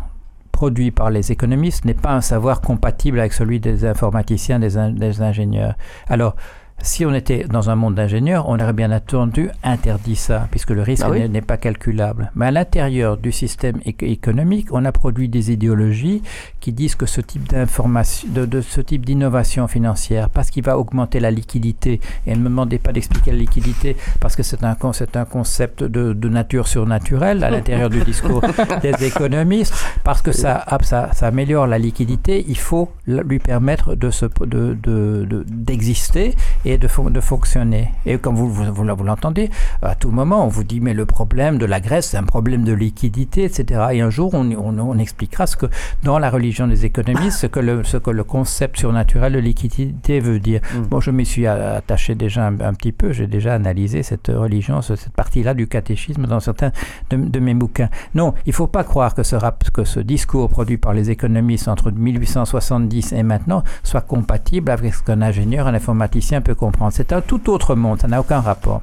[0.53, 4.91] produit par les économistes n'est pas un savoir compatible avec celui des informaticiens, des, in-
[4.91, 5.75] des ingénieurs.
[6.09, 6.37] Alors,
[6.83, 10.83] si on était dans un monde d'ingénieurs, on aurait bien entendu interdit ça, puisque le
[10.83, 12.31] risque Ah oui n'est- pas calculable.
[12.37, 16.23] Mais à l'intérieur du système éco- économique, on a produit des idéologies
[16.61, 20.79] qui disent que ce type d'information, de, de ce type d'innovation financière, parce qu'il va
[20.79, 24.75] augmenter la liquidité, et ne me demandez pas d'expliquer la liquidité, parce que c'est un,
[24.75, 28.43] con- c'est un concept de, de nature surnaturelle à l'intérieur du discours
[28.83, 29.75] des économistes,
[30.05, 34.27] parce que ça, ah, ça, ça améliore la liquidité, il faut lui permettre de se,
[34.27, 36.35] de, de- de- d'exister
[36.73, 37.93] et de, fon- de fonctionner.
[38.07, 39.51] Et comme vous, vous, vous, l'entendez,
[39.83, 42.65] à tout moment, on vous dit, mais le problème de la Grèce, c'est un problème
[42.65, 43.81] de liquidité, etc.
[43.93, 45.67] Et un jour, on, on, on expliquera ce que,
[46.03, 50.21] dans la religion des économistes, ce que le, ce que le concept surnaturel de liquidité
[50.21, 50.61] veut dire.
[50.91, 54.83] Bon, je m'y suis attaché déjà un, un petit peu, j'ai déjà analysé cette religion,
[54.83, 56.73] ce- cette partie-là du catéchisme dans certains
[57.11, 57.89] de, de mes bouquins.
[58.15, 61.11] Non, il ne faut pas croire que ce, rap- que ce discours produit par les
[61.11, 66.93] économistes entre 1870 et maintenant soit compatible avec ce qu'un ingénieur, un informaticien peut comprendre.
[66.95, 68.83] C'est un tout autre monde, ça n'a aucun rapport.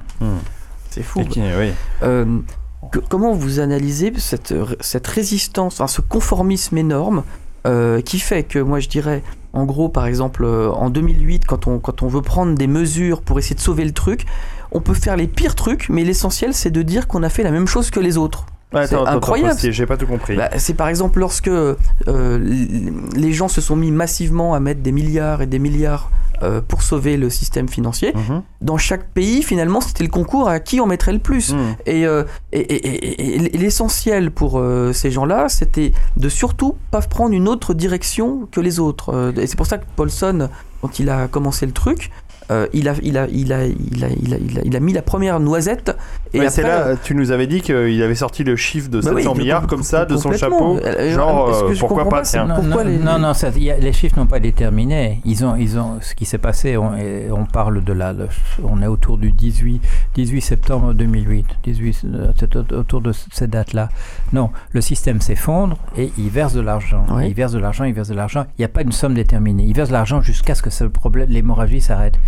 [0.89, 1.19] C'est fou.
[1.59, 1.71] Oui.
[2.03, 2.39] Euh,
[2.91, 7.23] que- comment vous analysez cette, cette résistance, enfin, ce conformisme énorme
[7.67, 9.21] euh, qui fait que moi je dirais,
[9.53, 13.21] en gros par exemple euh, en 2008 quand on, quand on veut prendre des mesures
[13.21, 14.25] pour essayer de sauver le truc,
[14.71, 17.51] on peut faire les pires trucs mais l'essentiel c'est de dire qu'on a fait la
[17.51, 18.45] même chose que les autres.
[18.71, 19.57] C'est incroyable.
[19.59, 20.35] j'ai pas tout compris.
[20.35, 21.75] Bah, c'est par exemple lorsque euh,
[23.15, 26.11] les gens se sont mis massivement à mettre des milliards et des milliards
[26.43, 28.13] euh, pour sauver le système financier.
[28.15, 28.43] Mhm.
[28.61, 31.53] Dans chaque pays, finalement, c'était le concours à qui en mettrait le plus.
[31.53, 31.75] Mhm.
[31.85, 34.61] Et, euh, et- et- l'essentiel pour
[34.93, 39.33] ces gens-là, c'était de surtout pas prendre une autre direction que les autres.
[39.37, 40.49] Et c'est pour ça que Paulson,
[40.81, 42.09] quand il a commencé le truc,
[42.73, 44.93] il, a, il, a, il, a, il, a, il, a, il, a, il a mis
[44.93, 45.95] la première noisette.
[46.33, 49.31] Et après, là, tu nous avais dit qu'il avait sorti le chiffre de Bah 700
[49.33, 50.77] oui, milliards comme ça de son chapeau.
[50.83, 52.21] Euh, Genre, euh, je pourquoi pas.
[52.45, 54.51] Non, Pourquoi non, les- non, non, ça- il y a- les chiffres n'ont pas été
[54.51, 55.21] terminés.
[55.25, 58.27] Ils ont, ils ont, ce qui s'est passé, on, et on parle de la, le-
[58.63, 59.81] on est autour du 18,
[60.15, 63.89] 18 septembre 2008, 18, euh, c'est au- autour de cette date-là.
[64.33, 67.05] Non, le système s'effondre et il verse de l'argent.
[67.11, 67.27] Oui.
[67.27, 68.45] Il verse de l'argent, il verse de l'argent.
[68.57, 69.63] Il n'y a pas une somme déterminée.
[69.67, 72.19] Il verse de l'argent jusqu'à ce que ce problème, l'hémorragie s'arrête.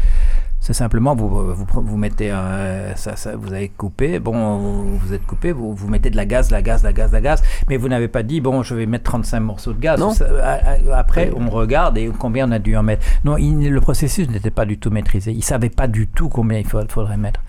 [0.64, 5.12] C'est simplement, vous, vous, vous mettez un, ça, ça, vous avez coupé, bon, vous, vous
[5.14, 7.16] êtes coupé, vous, vous mettez de la gaz, de la gaz, de la gaz, de
[7.16, 9.99] la gaz, mais vous n'avez pas dit, bon, je vais mettre 35 morceaux de gaz.
[9.99, 10.12] Non.
[10.12, 13.03] Ça, a- a- après, on regarde et combien on a dû en mettre.
[13.26, 15.32] Non, il- le processus n'était pas du tout maîtrisé.
[15.32, 17.39] Il ne savait pas du tout combien il faudrait, faudrait mettre.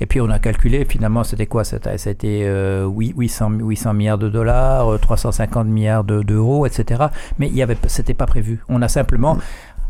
[0.00, 1.64] Et puis on a calculé, finalement, c'était quoi?
[1.64, 7.06] C'était euh, huit- 800, 800 milliards de dollars, euh, 350 milliards de- d'euros, etc.
[7.40, 8.60] Mais il y avait, c'était pas prévu.
[8.68, 9.38] On a simplement,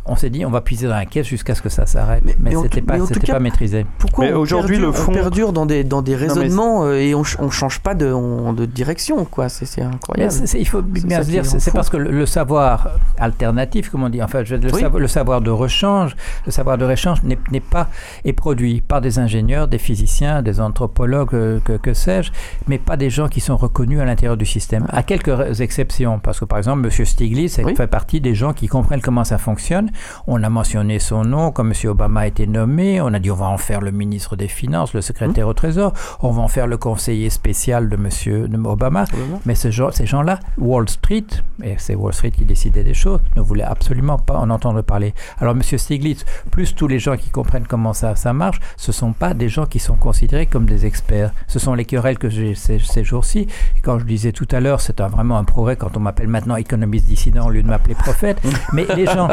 [0.08, 2.22] on s'est dit, on va puiser dans la caisse jusqu'à ce que ça s'arrête.
[2.24, 3.86] Mais- Mais, mais c'était pas, cas, pas maîtrisé.
[3.98, 7.22] Pourquoi aujourd'hui, perdure- le fond- on perdure dans des, dans des raisonnements euh, et on,
[7.40, 9.48] on change pas de, on- de direction, quoi.
[9.48, 10.32] C'est incroyable.
[10.58, 12.88] il faut bien se dire, c'est parce que le, le savoir
[13.18, 14.80] alternatif, comme on dit, enfin, je- le, Oui.
[14.80, 17.88] savoir, le savoir de rechange, le savoir de rechange n'est pas
[18.24, 22.32] est produit par des ingénieurs, des physiciens, des anthropologues, euh, que, que sais-je,
[22.66, 24.86] mais pas des gens qui sont reconnus à l'intérieur du système.
[24.90, 27.04] À quelques exceptions, parce que par exemple, M.
[27.04, 27.74] Stiglitz Oui.
[27.76, 29.90] fait partie des gens qui comprennent comment ça fonctionne.
[30.26, 31.90] On a mentionné son nom, comme M.
[31.90, 34.94] Obama a été nommé, on a dit on va en faire le ministre des Finances,
[34.94, 35.50] le secrétaire Mmh.
[35.50, 38.66] au Trésor, on va en faire le conseiller spécial de M.
[38.66, 39.04] Obama.
[39.46, 41.24] Mais ce genre- ces gens-là, Wall Street,
[41.62, 45.14] et c'est Wall Street qui décidait des choses, ne voulaient absolument pas en entendre parler.
[45.38, 45.62] Alors, M.
[45.62, 49.34] Stiglitz, plus tous les gens qui comprennent comment ça, ça marche, ce ne sont pas
[49.34, 51.32] des gens qui sont considérés comme des experts.
[51.46, 53.40] Ce sont les querelles que j'ai ces, ces jours-ci.
[53.76, 56.56] Et quand je disais tout à l'heure, c'est vraiment un progrès quand on m'appelle maintenant
[56.56, 58.40] économiste dissident au lieu de m'appeler prophète.
[58.72, 59.28] Mais les gens.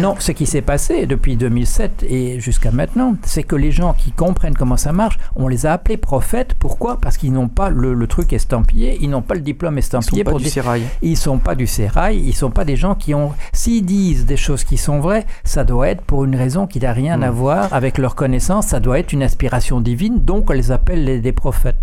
[0.00, 4.12] Non, ce qui s'est passé depuis 2007 et jusqu'à maintenant, c'est que les gens qui
[4.12, 6.54] comprennent comment ça marche, on les a appelés prophètes.
[6.58, 6.98] Pourquoi?
[7.00, 9.98] Parce qu'ils n'ont pas le, le truc estampillé, ils n'ont pas le diplôme Ils sont
[9.98, 10.82] estampillé pas pour du sérail.
[11.02, 13.32] ils sont pas du sérail, ils sont pas des gens qui ont.
[13.52, 16.92] S'ils disent des choses qui sont vraies, ça doit être pour une raison qui n'a
[16.92, 18.68] rien à voir avec leur connaissance.
[18.68, 21.76] Ça doit être une aspiration divine, donc on les appelle les- des prophètes.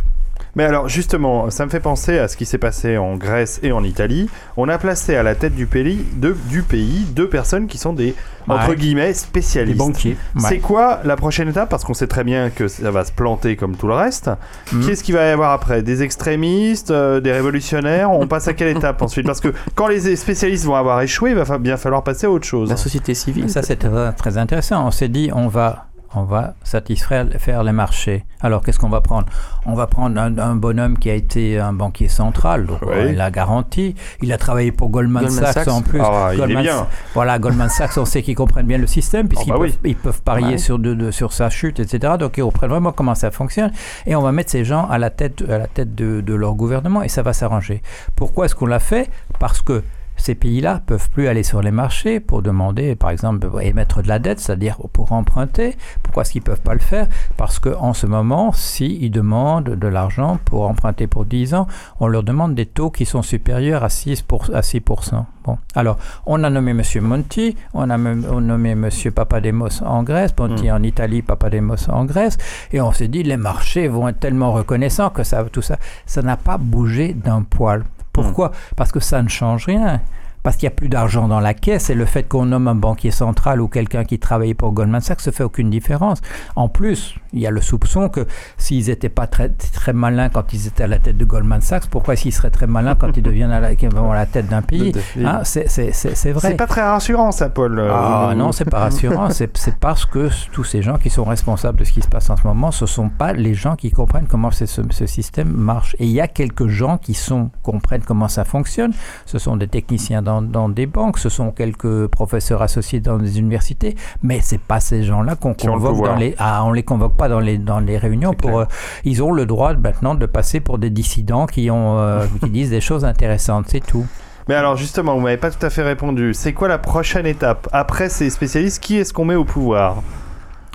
[0.57, 3.71] Mais alors justement, ça me fait penser à ce qui s'est passé en Grèce et
[3.71, 4.27] en Italie.
[4.57, 7.93] On a placé à la tête du pays, de- du pays deux personnes qui sont
[7.93, 8.15] des
[8.49, 8.75] entre Ouais.
[8.75, 9.77] guillemets spécialistes.
[9.77, 10.17] banquiers.
[10.39, 11.69] C'est quoi la prochaine étape?
[11.69, 14.31] Parce qu'on sait très bien que ça va se planter comme tout le reste.
[14.71, 14.85] Mhm.
[14.85, 15.83] Qu'est-ce qu'il va y avoir après?
[15.83, 18.09] Des extrémistes, euh, des révolutionnaires?
[18.11, 19.25] On passe à quelle étape ensuite?
[19.27, 22.31] Parce que quand les spécialistes vont avoir échoué, il va fa- bien falloir passer à
[22.31, 22.69] autre chose.
[22.69, 23.49] La société civile.
[23.49, 23.75] Ça, c'est
[24.17, 24.87] très intéressant.
[24.87, 28.25] On s'est dit, on va, on va satisfaire faire les marchés.
[28.41, 29.27] Alors, qu'est-ce qu'on va prendre?
[29.65, 32.93] On va prendre un, un bonhomme qui a été un banquier central, donc Oui.
[32.93, 33.95] euh, il a garanti.
[34.21, 35.67] Il a travaillé pour Goldman, Goldman Sachs, Sachs.
[35.67, 35.99] en plus.
[36.01, 36.87] Ah, il est Goldman- bien.
[37.13, 39.95] Voilà, Goldman Sachs, on sait qu'ils comprennent bien le système, puisqu'ils bah oui.
[39.95, 40.57] peuvent, parier Ouais.
[40.57, 42.13] sur, de, de- sur sa chute, etc.
[42.19, 43.71] Donc, ils comprennent vraiment comment ça fonctionne.
[44.05, 46.53] Et on va mettre ces gens à la tête, à la tête de, de leur
[46.53, 47.81] gouvernement et ça va s'arranger.
[48.15, 49.09] Pourquoi est-ce qu'on l'a fait?
[49.39, 49.83] Parce que
[50.17, 54.19] ces pays-là peuvent plus aller sur les marchés pour demander, par exemple, émettre de la
[54.19, 55.77] dette, c'est-à-dire pour emprunter.
[56.03, 57.07] Pourquoi est-ce qu'ils peuvent pas le faire?
[57.37, 61.67] Parce qu'en ce moment, s'ils demandent de l'argent pour emprunter pour 10 ans,
[61.99, 64.23] on leur demande des taux qui sont supérieurs à 6%.
[64.27, 65.25] Pour, à 6%.
[65.45, 65.57] Bon.
[65.75, 66.81] Alors, on a nommé M.
[67.03, 68.89] Monti, on a même- on a nommé M.
[69.15, 72.37] Papademos en Grèce, Monti en Italie, Papademos en Grèce,
[72.73, 76.21] et on s'est dit, les marchés vont être tellement reconnaissants que ça, tout ça, ça
[76.21, 77.83] n'a pas bougé d'un poil.
[78.23, 78.51] Pourquoi?
[78.75, 80.01] Parce que ça ne change rien.
[80.43, 82.75] Parce qu'il n'y a plus d'argent dans la caisse et le fait qu'on nomme un
[82.75, 86.21] banquier central ou quelqu'un qui travaillait pour Goldman Sachs ne fait aucune différence.
[86.55, 88.25] En plus, il y a le soupçon que
[88.57, 91.87] s'ils n'étaient pas très, très malins quand ils étaient à la tête de Goldman Sachs,
[91.87, 94.61] pourquoi est-ce qu'ils seraient très malins quand ils deviennent à la, à la tête d'un
[94.61, 94.91] pays?
[95.25, 96.49] Hein, C'est vrai.
[96.51, 97.79] C'est pas très rassurant ça, Paul.
[97.91, 99.29] Ah non, c'est pas rassurant.
[99.31, 102.37] c'est parce que tous ces gens qui sont responsables de ce qui se passe en
[102.37, 105.95] ce moment, ce sont pas les gens qui comprennent comment ce, ce- ce système marche.
[105.99, 108.93] Et il y a quelques gens qui sont comprennent comment ça fonctionne.
[109.25, 113.39] Ce sont des techniciens dans, dans des banques, ce sont quelques professeurs associés dans des
[113.39, 116.35] universités, mais c'est pas ces gens-là qu'on le convoque dans les.
[116.37, 118.59] Ah, on les convoque pas dans les dans les réunions pour.
[118.59, 118.65] euh,
[119.05, 122.69] ils ont le droit maintenant de passer pour des dissidents qui ont euh, qui disent
[122.69, 123.65] des choses intéressantes.
[123.69, 124.05] C'est tout.
[124.49, 126.33] Mais alors justement, vous m'avez pas tout à fait répondu.
[126.33, 127.67] C'est quoi la prochaine étape?
[127.71, 130.03] Après ces spécialistes, qui est-ce qu'on met au pouvoir?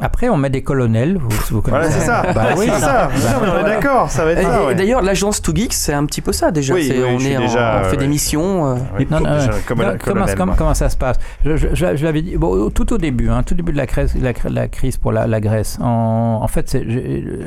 [0.03, 1.17] Après, on met des colonels.
[1.17, 2.23] Vous, vous Voilà, c'est ça.
[2.35, 3.09] Bah oui, c'est ça.
[3.41, 4.63] On est d'accord, ça va être Et, ça.
[4.63, 4.75] et ouais.
[4.75, 6.75] d'ailleurs, l'agence To Geeks, c'est un petit peu ça déjà.
[6.75, 7.97] Oui, oui, on, est déjà, on fait ouais.
[7.99, 8.67] des missions.
[8.73, 11.19] euh, Oui, Non, non, déjà, non, comme non, un comment, ça se passe?
[11.45, 13.87] Je, je- je- je l'avais dit bon, tout au début, hein, tout début de la
[13.87, 15.79] crise, la, cri- la crise pour la, la Grèce.
[15.81, 16.77] En, en fait,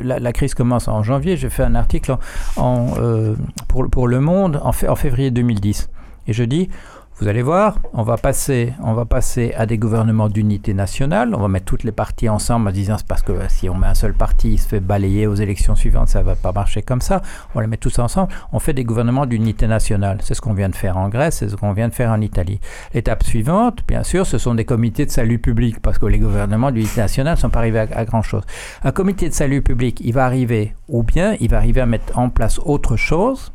[0.03, 1.37] la, la crise commence en janvier.
[1.37, 3.35] J'ai fait un article en, en, euh,
[3.67, 5.89] pour, pour Le Monde en, fait- en février 2010.
[6.27, 6.69] Et je dis,
[7.17, 11.33] vous allez voir, on va passer, on va passer à des gouvernements d'unité nationale.
[11.33, 13.87] On va mettre toutes les parties ensemble en disant c'est parce que si on met
[13.87, 16.99] un seul parti, il se fait balayer aux élections suivantes, ça va pas marcher comme
[16.99, 17.21] ça.
[17.55, 18.33] On les met tous ensemble.
[18.51, 20.17] On fait des gouvernements d'unité nationale.
[20.23, 22.19] C'est ce qu'on vient de faire en Grèce, c'est ce qu'on vient de faire en
[22.19, 22.59] Italie.
[22.93, 26.71] L'étape suivante, bien sûr, ce sont des comités de salut public parce que les gouvernements
[26.71, 28.43] d'unité nationale ne sont pas arrivés à, à grand chose.
[28.83, 32.19] Un comité de salut public, il va arriver, ou bien il va arriver à mettre
[32.19, 33.53] en place autre chose,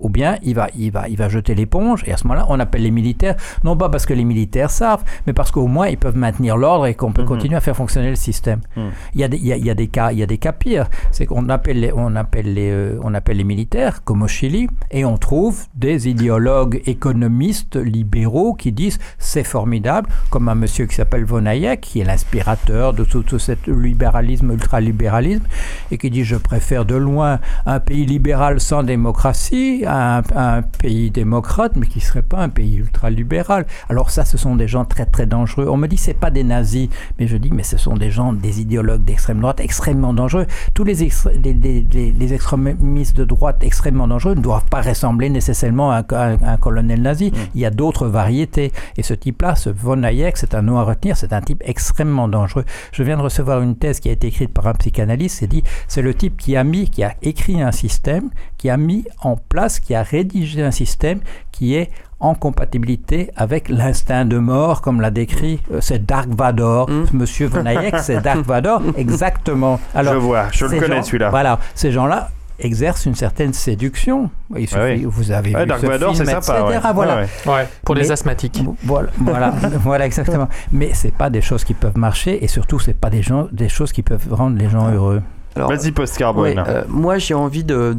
[0.00, 2.58] ou bien il va, il va, il va jeter l'éponge, et à ce moment-là, on
[2.60, 5.98] appelle les militaires, non pas parce que les militaires savent, mais parce qu'au moins ils
[5.98, 7.28] peuvent maintenir l'ordre et qu'on peut Mhm.
[7.28, 8.60] continuer à faire fonctionner le système.
[8.76, 8.90] Mhm.
[9.14, 10.26] Il, y a des, il, y a, il y a des cas, il y a
[10.26, 14.02] des cas pires, c'est qu'on appelle les, on appelle les, euh, on appelle les militaires,
[14.04, 20.48] comme au Chili, et on trouve des idéologues économistes libéraux qui disent c'est formidable, comme
[20.48, 25.44] un monsieur qui s'appelle Von Hayek, qui est l'inspirateur de tout, tout ce libéralisme, ultralibéralisme,
[25.90, 30.56] et qui dit je préfère de loin un pays libéral sans démocratie à un, à
[30.58, 33.66] un pays démocrate, mais qui ne serait pas un pays ultralibéral.
[33.88, 35.66] Alors ça, ce sont des gens très très dangereux.
[35.68, 36.88] On me dit c'est pas des nazis,
[37.18, 40.46] mais je dis mais ce sont des gens, des idéologues d'extrême droite extrêmement dangereux.
[40.74, 44.82] Tous les, extré- les, les- les- les extrémistes de droite extrêmement dangereux ne doivent pas
[44.82, 47.32] ressembler nécessairement à un, à un- à un colonel nazi.
[47.54, 48.72] Il y a d'autres variétés.
[48.96, 52.28] Et ce type-là, ce Von Hayek, c'est un nom à retenir, c'est un type extrêmement
[52.28, 52.64] dangereux.
[52.92, 55.64] Je viens de recevoir une thèse qui a été écrite par un psychanalyste, c'est dit,
[55.88, 59.36] c'est le type qui a mis, qui a écrit un système, qui a mis en
[59.36, 61.20] place, qui a rédigé un système
[61.52, 61.90] qui est
[62.20, 66.88] en compatibilité avec l'instinct de mort, comme l'a décrit, euh, c'est Dark Vador.
[67.14, 69.80] Monsieur Von Hayek, c'est Dark Vador, exactement.
[69.94, 71.30] je vois, je le connais celui-là.
[71.30, 72.28] Voilà, ces gens-là
[72.62, 74.28] exercent une certaine séduction.
[74.54, 75.02] Il suffit, Ouais, ouais.
[75.06, 76.60] vous avez Ouais, vu Dark ce Vador, c'est film, sympa.
[76.60, 76.78] etc.
[76.84, 76.92] ouais.
[76.94, 77.16] Voilà.
[77.46, 78.62] Ouais, pour les Mais- asthmatiques.
[78.84, 80.48] Voilà, voilà, voilà exactement.
[80.72, 83.70] Mais c'est pas des choses qui peuvent marcher et surtout c'est pas des gens, des
[83.70, 85.22] choses qui peuvent rendre les gens heureux.
[85.56, 86.42] Vas-y, post-carbone.
[86.44, 87.96] Ouais, euh, moi j'ai envie de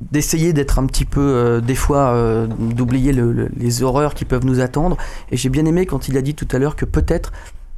[0.00, 4.24] d'essayer d'être un petit peu euh, des fois euh, d'oublier le- le- les horreurs qui
[4.24, 4.96] peuvent nous attendre
[5.30, 7.32] et j'ai bien aimé quand il a dit tout à l'heure que peut-être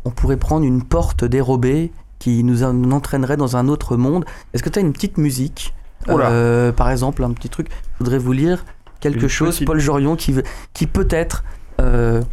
[0.05, 4.25] on pourrait prendre une porte dérobée qui nous, en- nous entraînerait dans un autre monde.
[4.55, 5.73] Est-ce que tu as une petite musique?
[6.09, 8.65] Euh, par exemple un petit truc je voudrais vous lire
[8.99, 11.45] quelque Une chose petite- Paul Jorion qui peut-être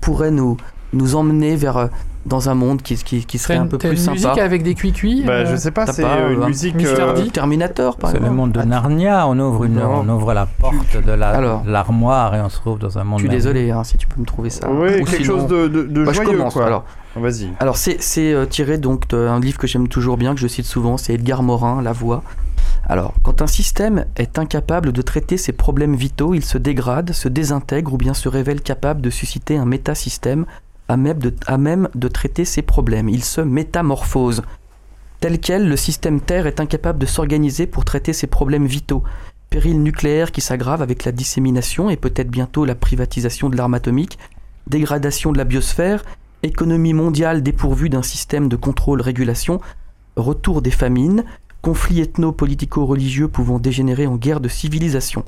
[0.02, 0.58] pourrait nous
[0.94, 1.90] nous emmener vers
[2.26, 4.12] dans un monde qui, qui, qui serait un une, peu plus une sympa.
[4.14, 6.76] musique avec des cuicui Bah, euh, je sais pas, c'est euh, une euh, musique.
[6.84, 8.38] Euh, D Terminator par C'est le exemple.
[8.38, 9.26] monde de Narnia.
[9.28, 10.02] On ouvre une, Non.
[10.06, 13.20] on ouvre la porte de la- l'armoire et on se trouve dans un monde.
[13.20, 14.70] Je suis désolé hein, si tu peux me trouver ça.
[14.70, 16.54] Oui, Ou quelque sinon- chose de, de, de Bah, je joyeux, commence.
[16.54, 16.66] quoi.
[16.66, 16.86] Alors,
[17.16, 17.50] Vas-y.
[17.60, 20.66] alors c'est, c'est euh, tiré donc d'un livre que j'aime toujours bien, que je cite
[20.66, 22.22] souvent, c'est Edgar Morin, La Voix.
[22.88, 27.28] Alors, quand un système est incapable de traiter ses problèmes vitaux, il se dégrade, se
[27.30, 30.46] désintègre ou bien se révèle capable de susciter un métasystème
[30.90, 33.08] à même de, traiter ses problèmes.
[33.08, 34.42] Il se métamorphose.
[35.20, 39.04] Tel quel, le système Terre est incapable de s'organiser pour traiter ses problèmes vitaux.
[39.50, 44.18] Péril nucléaire qui s'aggrave avec la dissémination et peut-être bientôt la privatisation de l'arme atomique,
[44.68, 46.04] dégradation de la biosphère,
[46.44, 49.62] économie mondiale dépourvue d'un système de contrôle-régulation,
[50.16, 51.24] retour des famines,
[51.62, 55.24] conflits ethno-politico-religieux pouvant dégénérer en guerre de civilisation.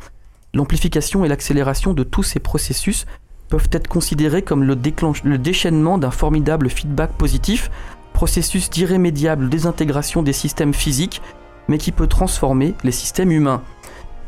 [0.54, 3.06] L'amplification et l'accélération de tous ces processus
[3.52, 7.70] peuvent être considérés comme le, déchaînement d'un formidable feedback positif,
[8.14, 11.22] processus d'irrémédiable désintégration des systèmes physiques,
[11.68, 13.62] mais qui peut transformer les systèmes humains.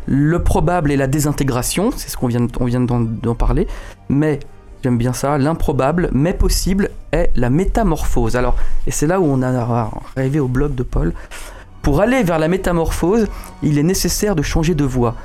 [0.06, 3.66] Le probable est la désintégration, c'est ce qu'on vient, d'en parler,
[4.10, 4.42] mais
[4.84, 8.36] j'aime bien ça, l'improbable, mais possible, est la métamorphose.
[8.36, 11.14] Alors, et c'est là où on a arrivé au blog de Paul.
[11.82, 13.28] Pour aller vers la métamorphose,
[13.62, 15.16] il est nécessaire de changer de voie.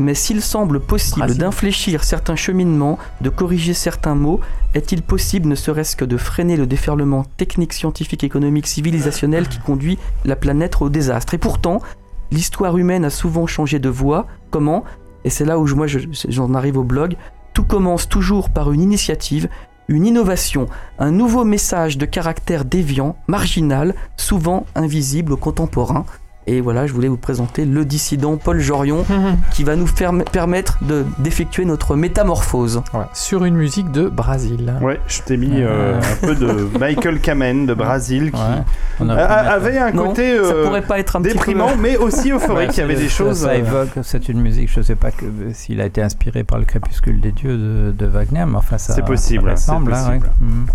[0.00, 4.40] Mais s'il semble possible d'infléchir certains cheminements, de corriger certains mots,
[4.74, 9.98] est-il possible ne serait-ce que de freiner le déferlement technique, scientifique, économique, civilisationnel qui conduit
[10.24, 11.34] la planète au désastre?
[11.34, 11.82] Et pourtant,
[12.30, 14.26] l'histoire humaine a souvent changé de voie.
[14.50, 14.84] Comment?
[15.24, 15.98] Et c'est là où je- moi je-
[16.28, 17.16] j'en arrive au blog.
[17.52, 19.48] Tout commence toujours par une initiative,
[19.88, 20.66] une innovation,
[20.98, 26.06] un nouveau message de caractère déviant, marginal, souvent invisible aux contemporains.
[26.50, 29.04] Et voilà, je voulais vous présenter le dissident Paul Jorion
[29.52, 29.86] qui va nous
[30.32, 30.80] permettre
[31.20, 32.82] d'effectuer notre métamorphose.
[33.12, 34.74] Sur une musique de Brésil.
[34.80, 39.92] Ouais, je t'ai mis euh, un peu de Michael Kamen de Brésil qui avait un
[39.92, 42.76] côté ça euh, pourrait pas être un déprimant euh, mais aussi euphorique.
[42.76, 43.42] Il y avait des choses.
[43.42, 45.10] Ça évoque, c'est une musique, je ne sais pas
[45.52, 48.92] s'il a été inspiré par le crépuscule des dieux de, Wagner, mais enfin ça.
[48.92, 49.56] C'est possible.
[49.56, 50.66] Ça ressemble, hein, hmm.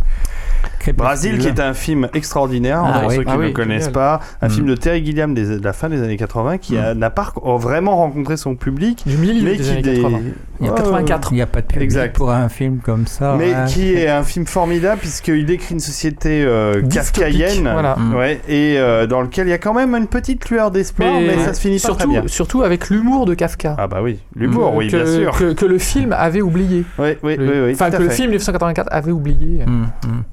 [0.94, 4.20] Brasil, qui est un film extraordinaire, ah pour ceux qui ah ne le connaissent pas,
[4.42, 4.52] un hmm.
[4.52, 7.10] film de Terry Gilliam des, la fin des années 80 qui n'a hmm.
[7.14, 9.04] pas vraiment rencontré son public.
[9.06, 11.30] Mais qui années Il y a 84.
[11.32, 12.16] Il n'y a pas de public exact.
[12.16, 13.36] pour un film comme ça.
[13.38, 17.70] Mais qui est un film formidable puisqu'il décrit une société euh, kafkaïenne.
[17.72, 17.96] Voilà.
[17.96, 18.16] Hmm.
[18.48, 21.44] Et euh, dans lequel il y a quand même une petite lueur d'espoir, mais, mais
[21.44, 23.76] ça se finit surtout, avec l'humour de Kafka.
[23.78, 24.78] Ah bah oui, l'humour, hmm.
[24.78, 25.56] oui, que, bien sûr.
[25.56, 26.86] Que, le film avait oublié.
[27.00, 27.72] Oui, oui, le, oui.
[27.74, 29.66] Enfin, que le film 1984 avait oublié.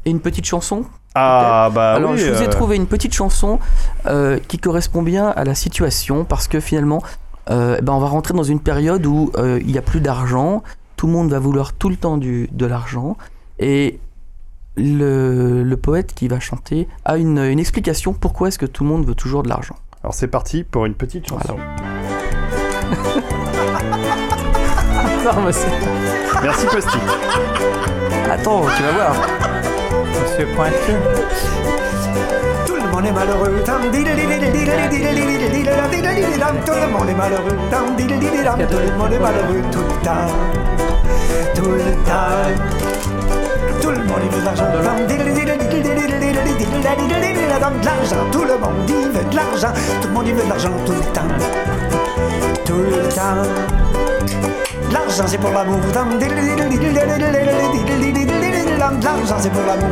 [0.05, 0.85] Et une petite chanson
[1.15, 2.51] ah bah Alors je vous ai euh.
[2.51, 3.59] trouvé une petite chanson
[4.07, 7.03] euh, qui correspond bien à la situation parce que finalement,
[7.51, 10.63] euh, eh ben on va rentrer dans une période où il n'y a plus d'argent,
[10.97, 13.17] tout le monde va vouloir tout le temps du, de l'argent
[13.59, 13.99] et
[14.77, 18.91] le, le, poète qui va chanter a une, une explication pourquoi est-ce que tout le
[18.91, 19.77] monde veut toujours de l'argent.
[20.03, 21.59] Alors c'est parti pour une petite chanson.
[26.43, 26.99] Merci Posty.
[28.29, 29.52] Attends, tu vas voir
[30.33, 30.95] monsieur Pointu.
[32.67, 33.63] Tout le monde est malheureux.
[33.65, 33.73] Tout
[36.73, 37.57] le monde est malheureux.
[37.71, 40.29] Tout le monde est malheureux tout le temps.
[41.55, 42.49] Tout le temps.
[43.81, 44.65] Tout le monde veut de l'argent.
[44.73, 44.79] De
[47.85, 48.17] l'argent.
[48.31, 49.73] Tout le monde y veut de l'argent.
[50.01, 51.29] Tout le monde y veut de l'argent tout le temps
[52.73, 53.43] tout le temps.
[54.93, 55.81] L'argent c'est pour l'amour,
[59.05, 59.89] l'argent c'est pour l'amour,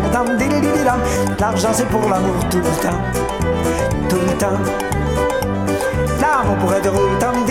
[1.39, 3.01] l'argent c'est pour l'amour tout le temps,
[4.09, 4.59] tout le temps.
[6.21, 7.45] L'amour pour être heureux, l'amour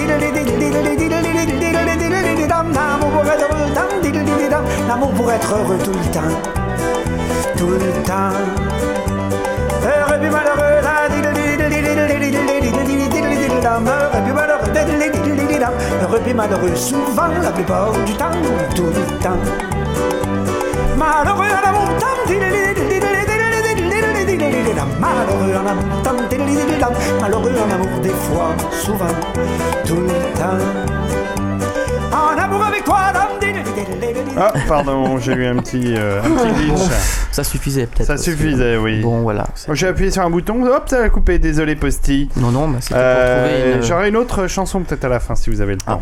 [3.12, 3.68] pour être heureux,
[4.88, 6.34] l'amour pour être heureux tout le temps,
[7.58, 8.34] tout le temps.
[9.84, 10.82] Heureux puis malheureux,
[13.80, 14.59] heureux puis malheureux,
[16.24, 18.32] puis malheureux, souvent, la plupart du temps,
[18.76, 19.38] tout le temps.
[20.98, 21.90] Malheureux en amour,
[25.00, 25.86] malheureux en amour,
[27.22, 29.16] malheureux en amour, des fois, souvent,
[29.86, 30.08] tout le
[30.38, 30.60] temps.
[32.12, 33.12] En amour avec toi,
[34.38, 36.80] Ah, pardon, j'ai eu un petit, euh, un petit glitch.
[37.32, 38.08] Ça suffisait peut-être.
[38.08, 39.02] Ça suffisait, oui.
[39.02, 39.46] Bon, voilà.
[39.74, 41.40] J'ai appuyé sur un bouton, hop, ça a coupé.
[41.40, 42.30] Désolé, Posty.
[42.38, 43.84] Non, non, bah, c'était pour Euh, trouver une...
[43.84, 46.02] J'aurai une autre chanson peut-être à la fin si vous avez le temps.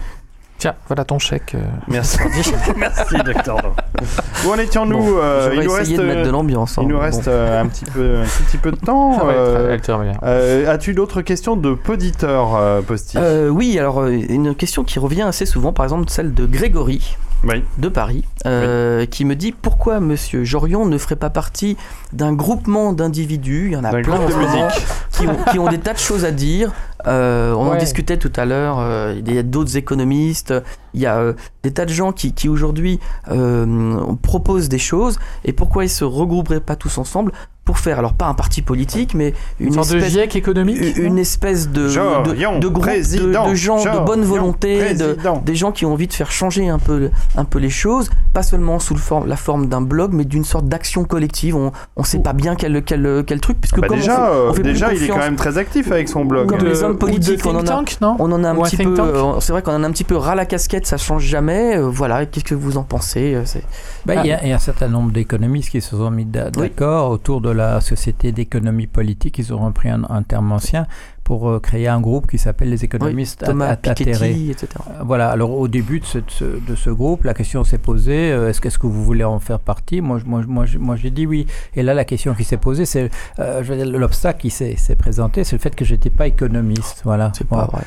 [0.60, 1.54] Tiens, voilà ton chèque.
[1.54, 1.60] euh.
[1.88, 2.18] Merci.
[2.78, 3.76] Merci, docteur.
[4.46, 6.86] Où en étions-nous Bon, euh, Il nous essayé reste, de mettre de l'ambiance, Il hein,
[6.90, 7.02] nous bon.
[7.02, 9.20] reste euh, un petit peu, un tout petit peu de temps.
[9.28, 9.78] Euh,
[10.24, 14.98] euh, As-tu d'autres questions de poditeurs, euh, Posty Euh, oui, alors euh, une question qui
[14.98, 17.64] revient assez souvent, par exemple celle de Grégory Oui.
[17.78, 21.78] de Paris, euh, qui me dit pourquoi Monsieur Jorion ne ferait pas partie
[22.14, 24.88] d'un groupement d'individus, il y en a plein de musique.
[25.12, 26.72] qui ont, qui ont des tas de choses à dire.
[27.06, 30.54] Euh, on en discutait tout à l'heure, euh, il y a d'autres économistes,
[30.98, 31.34] il y a euh,
[31.64, 33.00] des tas de gens qui, qui aujourd'hui
[33.32, 37.32] euh, proposent des choses, et pourquoi ils se regrouperaient pas tous ensemble
[37.66, 40.78] pour faire, alors pas un parti politique, mais une, Une sorte de espèce GIEC économique
[40.98, 45.18] une une espèce de, de, Jorion, de groupe de, de gens de bonne volonté, de,
[45.44, 48.42] des gens qui ont envie de faire changer un peu, un peu les choses, pas
[48.42, 51.58] seulement sous le forme, la forme d'un blog, mais d'une sorte d'action collective.
[51.58, 54.32] On ne sait pas bien quel, quel, quel truc, puisque Bah comme déjà, on fait,
[54.32, 56.48] euh, on fait plus déjà il est quand même très actif avec son blog.
[56.48, 58.56] Comme de- les hommes de politiques, on en a, tank, non on en a un
[58.62, 58.96] petit peu.
[59.42, 61.78] C'est vrai qu'on en a un petit peu ras la casquette, ça change jamais.
[61.78, 63.64] euh, voilà, qu'est-ce que vous en pensez euh, c'est-
[64.06, 66.26] Ben, Il y, a- il y a un certain nombre d'économistes qui se sont mis
[66.26, 66.64] d'a- Oui.
[66.70, 69.38] d'accord autour de la société d'économie politique.
[69.40, 70.88] Ils ont repris un, un terme ancien
[71.24, 73.76] pour euh, créer un groupe qui s'appelle les oui, économistes at- Thomas.
[73.76, 74.68] Piketty, etc.
[75.04, 78.88] Voilà, alors au début de ce, de groupe, la question s'est posée, euh, est-ce que
[78.88, 80.00] vous voulez en faire partie?
[80.02, 81.46] Moi, je- moi, je- moi, je- moi j'ai dit oui.
[81.76, 83.10] Et là, la question qui s'est posée, c'est,
[83.40, 86.28] euh, je veux dire, l'obstacle qui s'est s'est présenté, c'est le fait que j'étais pas
[86.28, 87.02] économiste.
[87.04, 87.32] Voilà.
[87.38, 87.68] C'est Voilà.
[87.68, 87.78] pas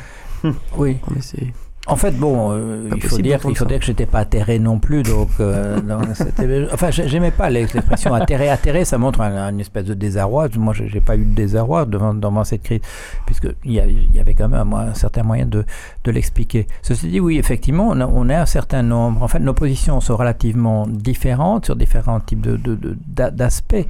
[0.42, 0.52] vrai.
[0.76, 0.96] Oui.
[1.14, 1.52] Mais c'est-
[1.86, 4.78] En fait, bon, euh, il faut dire, il faut dire que j'étais pas atterré non
[4.78, 5.78] plus, donc, euh,
[6.14, 10.48] c'était- enfin, j'ai- j'aimais pas l'expression atterré, atterré, ça montre un, une espèce de désarroi.
[10.58, 12.80] Moi, j'ai pas eu de désarroi devant, devant cette crise,
[13.24, 15.64] puisque il y, avait quand même un, un certain moyen de,
[16.04, 16.66] de l'expliquer.
[16.82, 19.22] Ceci dit, oui, effectivement, on a, on a un certain nombre.
[19.22, 23.74] En fait, nos positions sont relativement différentes sur différents types de- de- de- d'aspects.
[23.74, 23.82] Euh,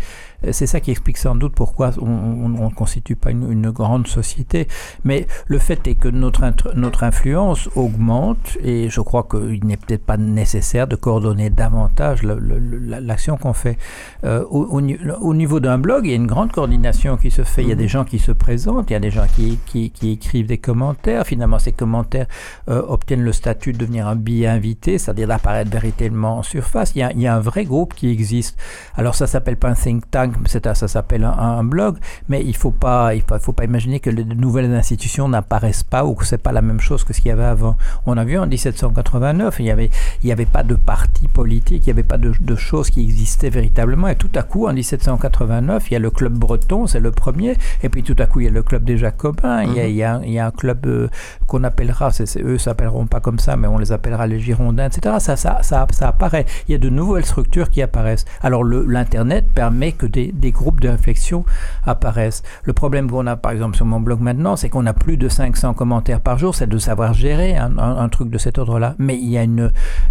[0.53, 4.69] C'est ça qui explique sans doute pourquoi on ne constitue pas une, une grande société.
[5.05, 6.43] Mais le fait est que notre,
[6.75, 13.37] notre influence augmente et je crois qu'il n'est peut-être pas nécessaire de coordonner davantage l'action
[13.37, 13.77] qu'on fait.
[14.25, 17.31] Euh, au, au ni- au niveau d'un blog, il y a une grande coordination qui
[17.31, 17.62] se fait.
[17.62, 19.91] Il y a des gens qui se présentent, il y a des gens qui, qui-
[19.91, 21.27] qui écrivent des commentaires.
[21.27, 22.27] Finalement, ces commentaires
[22.69, 26.93] euh, obtiennent le statut de devenir un billet invité, c'est-à-dire d'apparaître véritablement en surface.
[26.95, 28.59] Il y, a, il y a un vrai groupe qui existe.
[28.97, 31.97] Alors ça s'appelle pas un think tank, ça s'appelle un, un blog,
[32.28, 36.05] mais il faut pas, il faut, faut pas imaginer que les nouvelles institutions n'apparaissent pas
[36.05, 37.77] ou que c'est pas la même chose que ce qu'il y avait avant.
[38.07, 39.90] On a vu en 1789, il n'y avait,
[40.23, 43.02] il y avait pas de parti politique, il n'y avait pas de, de choses qui
[43.02, 44.09] existaient véritablement.
[44.09, 47.57] Et tout à coup, en 1789, il y a le club breton, c'est le premier.
[47.82, 49.62] Et puis tout à coup, il y a le club des Jacobins.
[49.62, 51.09] il, y a, il, y a, il y a un club euh,
[51.47, 54.86] qu'on appellera, c'est, c'est- eux s'appelleront pas comme ça, mais on les appellera les Girondins,
[54.86, 55.16] etc.
[55.19, 56.47] Ça, ça, ça, ça apparaît.
[56.69, 58.24] Il y a de nouvelles structures qui apparaissent.
[58.43, 61.45] Alors l'Internet permet que des, des groupes de réflexion
[61.87, 62.43] apparaissent.
[62.65, 65.29] Le problème qu'on a, par exemple, sur mon blog maintenant, c'est qu'on a plus de
[65.29, 66.55] 500 commentaires par jour.
[66.55, 68.95] C'est de savoir gérer un, un- un truc de cet ordre-là.
[68.99, 69.61] Mais il y a une...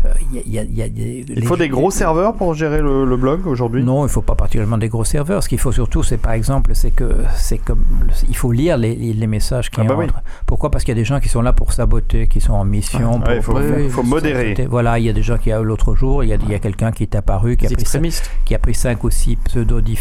[0.05, 1.69] euh, il y a- il y a- il y a des- Il faut les- des
[1.69, 3.83] gros serveurs pour gérer le, le blog aujourd'hui?
[3.83, 5.43] Non, il faut pas particulièrement des gros serveurs.
[5.43, 7.83] Ce qu'il faut surtout, c'est par exemple, c'est que c'est comme
[8.27, 8.95] il faut lire les,
[9.27, 10.13] messages qui Ah bah entrent.
[10.15, 10.21] oui.
[10.45, 10.71] Pourquoi?
[10.71, 13.19] Parce qu'il y a des gens qui sont là pour saboter, qui sont en mission.
[13.19, 13.59] Ouais, il pour-
[13.91, 14.55] faut, modérer.
[14.69, 17.15] Voilà, il y a des gens qui l'autre jour, il y a, quelqu'un qui est
[17.15, 18.11] apparu, qui a, pris
[18.45, 19.98] qui a pris cinq ou six pseudos différents,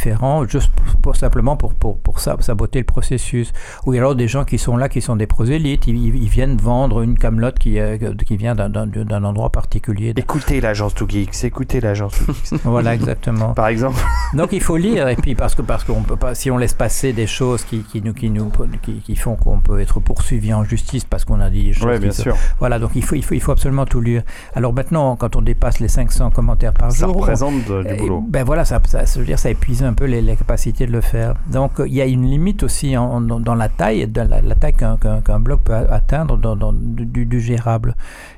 [0.48, 0.70] juste
[1.02, 3.52] pour, simplement pour, pour, pour ça, saboter le processus.
[3.86, 7.02] Ou alors des gens qui sont là, qui sont des prosélytes, ils, ils- viennent vendre
[7.02, 10.12] une camelote qui, est- qui vient d'un- endroit particulier.
[10.16, 12.20] Écoutez l'agence to Geeks, écoutez l'agence.
[12.64, 13.54] Voilà, exactement.
[13.54, 13.98] Par exemple.
[14.34, 16.74] Donc il faut lire et puis parce que parce qu'on peut pas si on laisse
[16.74, 18.50] passer des choses qui, qui nous qui nous
[18.82, 21.94] qui, qui font qu'on peut être poursuivi en justice parce qu'on a dit des choses
[21.94, 22.36] qui bien se- sûr.
[22.58, 24.22] Voilà donc il faut il faut il faut absolument tout lire.
[24.54, 27.96] Alors maintenant quand on dépasse les 500 commentaires par Ça jour, représente de- du euh,
[27.96, 28.24] boulot.
[28.28, 30.92] Ben voilà ça ça ça veut dire ça épuise un peu les, les capacités de
[30.92, 31.34] le faire.
[31.52, 34.40] Donc euh, il y a une limite aussi en- dans, dans la taille dans la,
[34.40, 37.94] la taille qu'un qu'un qu'un blog peut atteindre dans, dans du, du gérable.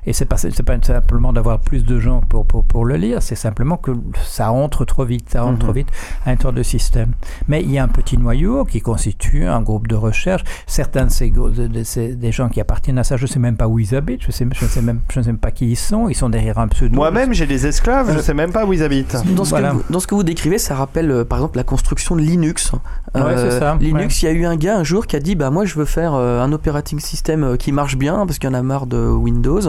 [0.07, 3.23] Et c'est pas c'est pas simplement d'avoir plus de gens pour pour, pour le lire,
[3.23, 3.91] c'est simplement que
[4.25, 5.59] ça entre trop vite, ça entre Mhm.
[5.59, 5.89] trop vite
[6.25, 7.13] à l'intérieur de système.
[7.49, 10.43] Mais il y a un petit noyau qui constitue un groupe de recherche.
[10.67, 13.29] Certains de ces, gro- de, de ces- des gens qui appartiennent à ça, je ne
[13.29, 15.31] sais même pas où ils habitent, je ne sais, je sais, même, je ne sais
[15.33, 16.09] même pas qui ils sont.
[16.09, 16.95] Ils sont derrière un pseudo.
[16.95, 19.17] Moi-même, j'ai des esclaves, je sais même pas où ils habitent.
[19.35, 19.71] Dans ce, Voilà.
[19.71, 22.21] que vous, dans ce que vous décrivez, ça rappelle euh, par exemple la construction de
[22.21, 22.73] Linux.
[23.17, 25.21] Euh, Ouais, c'est ça, Linux, il y a eu un gars un jour qui a
[25.21, 28.39] dit bah moi je veux faire euh, un operating system euh, qui marche bien parce
[28.39, 29.61] qu'il y en a marre de Windows.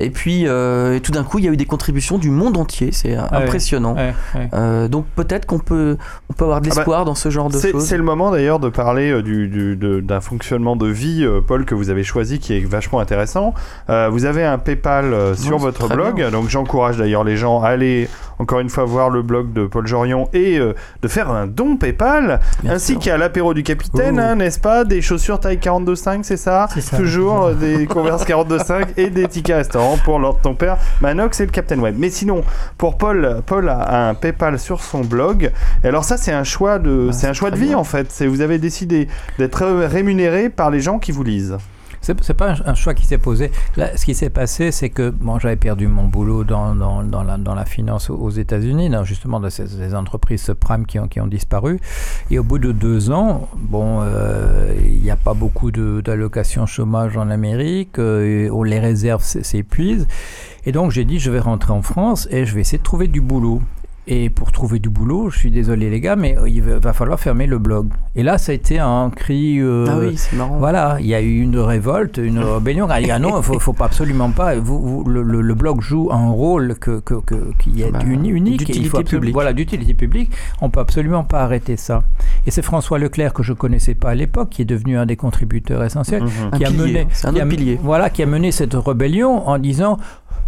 [0.00, 2.56] Et puis euh, et tout d'un coup il y a eu des contributions du monde
[2.56, 3.94] entier, c'est impressionnant.
[3.96, 4.48] ouais, ouais.
[4.54, 5.96] Euh, donc peut-être qu'on peut
[6.30, 7.84] on peut avoir de Ah bah, l'espoir dans ce genre de C'est choses.
[7.84, 11.64] c'est le moment d'ailleurs de parler euh, du, du- de- d'un fonctionnement de vie, Paul,
[11.64, 13.54] que vous avez choisi, qui est vachement intéressant.
[13.90, 16.30] Euh, vous avez un PayPal sur votre blog, bien.
[16.30, 18.08] donc j'encourage d'ailleurs les gens à aller
[18.38, 20.72] encore une fois voir le blog de Paul Jorion et euh,
[21.02, 24.84] de faire un don PayPal, Bien ainsi qu'à l'apéro du capitaine, hein, n'est-ce pas?
[24.84, 26.68] Des chaussures taille 42,5, c'est ça?
[26.72, 26.96] C'est ça.
[26.96, 29.56] Toujours des Converse 42,5 et des tickets
[29.88, 31.96] restaurant pour Lord ton père, Manox et le Captain Web.
[31.98, 32.42] Mais sinon,
[32.76, 35.50] pour Paul, Paul a un PayPal sur son blog.
[35.84, 37.78] Et alors ça, c'est un choix de, c'est un choix de vie bien.
[37.78, 38.10] en fait.
[38.10, 39.08] C'est vous avez décidé
[39.38, 41.56] d'être rémunéré par les gens qui vous lisent.
[42.20, 43.50] C'est pas un, choix qui s'est posé.
[43.76, 47.54] Ce qui s'est passé, c'est que bon, j'avais perdu mon boulot dans, dans, la, dans
[47.54, 51.80] la finance aux, États-Unis, justement de ces, entreprises subprimes qui ont, qui ont disparu.
[52.30, 57.16] Et au bout de deux ans, bon, euh, il n'y a pas beaucoup d'allocations chômage
[57.16, 60.06] en Amérique, euh, on- les réserves s'épuisent.
[60.66, 63.08] Et donc j'ai dit, je vais rentrer en France et je vais essayer de trouver
[63.08, 63.62] du boulot.
[64.10, 67.20] Et pour trouver du boulot, je suis désolé les gars, mais euh, il va falloir
[67.20, 67.88] fermer le blog.
[68.16, 69.58] Et là, ça a été un cri.
[69.60, 70.56] euh, Ah oui, c'est marrant.
[70.56, 72.86] voilà, il y a eu une révolte, une rébellion.
[72.88, 74.54] Ah, non, il faut, faut pas absolument pas.
[74.56, 77.98] Vous, vous- le, le- le blog joue un rôle que, que, que- qui est Bah,
[78.06, 78.60] uni- unique.
[78.60, 79.34] d'utilité publique.
[79.34, 80.30] Voilà, d'utilité publique.
[80.62, 82.02] On peut absolument pas arrêter ça.
[82.46, 85.16] Et c'est François Leclerc que je connaissais pas à l'époque, qui est devenu un des
[85.16, 87.78] contributeurs essentiels, Un qui a pilier, mené, c'est un qui a- autre pilier.
[87.82, 89.98] voilà, qui a mené cette rébellion en disant.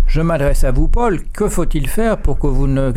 [0.06, 1.20] Je m'adresse à vous, Paul.
[1.32, 2.90] Que faut-il faire pour que vous ne-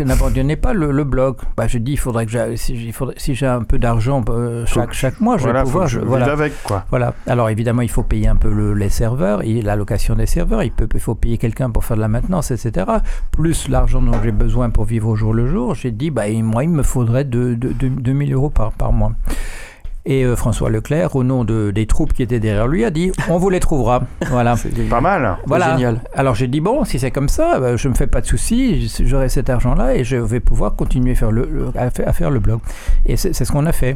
[0.56, 3.36] pas le, le blog bah, Je dis, il faudrait que j'ai, si, il faudrait- si
[3.36, 5.88] j'ai un peu d'argent euh, Faut chaque, que- chaque mois, je voilà, vais pouvoir.
[5.88, 6.32] je voilà.
[6.32, 6.86] avec quoi.
[6.90, 7.14] Voilà.
[7.28, 10.64] Alors évidemment, il faut payer un peu le- les serveurs, et l'allocation des serveurs.
[10.64, 12.86] Il, peut, il faut payer quelqu'un pour faire de la maintenance, etc.
[13.32, 15.76] Plus l'argent dont j'ai besoin pour vivre au jour le jour.
[15.76, 19.12] J'ai dit, bah, moi, il me faudrait de, de, de- 2000 euros par, par mois.
[20.06, 23.12] Et euh, François Leclerc, au nom de, des troupes qui étaient derrière lui, a dit,
[23.30, 24.04] on vous les trouvera.
[24.30, 24.56] Voilà.
[24.90, 25.38] Pas mal.
[25.46, 25.72] Voilà.
[25.72, 26.02] génial.
[26.14, 28.92] Alors j'ai dit bon, si c'est comme ça, bah, je me fais pas de soucis,
[29.06, 32.14] j'aurai cet argent-là et je vais pouvoir continuer à faire le, le- à, faire, à
[32.14, 32.60] faire le blog.
[33.06, 33.96] Et c'est c'est ce qu'on a fait.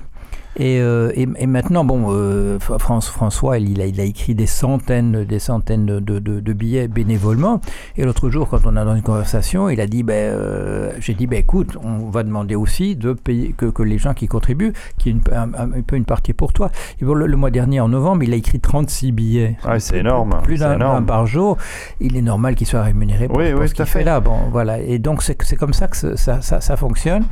[0.59, 4.33] Et, euh, et, et maintenant, bon, euh, France, François, il, il a, il a écrit
[4.33, 7.61] des centaines, des centaines de, de, de billets bénévolement.
[7.95, 11.13] Et l'autre jour, quand on a dans une conversation, il a dit, ben, euh, j'ai
[11.13, 14.73] dit, ben, écoute, on va demander aussi de payer que, que les gens qui contribuent,
[14.97, 16.71] qu'il y ait une, un, un peu une partie pour toi.
[16.99, 19.57] Et bon, le, le mois dernier, en novembre, il a écrit 36 billets.
[19.67, 20.39] Ouais, c'est énorme.
[20.43, 21.57] Plus d'un par jour.
[21.99, 23.99] Il est normal qu'il soit rémunéré pour, Oui, pour oui, ce tout à qu'il fait
[23.99, 24.05] fait.
[24.05, 24.19] là.
[24.19, 24.79] Bon, voilà.
[24.79, 27.25] Et donc, c'est comme ça que ça, ça, ça fonctionne.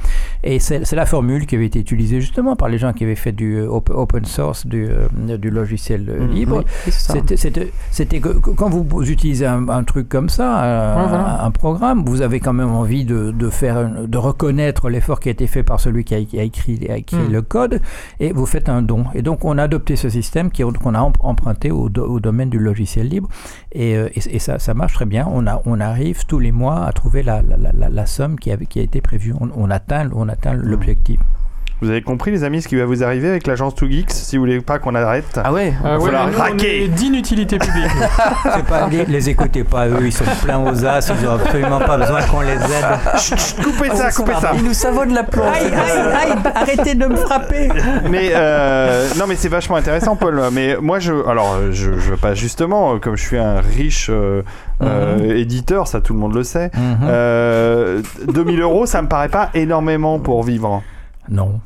[0.43, 3.21] Et c'est la formule qui avait été utilisée justement par les gens qui avaient avait
[3.21, 6.31] fait du euh, op- open source, du, euh, du logiciel euh, Mhm.
[6.31, 6.63] libre.
[6.85, 6.91] Oui.
[7.91, 11.43] C'était- que quand vous utilisez un, un truc comme ça, un, Ouais, voilà.
[11.43, 13.77] un programme, vous avez quand même envie de, de faire,
[14.07, 16.97] de reconnaître l'effort qui a été fait par celui qui a, qui a écrit, a
[16.97, 17.31] écrit Mm.
[17.31, 17.81] le code,
[18.19, 19.05] et vous faites un don.
[19.13, 22.49] Et donc on a adopté ce système qu'on a em- emprunté au, do- au domaine
[22.49, 23.29] du logiciel libre,
[23.71, 25.27] et, et, et ça, ça marche très bien.
[25.31, 28.37] On, a, on arrive tous les mois à trouver la, la, la- la- la somme
[28.39, 29.33] qui, a été prévue.
[29.39, 31.19] On, on atteint, on atteint l'objectif.
[31.81, 34.43] Vous avez compris, les amis, ce qui va vous arriver avec l'agence 2Geeks si vous
[34.43, 36.85] voulez pas qu'on arrête Ah ouais Euh, Faut ouais, mais nous, on raquer.
[36.85, 37.91] est d'inutilité publique.
[38.55, 41.79] C'est pas, les, les écoutez pas, eux, ils sont pleins aux as, ils ont absolument
[41.79, 43.61] pas besoin qu'on les aide.
[43.61, 45.47] Coupez ça, coupez ça Il nous savonne la plante.
[45.53, 47.67] Aïe, aïe, aïe, arrêtez de me frapper.
[48.09, 52.17] mais euh, non mais c'est vachement intéressant Paul mais moi je alors je, je veux
[52.17, 54.41] pas justement euh, comme je suis un riche euh,
[54.81, 56.97] euh, éditeur ça tout le monde le sait Mhm.
[57.03, 60.81] euh, 2000 euros ça me paraît pas énormément pour vivre
[61.29, 61.59] Non.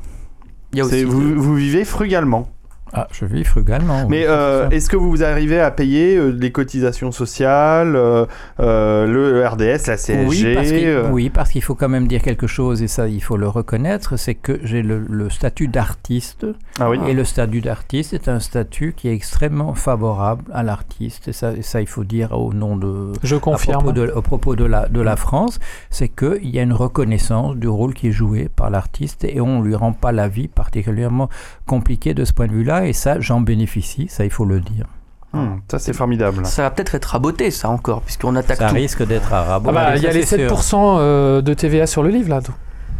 [0.72, 1.04] Il y a C'est- aussi.
[1.04, 2.48] vous, vous vivez frugalement
[2.92, 4.08] Ah, je vis frugalement.
[4.08, 8.26] mais oui, euh, est-ce que vous arrivez à payer euh, les cotisations sociales euh,
[8.58, 12.82] euh, le RDS la CSG oui, parce qu'il oui, faut quand même dire quelque chose,
[12.82, 16.46] et ça, il faut le reconnaître, c'est que j'ai le, le statut d'artiste,
[16.80, 21.28] ah oui et le statut d'artiste est un statut qui est extrêmement favorable à l'artiste,
[21.28, 23.12] et ça, et ça, il faut dire au nom de...
[23.22, 23.82] Je À confirme.
[23.82, 25.58] propos de, au propos de la, de la France,
[25.90, 29.60] c'est qu'il y a une reconnaissance du rôle qui est joué par l'artiste et on
[29.60, 31.28] ne lui rend pas la vie particulièrement
[31.66, 32.79] compliquée de ce point de vue-là.
[32.86, 34.86] Et ça, j'en bénéficie, ça il faut le dire.
[35.32, 38.74] Hmm, ça c'est formidable Ça va peut-être être raboté, ça encore, puisqu'on attaque Ça tout.
[38.74, 39.68] risque d'être à rabot.
[39.70, 40.58] Ah bah, il y a les c'est sûr.
[40.58, 42.40] 7% euh, de TVA sur le livre là.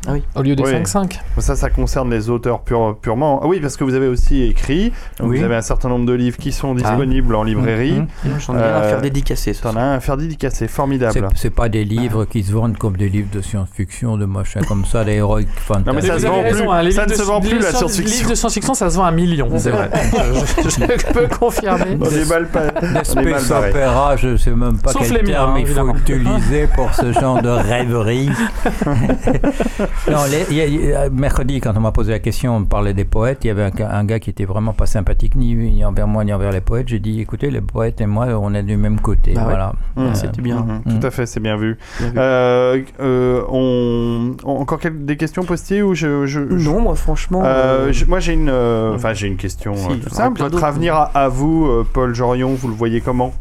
[0.07, 0.23] Ah oui.
[0.35, 0.71] Au lieu des Oui.
[0.71, 1.19] 5,5.
[1.39, 3.41] Ça, ça concerne les auteurs pure- purement.
[3.43, 4.93] Ah oui, parce que vous avez aussi écrit.
[5.19, 5.39] Donc Oui.
[5.39, 8.01] Vous avez un certain nombre de livres qui sont disponibles en librairie.
[8.01, 8.09] Mhm.
[8.39, 9.53] J'en ai rien à Euh, faire dédicacer.
[9.53, 11.29] ce T'en as un à faire dédicacer, formidable.
[11.35, 14.85] C'est- pas des livres qui se vendent comme des livres de science-fiction, de machin comme
[14.85, 15.87] ça, des heroic fantasy.
[15.87, 16.71] Non, mais ça se vend raison, plus.
[16.71, 18.05] hein, Ça ne se de- vend plus, les la science- science-fiction.
[18.11, 19.49] Les livres de science-fiction, ça se vend à un million.
[19.59, 19.91] C'est vrai.
[20.65, 21.99] je, peux confirmer.
[22.01, 23.71] On est mal, barré.
[23.71, 27.13] opéra, je sais même pas Sauf quel les miens, terme il faut utiliser pour ce
[27.13, 28.31] genre de rêverie.
[30.11, 32.57] non, les- il y a- il y a- mercredi, quand on m'a posé la question,
[32.57, 33.39] on parlait des poètes.
[33.45, 36.07] Il y avait un, gars- un gars qui était vraiment pas sympathique, ni, ni envers
[36.07, 36.89] moi, ni envers les poètes.
[36.89, 39.33] J'ai dit, écoutez, les poètes et moi, on est du même côté.
[39.35, 39.47] Bah ouais.
[39.49, 39.73] voilà.
[39.97, 40.01] Mmh.
[40.03, 40.67] Euh, C'était bien.
[40.87, 41.01] Mhm.
[41.01, 41.77] Tout à fait, c'est bien vu.
[42.01, 42.15] Bien vu.
[42.19, 44.37] Euh, euh, on...
[44.45, 47.43] on- Encore quel- des questions postées ou je, je- je- Non, moi franchement.
[47.45, 50.41] Euh, euh, je- moi j'ai une, euh, enfin j'ai une question Si, euh, a simple.
[50.41, 53.33] Votre avenir à, à vous, euh, Paul Jorion, vous le voyez comment?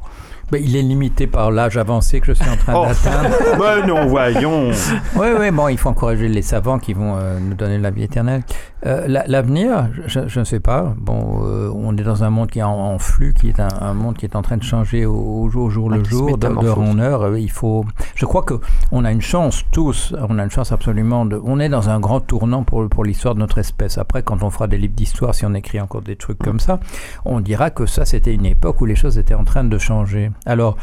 [0.51, 2.85] Ben, il est limité par l'âge avancé que je suis en train Oh.
[2.85, 3.30] d'atteindre.
[3.59, 4.69] Bah non, voyons.
[5.15, 8.03] Oui, oui, bon, il faut encourager les savants qui vont euh, nous donner la vie
[8.03, 8.43] éternelle.
[8.85, 10.93] Euh, la- L'avenir, je, je ne sais pas.
[10.97, 13.67] Bon, euh, on est dans un monde qui est en, en flux, qui est un,
[13.81, 16.03] un monde qui est en train de changer au, au jour, au jour Ah, le
[16.03, 17.23] jour, d'heure en heure.
[17.23, 17.85] Euh, Il faut.
[18.15, 18.55] Je crois que
[18.91, 20.13] on a une chance tous.
[20.30, 21.26] On a une chance absolument.
[21.26, 23.97] De, on est dans un grand tournant pour pour l'histoire de notre espèce.
[23.97, 26.80] Après, quand on fera des livres d'histoire, si on écrit encore des trucs comme ça,
[27.26, 30.31] on dira que ça, c'était une époque où les choses étaient en train de changer.
[30.45, 30.78] Alors.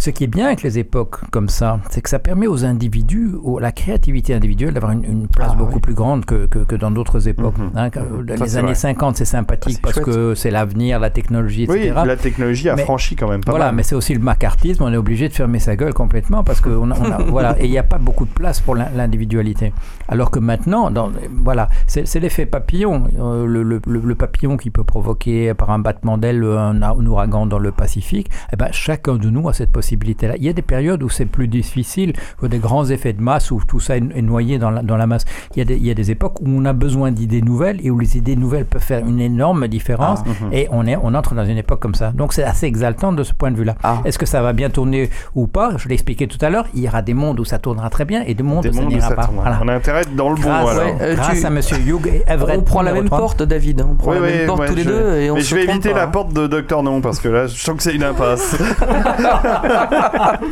[0.00, 3.32] Ce qui est bien avec les époques comme ça, c'est que ça permet aux individus,
[3.44, 5.80] aux- la créativité individuelle, d'avoir une, une place Ah, beaucoup oui.
[5.82, 7.58] plus grande que, que, que dans d'autres époques.
[7.58, 7.70] Mhm.
[7.76, 8.02] Hein, Ça,
[8.46, 8.74] les années vrai.
[8.76, 10.06] 50, c'est sympathique Ah, parce chouette.
[10.06, 12.00] que c'est l'avenir, la technologie, Oui, etc.
[12.06, 13.74] la technologie a Mais- franchi quand même pas voilà, mal.
[13.74, 16.70] mais c'est aussi le macartisme, on est obligé de fermer sa gueule complètement parce que
[16.70, 18.88] on a, on a- voilà, et il n'y a pas beaucoup de place pour l'in-
[18.96, 19.74] l'individualité.
[20.08, 21.10] Alors que maintenant, dans,
[21.44, 25.78] voilà, c'est l'effet papillon, euh, le, le- le- le papillon qui peut provoquer par un
[25.78, 28.30] battement d'aile un, un ouragan dans le Pacifique.
[28.50, 31.48] Eh ben, chacun de nous a cette Il y a des périodes où c'est plus
[31.48, 32.12] difficile,
[32.42, 35.06] où des grands effets de masse, où tout ça est, noyé dans la, dans la
[35.06, 35.24] masse.
[35.54, 37.78] Il y, a des, il y a des époques où on a besoin d'idées nouvelles
[37.84, 40.20] et où les idées nouvelles peuvent faire une énorme différence.
[40.52, 42.12] Et on, est, on entre dans une époque comme ça.
[42.12, 43.74] Donc c'est assez exaltant de ce point de vue-là.
[43.82, 43.98] Ah.
[44.04, 45.72] Est-ce que ça va bien tourner ou pas?
[45.76, 46.66] Je l'ai expliqué tout à l'heure.
[46.74, 48.72] Il y aura des mondes où ça tournera très bien et des mondes Des où
[48.74, 49.30] ça n'ira pas.
[49.34, 49.60] Voilà.
[49.62, 51.76] On a intérêt à être dans le bon Grâce, ouais, euh, Grâce tu- à Monsieur
[51.78, 52.58] Hugh et Everett.
[52.58, 53.18] on prend la même 3.
[53.18, 53.80] porte, David.
[53.80, 53.88] hein.
[53.90, 55.48] On prend Oui, la oui, même porte ouais, tous les deux et on Mais se
[55.50, 56.08] je vais éviter pas, la hein.
[56.08, 58.56] porte de Docteur Non parce que là, je sens que c'est une impasse.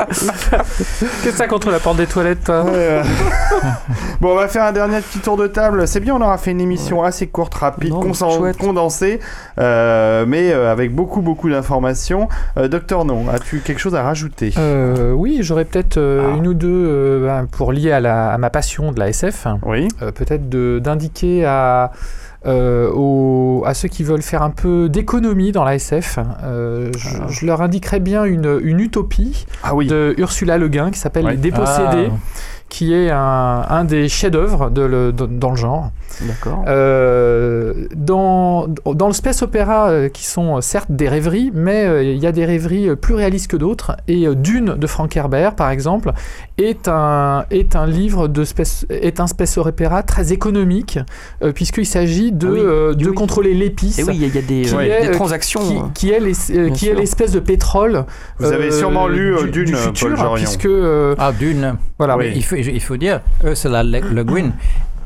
[0.09, 3.03] Qu'est-ce que t'as contre la porte des toilettes, toi Ouais, euh.
[4.21, 5.87] bon, on va faire un dernier petit tour de table.
[5.87, 8.03] C'est bien, on aura fait une émission assez courte, rapide, Non,
[8.59, 9.21] condensée,
[9.59, 12.29] euh, mais euh, avec beaucoup, beaucoup d'informations.
[12.57, 14.53] Euh, Docteur Non, as-tu quelque chose à rajouter?
[15.15, 16.37] Oui, j'aurais peut-être Ah.
[16.37, 19.47] une ou deux ben, pour lier à, la- à ma passion de la SF.
[19.65, 19.89] Oui.
[20.15, 21.93] Peut-être d'indiquer à,
[22.47, 26.19] euh, aux- à ceux qui veulent faire un peu d'économie dans la SF.
[26.45, 29.87] euh, je, je leur indiquerais bien une, une utopie Ah oui.
[29.87, 31.33] de Ursula Le Guin qui s'appelle Ouais.
[31.33, 32.17] Les Dépossédés, Ah.
[32.69, 35.91] Qui est un, un des chefs-d'œuvre de le- de- dans le genre.
[36.23, 36.65] D'accord.
[36.67, 42.03] Euh, dans, dans le space opéra, euh, qui sont euh, certes des rêveries, mais euh,
[42.03, 43.97] il y a des rêveries plus réalistes que d'autres.
[44.09, 46.13] Et euh, Dune de Frank Herbert, par exemple,
[46.57, 50.99] est un, est un livre de space, est un space opéra très économique,
[51.43, 52.61] euh, puisqu'il s'agit de, Ah oui.
[52.63, 53.15] euh, de Oui.
[53.15, 53.99] contrôler l'épice.
[53.99, 55.61] Et oui, il y, a- il y a des, qui est, des transactions.
[55.95, 58.05] Qui, qui est euh, l'espèce de pétrole.
[58.39, 61.77] Vous avez sûrement lu, euh, du, Dune, du futur, puisque euh, Ah, d'une.
[61.99, 62.17] voilà.
[62.17, 62.33] Oui.
[62.35, 64.53] Il faut, il faut dire, Ursula Le, Le Guin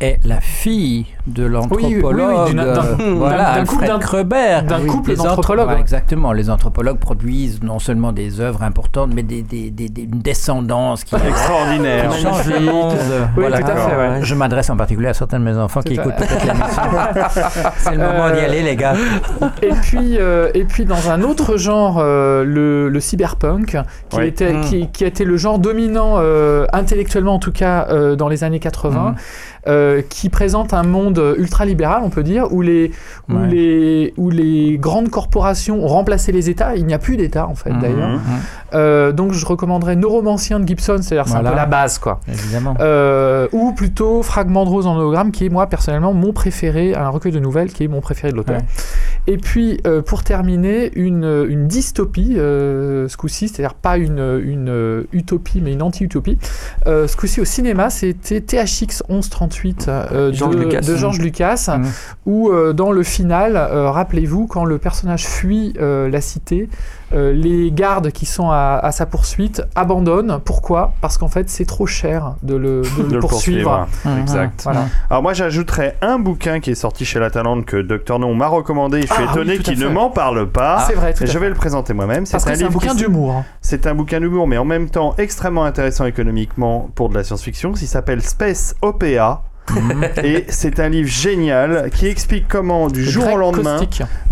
[0.02, 2.46] est la fille de l'anthropologue.
[2.46, 2.64] oui, oui, d'un-
[3.00, 4.62] euh, voilà, couple Kreber.
[4.66, 5.80] d'un Oui, couple d'anthropologues, ouais.
[5.80, 6.32] exactement.
[6.32, 11.04] Les anthropologues produisent non seulement des œuvres importantes, mais des, des, des- des- une descendance
[11.04, 12.10] qui Extraordinaire.
[12.10, 12.92] qui change le monde.
[12.98, 13.58] Oui, Voilà.
[13.60, 14.18] tout à fait, ouais.
[14.22, 16.82] Je m'adresse en particulier à certains de mes enfants qui écoutent peut-être l'émission.
[17.78, 18.94] C'est le moment d'y Euh, aller, les gars.
[19.62, 23.76] et puis, euh, et puis dans un autre genre, euh, le, le cyberpunk,
[24.10, 24.26] qui, Oui.
[24.26, 24.90] était, Mm.
[24.92, 29.10] qui, été le genre dominant, euh, intellectuellement en tout cas, euh, dans les années 80,
[29.10, 29.14] Mm.
[29.68, 32.90] Euh, qui présente un monde ultralibéral, on peut dire, où les,
[33.28, 33.46] où Ouais.
[33.48, 36.74] les, où les grandes corporations ont remplacé les États.
[36.76, 37.80] Il n'y a plus d'État, en fait, Mhm.
[37.80, 38.08] d'ailleurs.
[38.08, 38.20] Mhm.
[38.74, 41.50] Euh, donc, je recommanderais Neuromancien de Gibson, c'est-à-dire c'est un Voilà.
[41.50, 42.20] peu la base, quoi.
[42.28, 42.74] Évidemment.
[42.80, 47.08] Euh, ou plutôt Fragment de rose en hologramme, qui est moi personnellement mon préféré, un
[47.08, 48.56] recueil de nouvelles qui est mon préféré de l'auteur.
[48.56, 48.62] Ouais.
[49.26, 54.68] Et puis euh, pour terminer, une, une dystopie, euh, ce coup-ci, c'est-à-dire pas une, une
[54.68, 56.38] euh, utopie mais une anti-utopie.
[56.86, 60.80] Euh, ce coup-ci au cinéma, c'était THX 1138 euh, George de, Lucas.
[60.80, 61.86] de George Lucas, Mm.
[62.26, 66.68] où euh, dans le final, euh, rappelez-vous, quand le personnage fuit euh, la cité,
[67.14, 70.40] euh, les gardes qui sont à, à sa poursuite abandonnent.
[70.44, 70.92] Pourquoi?
[71.00, 73.86] Parce qu'en fait, c'est trop cher de le, de le De le poursuivre.
[74.20, 74.60] Exact.
[74.64, 74.86] Voilà.
[75.10, 78.46] Alors moi j'ajouterais un bouquin qui est sorti chez La Talente que Dr Non m'a
[78.48, 79.02] recommandé.
[79.02, 80.84] Je suis Ah, étonné qu'il ne m'en parle pas.
[80.86, 81.38] c'est vrai, tout Et à je fait.
[81.38, 82.26] vais le présenter moi-même.
[82.26, 83.44] C'est un livre bouquin qui- d'humour.
[83.60, 87.72] C'est un bouquin d'humour, mais en même temps extrêmement intéressant économiquement pour de la science-fiction.
[87.80, 89.42] Il s'appelle Space OPA.
[90.22, 93.78] Et c'est un livre génial qui explique comment du jour au lendemain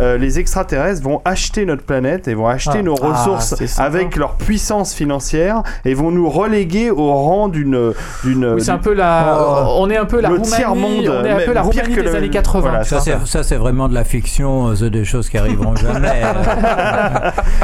[0.00, 2.82] euh, les extraterrestres vont acheter notre planète et vont acheter Ah.
[2.82, 7.92] nos Ah, ressources avec leur puissance financière et vont nous reléguer au rang d'une
[8.24, 9.38] d'une Oui, c'est un peu la.
[9.40, 9.76] Oh.
[9.78, 10.50] on est un peu la Le Roumanie.
[10.52, 12.60] tiers-monde, on est un mais peu la pire Roumanie que des le- années 80.
[12.68, 16.22] voilà, Ça, c'est, ça, c'est vraiment de la fiction, euh, des choses qui arriveront jamais.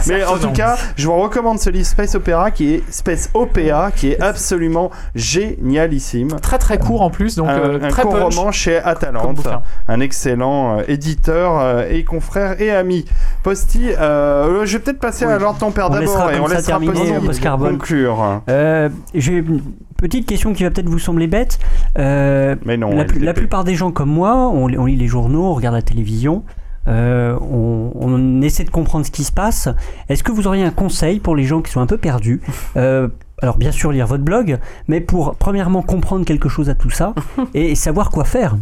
[0.06, 3.90] Mais en tout cas, je vous recommande ce livre Space Opera qui est Space OPA
[3.94, 6.36] qui est absolument génialissime.
[6.40, 8.36] Très très court en plus, donc un, euh, un très court punch.
[8.36, 9.46] roman chez Atalante,
[9.88, 13.04] un excellent euh, éditeur euh, et confrère et ami.
[13.42, 17.18] Posti, euh, je vais peut-être passer à Lord ton père d'abord et on laissera terminer,
[17.24, 18.42] Posti euh, conclure.
[18.48, 19.60] Euh, J'ai une
[19.96, 21.58] petite question qui va peut-être vous sembler bête.
[21.98, 25.44] Euh, Mais non, la, plupart des gens comme moi, on, li- on lit les journaux,
[25.44, 26.42] on regarde la télévision,
[26.88, 29.68] euh, on, on essaie de comprendre ce qui se passe.
[30.08, 32.40] Est-ce que vous auriez un conseil pour les gens qui sont un peu perdus
[32.76, 33.08] Euh,
[33.42, 34.58] alors bien sûr lire votre blog,
[34.88, 37.14] mais pour premièrement comprendre quelque chose à tout ça
[37.54, 38.56] et savoir quoi faire.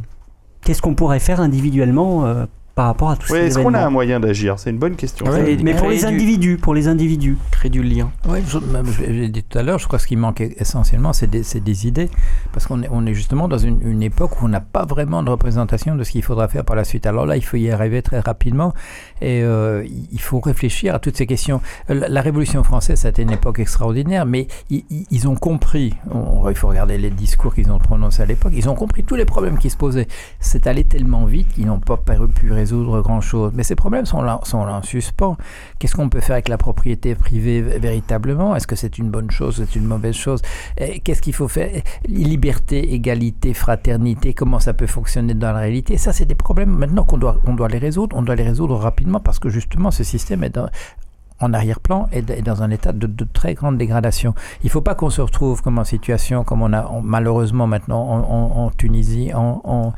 [0.62, 3.84] Qu'est-ce qu'on pourrait faire individuellement euh, par rapport à tout Oui, ces est-ce qu'on a
[3.86, 4.58] un moyen d'agir?
[4.58, 5.26] C'est une bonne question.
[5.26, 7.36] Ouais, Mais pour les du- individus, pour les individus.
[7.52, 8.10] Créer du lien.
[8.28, 8.40] Oui,
[9.28, 11.86] dit tout à l'heure, je crois que ce qui manque essentiellement, c'est des, c'est des
[11.86, 12.08] idées.
[12.52, 15.22] Parce qu'on est, on est justement dans une, une époque où on n'a pas vraiment
[15.22, 17.06] de représentation de ce qu'il faudra faire par la suite.
[17.06, 18.72] Alors là, il faut y arriver très rapidement
[19.24, 21.62] et euh, il faut réfléchir à toutes ces questions.
[21.88, 25.94] La, Révolution française, ça a été une époque extraordinaire, mais ils, ont compris,
[26.48, 29.24] il faut regarder les discours qu'ils ont prononcés à l'époque, ils ont compris tous les
[29.24, 30.08] problèmes qui se posaient.
[30.40, 33.52] C'est allé tellement vite qu'ils n'ont pas pu- résoudre grand-chose.
[33.54, 35.38] Mais ces problèmes sont là, sont là en suspens.
[35.78, 38.54] Qu'est-ce qu'on peut faire avec la propriété privée véritablement?
[38.54, 39.56] Est-ce que c'est une bonne chose?
[39.56, 40.42] C'est une mauvaise chose?
[41.02, 41.70] Qu'est-ce qu'il faut faire?
[42.06, 45.96] Liberté, égalité, fraternité, comment ça peut fonctionner dans la réalité?
[45.96, 48.16] Ça, c'est des problèmes maintenant qu'on doit, on doit les résoudre.
[48.16, 50.58] On doit les résoudre rapidement parce que justement, ce système est
[51.40, 54.34] en arrière-plan et dans un état de, de très grande dégradation.
[54.62, 57.66] Il ne faut pas qu'on se retrouve comme en situation, comme on a en- malheureusement
[57.66, 59.92] maintenant en, en- en Tunisie, en,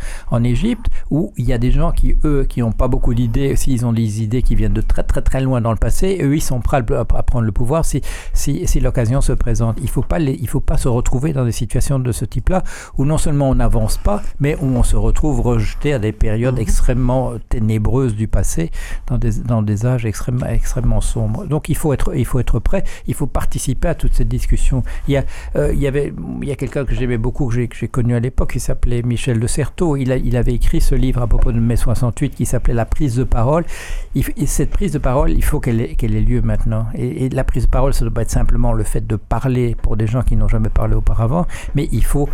[0.45, 3.85] Égypte, où il y a des gens qui, eux, qui n'ont pas beaucoup d'idées, s'ils
[3.87, 6.41] ont des idées qui viennent de très très très loin dans le passé, eux, ils
[6.41, 8.01] sont prêts à, prendre le pouvoir si,
[8.33, 9.77] si, si l'occasion se présente.
[9.79, 12.25] Il ne faut, pas les- il faut pas se retrouver dans des situations de ce
[12.25, 12.63] type-là,
[12.97, 16.59] où non seulement on n'avance pas, mais où on se retrouve rejeté à des périodes
[16.59, 18.71] extrêmement ténébreuses du passé,
[19.07, 21.36] dans des, dans des âges extrêmement, extrêmement sombres.
[21.45, 24.83] Donc il faut, être, il faut être prêt, il faut participer à toute cette discussion.
[25.09, 25.25] Il y a,
[25.57, 27.89] euh, il y avait, il y a quelqu'un que j'aimais beaucoup, que j'ai, que j'ai
[27.89, 29.97] connu à l'époque, qui s'appelait Michel de Certeau.
[29.97, 32.87] Il, a- il avait écrit ce livre à propos de mai 68 qui s'appelait La
[32.87, 33.65] prise de parole.
[34.15, 36.87] Et cette prise de parole, il faut qu'elle ait, qu'elle ait lieu maintenant.
[36.95, 39.17] Et, et la prise de parole, ça ne doit pas être simplement le fait de
[39.17, 42.29] parler pour des gens qui n'ont jamais parlé auparavant, mais il faut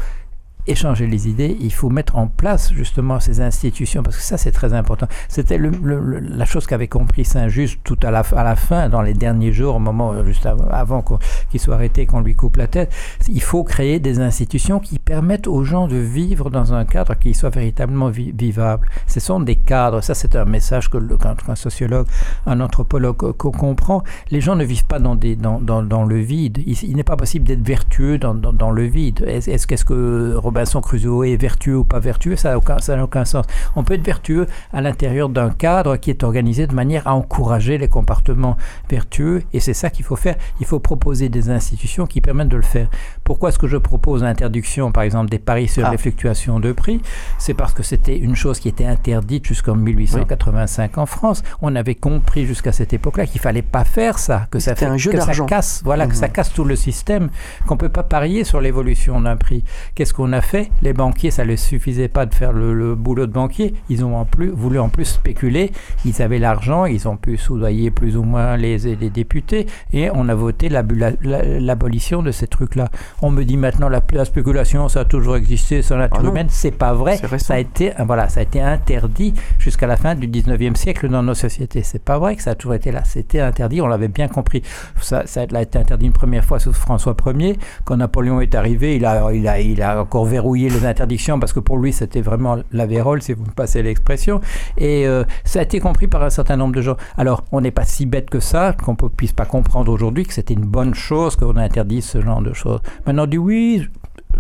[0.66, 4.52] échanger les idées, il faut mettre en place justement ces institutions, parce que ça c'est
[4.52, 5.06] très important.
[5.28, 8.22] C'était la chose qu'avait compris Saint-Just tout à la,
[8.55, 11.02] fin, dans les derniers jours, au moment euh, juste av- avant
[11.51, 12.93] qu'il soit arrêté, qu'on lui coupe la tête.
[13.28, 17.34] Il faut créer des institutions qui permettent aux gens de vivre dans un cadre qui
[17.34, 18.89] soit véritablement vi- vivable.
[19.06, 22.06] Ce sont des cadres, ça c'est un message que qu'un qu'un sociologue,
[22.47, 24.02] un anthropologue co- comprend.
[24.30, 26.59] Les gens ne vivent pas dans, le vide.
[26.66, 29.24] Il, n'est pas possible d'être vertueux dans, le vide.
[29.26, 33.46] Est-ce qu'est-ce que Robinson Crusoe est vertueux ou pas vertueux Ça n'a aucun, aucun sens.
[33.74, 37.78] On peut être vertueux à l'intérieur d'un cadre qui est organisé de manière à encourager
[37.78, 38.58] les comportements
[38.90, 40.36] vertueux et c'est ça qu'il faut faire.
[40.60, 42.88] Il faut proposer des institutions qui permettent de le faire.
[43.24, 45.90] Pourquoi est-ce que je propose l'interdiction, par exemple, des paris sur Ah.
[45.90, 47.00] les fluctuations de prix?
[47.38, 51.42] C'est parce que c'était une chose qui était interdite jusqu'en 1885 en France.
[51.62, 54.98] On avait compris jusqu'à cette époque-là qu'il fallait pas faire ça, que ça, fait- un
[54.98, 56.32] jeu que ça casse, voilà, que ça Mhm.
[56.32, 57.30] casse tout le système,
[57.66, 59.64] qu'on peut pas parier sur l'évolution d'un prix.
[59.94, 63.27] Qu'est-ce qu'on a fait Les banquiers, ça ne suffisait pas de faire le, le boulot
[63.27, 63.74] de banquier.
[63.89, 65.73] Ils ont en plus, voulu en plus spéculer.
[66.05, 70.28] Ils avaient l'argent, ils ont pu soudoyer plus ou moins les, les députés et on
[70.28, 72.89] a voté l'abu- la- la- l'abolition de ces trucs-là.
[73.23, 76.28] On me dit maintenant la, la spéculation, ça a toujours existé, c'est la nature Ah
[76.28, 76.47] humaine.
[76.51, 77.16] C'est pas vrai.
[77.39, 81.23] Ça a été, voilà, ça a été interdit jusqu'à la fin du 19e siècle dans
[81.23, 81.82] nos sociétés.
[81.82, 83.02] C'est pas vrai que ça a toujours été là.
[83.05, 84.62] C'était interdit, on l'avait bien compris.
[85.01, 87.59] Ça, ça a été interdit une première fois sous François Ier.
[87.85, 91.52] Quand Napoléon est arrivé, il a, il a, il a encore verrouillé les interdictions parce
[91.52, 94.40] que pour lui, c'était vraiment la vérole, si vous me passez l'expression.
[94.78, 96.96] Et euh, ça a été compris par un certain nombre de gens.
[97.16, 100.32] Alors, on n'est pas si bête que ça, qu'on ne puisse pas comprendre aujourd'hui que
[100.34, 102.80] c'était une bonne chose qu'on interdise ce genre de choses.
[103.06, 103.86] Maintenant, on dit oui,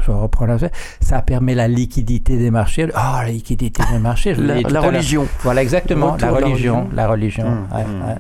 [0.00, 0.56] je reprends la
[1.00, 2.86] ça permet la liquidité des marchés.
[2.90, 4.34] Oh, la liquidité des marchés.
[4.34, 5.26] je La, la religion.
[5.42, 6.16] Voilà, exactement.
[6.20, 6.88] La religion.
[6.94, 7.44] La religion.
[7.48, 8.08] Mmh, ouais, mmh.
[8.08, 8.14] ouais.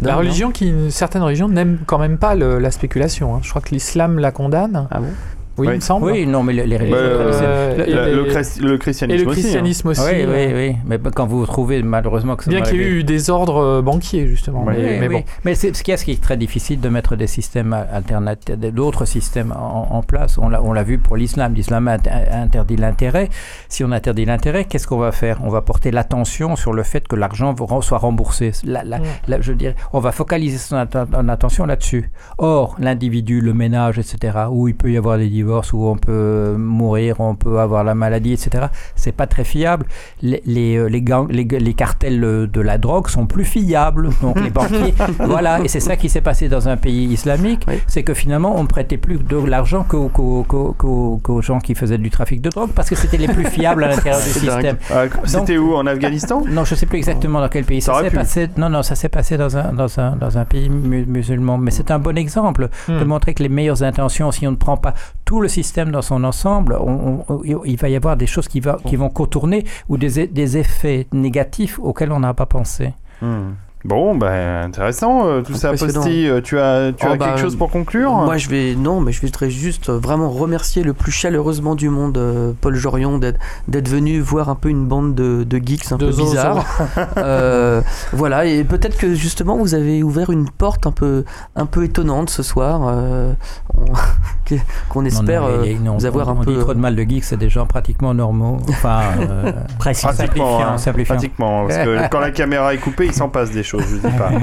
[0.00, 3.34] La religion qui, certaines religions n'aiment quand même pas le- la spéculation.
[3.34, 3.40] hein.
[3.42, 4.86] Je crois que l'islam la condamne.
[4.90, 5.12] Ah bon?
[5.56, 5.74] Oui, Oui.
[5.74, 6.06] il me semble.
[6.06, 9.30] Oui, non, mais les, les religions Euh, traditionnelles- Euh, le, chris- le et christianisme le
[9.30, 9.42] aussi, hein.
[9.42, 10.00] christianisme aussi.
[10.00, 10.76] Oui, oui, euh, oui.
[10.86, 13.82] Mais quand vous trouvez, malheureusement, que ça Bien qu'il y ait eu des ordres euh,
[13.82, 14.64] banquiers, justement.
[14.64, 15.14] Mais, Oui, mais oui.
[15.16, 15.24] bon.
[15.44, 19.88] Mais c'est- ce qui est très difficile de mettre des systèmes alternatifs, d'autres systèmes en,
[19.96, 20.38] en place.
[20.38, 21.54] On l'a, on l'a vu pour l'islam.
[21.54, 23.28] L'islam interdit l'intérêt.
[23.68, 25.38] Si on interdit l'intérêt, qu'est-ce qu'on va faire?
[25.44, 28.50] On va porter l'attention sur le fait que l'argent soit remboursé.
[28.64, 28.98] La- la-
[29.28, 32.10] la- je dirais, on va focaliser son attention là-dessus.
[32.38, 36.54] Or, l'individu, le ménage, etc., où il peut y avoir des divorces, où on peut
[36.58, 38.66] mourir, on peut avoir la maladie, etc.,
[38.96, 39.86] c'est pas très fiable.
[40.22, 44.10] Les, les, euh, les, gangs- les, les cartels de la drogue sont plus fiables.
[44.22, 44.94] Donc, les banquiers.
[45.18, 45.60] voilà.
[45.60, 47.62] Et c'est ça qui s'est passé dans un pays islamique.
[47.68, 47.74] Oui.
[47.86, 52.48] C'est que finalement, on prêtait plus de l'argent qu'aux, gens qui faisaient du trafic de
[52.50, 54.76] drogue parce que c'était les plus fiables à l'intérieur du système.
[54.90, 58.10] Ah, C'était où En Afghanistan Non, je sais plus exactement dans quel pays Ça s'est
[58.10, 58.48] passé.
[58.56, 61.58] Non, non, ça s'est passé dans un, dans un, dans un pays mu- musulman.
[61.58, 63.08] Mais c'est un bon exemple de Hmm.
[63.08, 64.94] montrer que les meilleures intentions, si on ne prend pas
[65.24, 68.60] tout le système dans son ensemble, on- on- il va y avoir des choses qui,
[68.60, 72.92] va- qui vont contourner ou des, des effets négatifs auxquels on n'a pas pensé.
[73.22, 73.52] Hmm.
[73.84, 75.72] Bon, ben intéressant euh, tout ça.
[75.72, 76.26] Posti.
[76.26, 78.10] Euh, Tu as, tu Oh, as bah, quelque chose pour conclure?
[78.12, 81.90] Moi, je vais non, mais je voudrais juste euh, vraiment remercier le plus chaleureusement du
[81.90, 83.38] monde euh, Paul Jorion d'être
[83.68, 86.64] d'être venu voir un peu une bande de, de geeks un De peu bizarres.
[87.18, 87.82] Euh,
[88.12, 91.24] voilà, et peut-être que justement vous avez ouvert une porte un peu
[91.54, 93.32] un peu étonnante ce soir, euh,
[94.88, 96.54] qu'on espère Non, non, euh, non, vous avoir on, un on peu.
[96.54, 98.58] dit trop de mal de geeks, c'est des gens pratiquement normaux.
[98.68, 100.02] Enfin, euh, Presque.
[100.02, 101.14] Pratiquement, simplifiant, hein, simplifiant.
[101.14, 104.16] pratiquement, parce que quand la caméra est coupée, il s'en passe des choses, je dis
[104.16, 104.30] pas.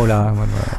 [0.00, 0.32] Oh là.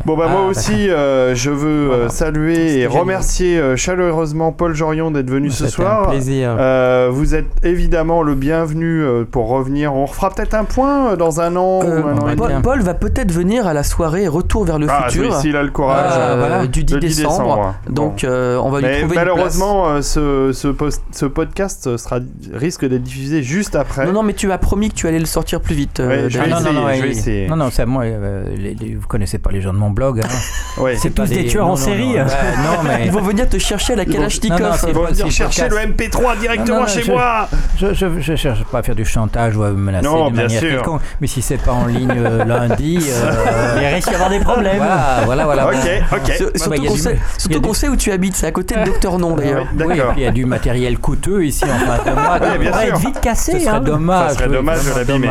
[0.06, 2.10] Bon bah moi Ah, aussi, euh, je veux euh, Voilà.
[2.10, 6.10] saluer et remercier euh, chaleureusement Paul Jorion d'être venu ce C'était un soir.
[6.10, 6.56] plaisir.
[6.58, 9.94] Euh, vous êtes évidemment le bienvenu euh, pour revenir.
[9.94, 12.50] On refera peut-être un point euh, dans un an Euh, ou un an et Paul-
[12.50, 12.62] demi.
[12.64, 15.70] Paul, va peut-être venir à la soirée Retour vers le Ah futur s'il a le
[15.70, 16.12] courage.
[16.18, 16.66] euh, voilà.
[16.66, 17.38] du 10 Le 10 décembre.
[17.38, 17.76] décembre.
[17.92, 19.26] Donc euh, on va lui Mais trouver une place.
[19.28, 22.18] malheureusement, euh, ce, ce, post- ce podcast sera,
[22.52, 24.08] risque d'être diffusé juste après.
[24.08, 26.00] Non, non, mais tu as promis que tu allais le sortir plus vite.
[26.00, 26.46] euh, Ouais, je vais.
[26.52, 27.48] Ah, non, non, essayer, non, je vais ouais, essayer.
[27.48, 28.04] Non, non, c'est moi.
[28.04, 30.22] euh, les- les- vous connaissez pas les gens de mon blog.
[30.24, 30.28] Hein.
[30.76, 30.96] Ouais.
[30.98, 32.16] C'est tous des tueurs en non, série.
[32.16, 34.84] Non, mais Ils vont venir te chercher à la Kalachnikov.
[34.88, 36.16] Ils vont venir chercher le podcast.
[36.16, 37.48] MP3 directement chez je- moi.
[37.78, 40.44] je, je, je cherche pas à faire du chantage ou à menacer Non, de bien
[40.44, 40.70] manière sûr.
[40.72, 41.02] quelconque.
[41.22, 44.78] Mais si c'est pas en ligne euh, lundi, euh, Il risque d'y avoir des problèmes.
[44.78, 45.68] voilà, voilà, voilà.
[45.68, 45.74] Ok,
[46.12, 46.32] ok.
[46.36, 48.84] Sur- bah, Surtout il a qu'on sait, il où tu habites, c'est à côté de
[48.86, 49.68] Docteur Non d'ailleurs.
[49.80, 52.40] Oui, il y a du matériel coûteux ici en face de moi.
[52.42, 53.60] On va être vite Ce cassé.
[53.60, 53.80] serait hein.
[53.80, 54.30] dommage.
[54.32, 55.30] Ça serait oui, dommage de l'abîmer.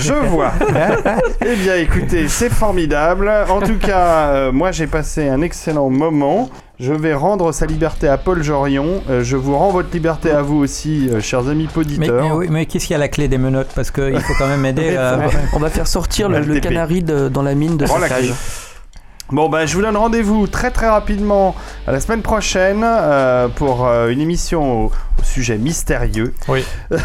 [0.00, 0.52] Je vois.
[1.46, 3.30] eh bien, écoutez, c'est formidable.
[3.48, 6.50] En tout cas, euh, moi, j'ai passé un excellent moment.
[6.80, 9.02] Je vais rendre sa liberté à Paul Jorion.
[9.08, 12.22] Euh, je vous rends votre liberté à vous aussi, euh, chers amis poditeurs.
[12.24, 13.70] mais oui, mais qu'est-ce qu'il y a à la clé des menottes?
[13.74, 14.96] Parce qu'il faut quand même aider.
[15.52, 18.32] On va faire sortir le, le canari de- dans la mine de Prends la saccage.
[19.30, 21.54] Bon ben je vous donne rendez-vous très très rapidement
[21.86, 26.34] à la semaine prochaine euh, pour euh, une émission au, au sujet mystérieux.
[26.48, 26.64] Oui.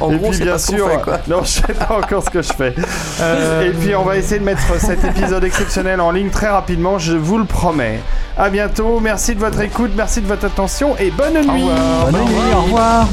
[0.00, 1.18] En Et gros, puis bien pas sûr, fait, quoi.
[1.26, 2.72] non je sais pas encore ce que je fais.
[3.20, 7.00] Euh, Et puis on va essayer de mettre cet épisode exceptionnel en ligne très rapidement,
[7.00, 7.98] je vous le promets.
[8.38, 11.64] À bientôt, merci de votre écoute, merci de votre attention et bonne nuit.
[12.12, 13.08] Bonne nuit, au revoir.